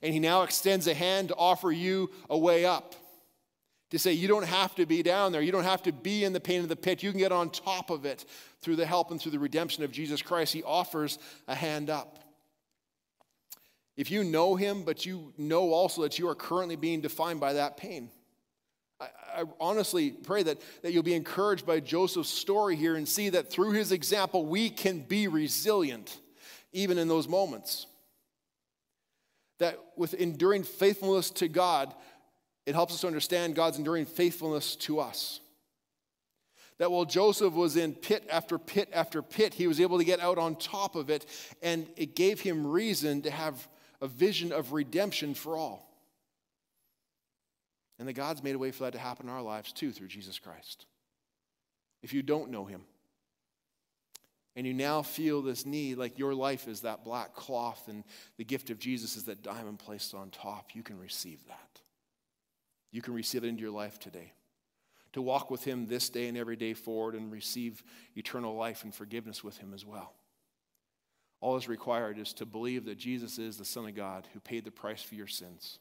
And 0.02 0.12
he 0.12 0.20
now 0.20 0.42
extends 0.42 0.86
a 0.86 0.94
hand 0.94 1.28
to 1.28 1.36
offer 1.36 1.70
you 1.70 2.10
a 2.28 2.36
way 2.36 2.64
up 2.64 2.94
to 3.90 3.98
say 3.98 4.12
you 4.12 4.28
don't 4.28 4.46
have 4.46 4.74
to 4.76 4.86
be 4.86 5.02
down 5.02 5.32
there. 5.32 5.42
You 5.42 5.52
don't 5.52 5.64
have 5.64 5.82
to 5.82 5.92
be 5.92 6.24
in 6.24 6.32
the 6.32 6.40
pain 6.40 6.60
of 6.60 6.68
the 6.68 6.76
pit. 6.76 7.02
You 7.02 7.10
can 7.10 7.18
get 7.18 7.32
on 7.32 7.50
top 7.50 7.90
of 7.90 8.04
it 8.04 8.24
through 8.60 8.76
the 8.76 8.86
help 8.86 9.10
and 9.10 9.20
through 9.20 9.32
the 9.32 9.38
redemption 9.38 9.82
of 9.82 9.90
Jesus 9.90 10.22
Christ. 10.22 10.52
He 10.52 10.62
offers 10.62 11.18
a 11.48 11.54
hand 11.54 11.90
up. 11.90 12.18
If 13.96 14.10
you 14.10 14.24
know 14.24 14.54
him, 14.54 14.84
but 14.84 15.04
you 15.04 15.32
know 15.36 15.72
also 15.72 16.02
that 16.02 16.18
you 16.18 16.28
are 16.28 16.34
currently 16.34 16.76
being 16.76 17.00
defined 17.00 17.40
by 17.40 17.54
that 17.54 17.76
pain, 17.76 18.10
I, 19.00 19.44
honestly 19.58 20.10
pray 20.10 20.42
that, 20.42 20.58
that 20.82 20.92
you'll 20.92 21.02
be 21.02 21.14
encouraged 21.14 21.66
by 21.66 21.80
Joseph's 21.80 22.28
story 22.28 22.76
here 22.76 22.96
and 22.96 23.08
see 23.08 23.30
that 23.30 23.50
through 23.50 23.72
his 23.72 23.92
example, 23.92 24.44
we 24.44 24.68
can 24.70 25.00
be 25.00 25.28
resilient 25.28 26.18
even 26.72 26.98
in 26.98 27.08
those 27.08 27.28
moments. 27.28 27.86
That 29.58 29.78
with 29.96 30.14
enduring 30.14 30.64
faithfulness 30.64 31.30
to 31.30 31.48
God, 31.48 31.94
it 32.66 32.74
helps 32.74 32.94
us 32.94 33.00
to 33.00 33.06
understand 33.06 33.54
God's 33.54 33.78
enduring 33.78 34.06
faithfulness 34.06 34.76
to 34.76 35.00
us. 35.00 35.40
That 36.78 36.90
while 36.90 37.04
Joseph 37.04 37.52
was 37.52 37.76
in 37.76 37.94
pit 37.94 38.26
after 38.30 38.58
pit 38.58 38.88
after 38.92 39.22
pit, 39.22 39.52
he 39.52 39.66
was 39.66 39.80
able 39.80 39.98
to 39.98 40.04
get 40.04 40.20
out 40.20 40.38
on 40.38 40.56
top 40.56 40.96
of 40.96 41.10
it, 41.10 41.26
and 41.62 41.86
it 41.96 42.16
gave 42.16 42.40
him 42.40 42.66
reason 42.66 43.22
to 43.22 43.30
have 43.30 43.68
a 44.00 44.08
vision 44.08 44.50
of 44.52 44.72
redemption 44.72 45.34
for 45.34 45.56
all. 45.56 45.89
And 48.00 48.08
that 48.08 48.14
God's 48.14 48.42
made 48.42 48.56
a 48.56 48.58
way 48.58 48.72
for 48.72 48.84
that 48.84 48.94
to 48.94 48.98
happen 48.98 49.28
in 49.28 49.32
our 49.32 49.42
lives 49.42 49.72
too 49.72 49.92
through 49.92 50.08
Jesus 50.08 50.38
Christ. 50.40 50.86
If 52.02 52.12
you 52.12 52.22
don't 52.22 52.50
know 52.50 52.64
him, 52.64 52.80
and 54.56 54.66
you 54.66 54.74
now 54.74 55.02
feel 55.02 55.42
this 55.42 55.64
need, 55.64 55.96
like 55.98 56.18
your 56.18 56.34
life 56.34 56.66
is 56.66 56.80
that 56.80 57.04
black 57.04 57.34
cloth 57.34 57.88
and 57.88 58.02
the 58.36 58.44
gift 58.44 58.70
of 58.70 58.78
Jesus 58.78 59.16
is 59.16 59.24
that 59.24 59.42
diamond 59.42 59.78
placed 59.78 60.14
on 60.14 60.30
top, 60.30 60.70
you 60.74 60.82
can 60.82 60.98
receive 60.98 61.46
that. 61.46 61.80
You 62.90 63.00
can 63.02 63.14
receive 63.14 63.44
it 63.44 63.48
into 63.48 63.62
your 63.62 63.70
life 63.70 63.98
today. 63.98 64.32
to 65.12 65.22
walk 65.22 65.50
with 65.50 65.64
Him 65.64 65.86
this 65.86 66.08
day 66.08 66.28
and 66.28 66.38
every 66.38 66.56
day 66.56 66.72
forward 66.72 67.14
and 67.14 67.32
receive 67.32 67.82
eternal 68.16 68.54
life 68.54 68.84
and 68.84 68.94
forgiveness 68.94 69.42
with 69.42 69.58
Him 69.58 69.74
as 69.74 69.84
well. 69.84 70.14
All 71.40 71.56
is 71.56 71.68
required 71.68 72.18
is 72.18 72.32
to 72.34 72.46
believe 72.46 72.84
that 72.84 72.98
Jesus 72.98 73.38
is 73.38 73.56
the 73.56 73.64
Son 73.64 73.86
of 73.86 73.94
God 73.94 74.28
who 74.32 74.40
paid 74.40 74.64
the 74.64 74.70
price 74.70 75.02
for 75.02 75.14
your 75.14 75.26
sins, 75.26 75.78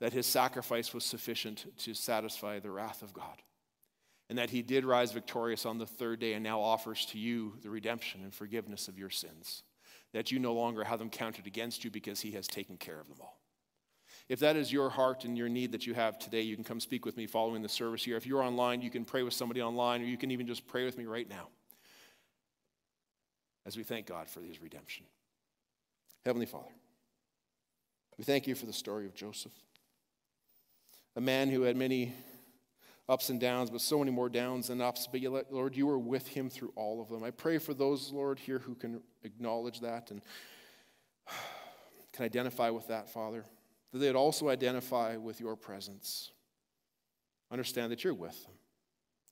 that 0.00 0.12
His 0.12 0.26
sacrifice 0.26 0.92
was 0.92 1.04
sufficient 1.04 1.66
to 1.78 1.94
satisfy 1.94 2.58
the 2.58 2.70
wrath 2.70 3.02
of 3.02 3.12
God, 3.12 3.42
and 4.28 4.38
that 4.38 4.50
He 4.50 4.62
did 4.62 4.84
rise 4.84 5.12
victorious 5.12 5.66
on 5.66 5.78
the 5.78 5.86
third 5.86 6.20
day 6.20 6.32
and 6.32 6.42
now 6.42 6.60
offers 6.60 7.06
to 7.06 7.18
you 7.18 7.54
the 7.62 7.70
redemption 7.70 8.22
and 8.22 8.34
forgiveness 8.34 8.88
of 8.88 8.98
your 8.98 9.10
sins, 9.10 9.62
that 10.12 10.32
you 10.32 10.38
no 10.38 10.54
longer 10.54 10.84
have 10.84 10.98
them 10.98 11.10
counted 11.10 11.46
against 11.46 11.84
you 11.84 11.90
because 11.90 12.20
He 12.20 12.32
has 12.32 12.46
taken 12.46 12.76
care 12.76 13.00
of 13.00 13.08
them 13.08 13.18
all. 13.20 13.38
If 14.28 14.40
that 14.40 14.56
is 14.56 14.72
your 14.72 14.90
heart 14.90 15.24
and 15.24 15.36
your 15.36 15.48
need 15.48 15.72
that 15.72 15.86
you 15.86 15.94
have 15.94 16.18
today, 16.18 16.42
you 16.42 16.54
can 16.54 16.64
come 16.64 16.80
speak 16.80 17.04
with 17.04 17.16
me 17.16 17.26
following 17.26 17.62
the 17.62 17.68
service 17.68 18.04
here. 18.04 18.16
If 18.16 18.26
you're 18.26 18.42
online, 18.42 18.80
you 18.80 18.90
can 18.90 19.04
pray 19.04 19.22
with 19.22 19.34
somebody 19.34 19.60
online, 19.60 20.02
or 20.02 20.04
you 20.04 20.16
can 20.16 20.30
even 20.30 20.46
just 20.46 20.66
pray 20.66 20.84
with 20.84 20.96
me 20.96 21.04
right 21.04 21.28
now 21.28 21.48
as 23.66 23.76
we 23.76 23.82
thank 23.82 24.06
God 24.06 24.28
for 24.28 24.40
his 24.40 24.62
redemption. 24.62 25.04
Heavenly 26.24 26.46
Father, 26.46 26.72
we 28.18 28.24
thank 28.24 28.46
you 28.46 28.54
for 28.54 28.66
the 28.66 28.72
story 28.72 29.06
of 29.06 29.14
Joseph, 29.14 29.52
a 31.16 31.20
man 31.20 31.50
who 31.50 31.62
had 31.62 31.76
many 31.76 32.12
ups 33.08 33.28
and 33.28 33.40
downs, 33.40 33.70
but 33.70 33.80
so 33.80 33.98
many 33.98 34.10
more 34.10 34.28
downs 34.28 34.68
than 34.68 34.80
ups. 34.80 35.08
But 35.10 35.22
Lord, 35.50 35.76
you 35.76 35.86
were 35.86 35.98
with 35.98 36.28
him 36.28 36.48
through 36.48 36.72
all 36.76 37.00
of 37.00 37.08
them. 37.08 37.24
I 37.24 37.30
pray 37.30 37.58
for 37.58 37.74
those, 37.74 38.12
Lord, 38.12 38.38
here 38.38 38.58
who 38.58 38.74
can 38.74 39.02
acknowledge 39.24 39.80
that 39.80 40.10
and 40.10 40.22
can 42.12 42.24
identify 42.24 42.70
with 42.70 42.88
that, 42.88 43.08
Father 43.10 43.44
that 43.92 43.98
they'd 43.98 44.14
also 44.14 44.48
identify 44.48 45.16
with 45.16 45.40
your 45.40 45.56
presence. 45.56 46.30
Understand 47.50 47.90
that 47.92 48.04
you're 48.04 48.14
with 48.14 48.40
them, 48.44 48.54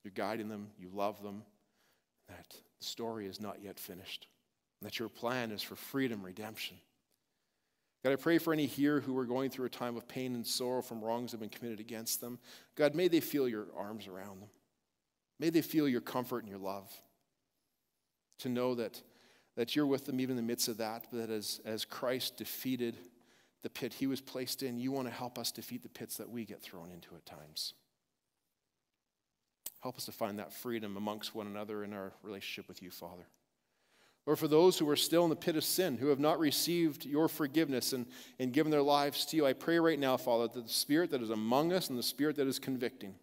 you're 0.02 0.12
guiding 0.12 0.48
them, 0.48 0.70
you 0.78 0.90
love 0.92 1.22
them, 1.22 1.42
that 2.28 2.56
the 2.78 2.84
story 2.84 3.26
is 3.26 3.40
not 3.40 3.62
yet 3.62 3.78
finished, 3.78 4.26
and 4.80 4.86
that 4.86 4.98
your 4.98 5.08
plan 5.08 5.52
is 5.52 5.62
for 5.62 5.76
freedom, 5.76 6.22
redemption. 6.22 6.76
God, 8.04 8.12
I 8.12 8.16
pray 8.16 8.38
for 8.38 8.52
any 8.52 8.66
here 8.66 9.00
who 9.00 9.16
are 9.18 9.24
going 9.24 9.50
through 9.50 9.66
a 9.66 9.70
time 9.70 9.96
of 9.96 10.06
pain 10.06 10.34
and 10.34 10.46
sorrow 10.46 10.82
from 10.82 11.02
wrongs 11.04 11.32
that 11.32 11.40
have 11.40 11.40
been 11.40 11.58
committed 11.58 11.80
against 11.80 12.20
them. 12.20 12.38
God, 12.76 12.94
may 12.94 13.08
they 13.08 13.20
feel 13.20 13.48
your 13.48 13.66
arms 13.76 14.06
around 14.06 14.40
them. 14.40 14.48
May 15.40 15.50
they 15.50 15.62
feel 15.62 15.88
your 15.88 16.00
comfort 16.00 16.40
and 16.40 16.48
your 16.48 16.58
love. 16.58 16.92
To 18.40 18.48
know 18.48 18.76
that, 18.76 19.02
that 19.56 19.74
you're 19.74 19.86
with 19.86 20.06
them 20.06 20.20
even 20.20 20.38
in 20.38 20.44
the 20.44 20.48
midst 20.48 20.68
of 20.68 20.76
that, 20.76 21.06
but 21.10 21.18
that 21.18 21.30
as, 21.30 21.60
as 21.64 21.84
Christ 21.84 22.36
defeated 22.36 22.96
the 23.62 23.70
pit 23.70 23.92
he 23.92 24.06
was 24.06 24.20
placed 24.20 24.62
in, 24.62 24.78
you 24.78 24.92
want 24.92 25.08
to 25.08 25.12
help 25.12 25.36
us 25.36 25.50
defeat 25.50 25.82
the 25.82 25.88
pits 25.88 26.16
that 26.18 26.30
we 26.30 26.44
get 26.44 26.62
thrown 26.62 26.92
into 26.92 27.16
at 27.16 27.26
times. 27.26 27.74
Help 29.80 29.96
us 29.96 30.04
to 30.04 30.12
find 30.12 30.38
that 30.38 30.52
freedom 30.52 30.96
amongst 30.96 31.34
one 31.34 31.46
another 31.46 31.82
in 31.82 31.92
our 31.92 32.12
relationship 32.22 32.68
with 32.68 32.80
you, 32.82 32.90
Father. 32.90 33.26
Or 34.28 34.36
for 34.36 34.46
those 34.46 34.78
who 34.78 34.86
are 34.90 34.94
still 34.94 35.24
in 35.24 35.30
the 35.30 35.36
pit 35.36 35.56
of 35.56 35.64
sin, 35.64 35.96
who 35.96 36.08
have 36.08 36.20
not 36.20 36.38
received 36.38 37.06
your 37.06 37.28
forgiveness 37.28 37.94
and, 37.94 38.04
and 38.38 38.52
given 38.52 38.70
their 38.70 38.82
lives 38.82 39.24
to 39.24 39.38
you, 39.38 39.46
I 39.46 39.54
pray 39.54 39.78
right 39.78 39.98
now, 39.98 40.18
Father, 40.18 40.48
that 40.48 40.66
the 40.66 40.70
Spirit 40.70 41.12
that 41.12 41.22
is 41.22 41.30
among 41.30 41.72
us 41.72 41.88
and 41.88 41.98
the 41.98 42.02
Spirit 42.02 42.36
that 42.36 42.46
is 42.46 42.58
convicting, 42.58 43.14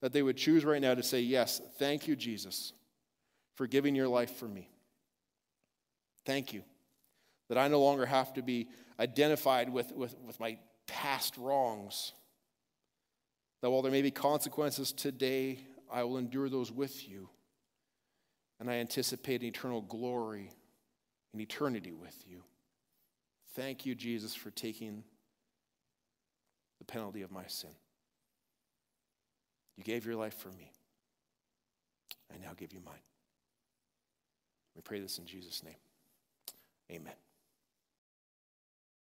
that 0.00 0.14
they 0.14 0.22
would 0.22 0.38
choose 0.38 0.64
right 0.64 0.80
now 0.80 0.94
to 0.94 1.02
say, 1.02 1.20
Yes, 1.20 1.60
thank 1.78 2.08
you, 2.08 2.16
Jesus, 2.16 2.72
for 3.54 3.66
giving 3.66 3.94
your 3.94 4.08
life 4.08 4.34
for 4.36 4.48
me. 4.48 4.70
Thank 6.24 6.54
you 6.54 6.62
that 7.50 7.58
I 7.58 7.68
no 7.68 7.82
longer 7.82 8.06
have 8.06 8.32
to 8.32 8.42
be 8.42 8.68
identified 8.98 9.70
with, 9.70 9.92
with, 9.92 10.16
with 10.26 10.40
my 10.40 10.56
past 10.86 11.36
wrongs. 11.36 12.12
That 13.60 13.70
while 13.70 13.82
there 13.82 13.92
may 13.92 14.00
be 14.00 14.10
consequences 14.10 14.90
today, 14.90 15.58
I 15.92 16.04
will 16.04 16.16
endure 16.16 16.48
those 16.48 16.72
with 16.72 17.06
you. 17.06 17.28
And 18.60 18.70
I 18.70 18.74
anticipate 18.74 19.42
eternal 19.42 19.80
glory 19.82 20.50
and 21.32 21.40
eternity 21.40 21.92
with 21.92 22.16
you. 22.26 22.42
Thank 23.54 23.84
you, 23.84 23.94
Jesus, 23.94 24.34
for 24.34 24.50
taking 24.50 25.02
the 26.78 26.84
penalty 26.84 27.22
of 27.22 27.30
my 27.30 27.44
sin. 27.46 27.70
You 29.76 29.84
gave 29.84 30.06
your 30.06 30.16
life 30.16 30.34
for 30.34 30.50
me. 30.50 30.70
I 32.32 32.38
now 32.38 32.52
give 32.56 32.72
you 32.72 32.80
mine. 32.84 32.94
We 34.74 34.82
pray 34.82 35.00
this 35.00 35.18
in 35.18 35.26
Jesus' 35.26 35.62
name. 35.62 35.76
Amen. 36.90 37.14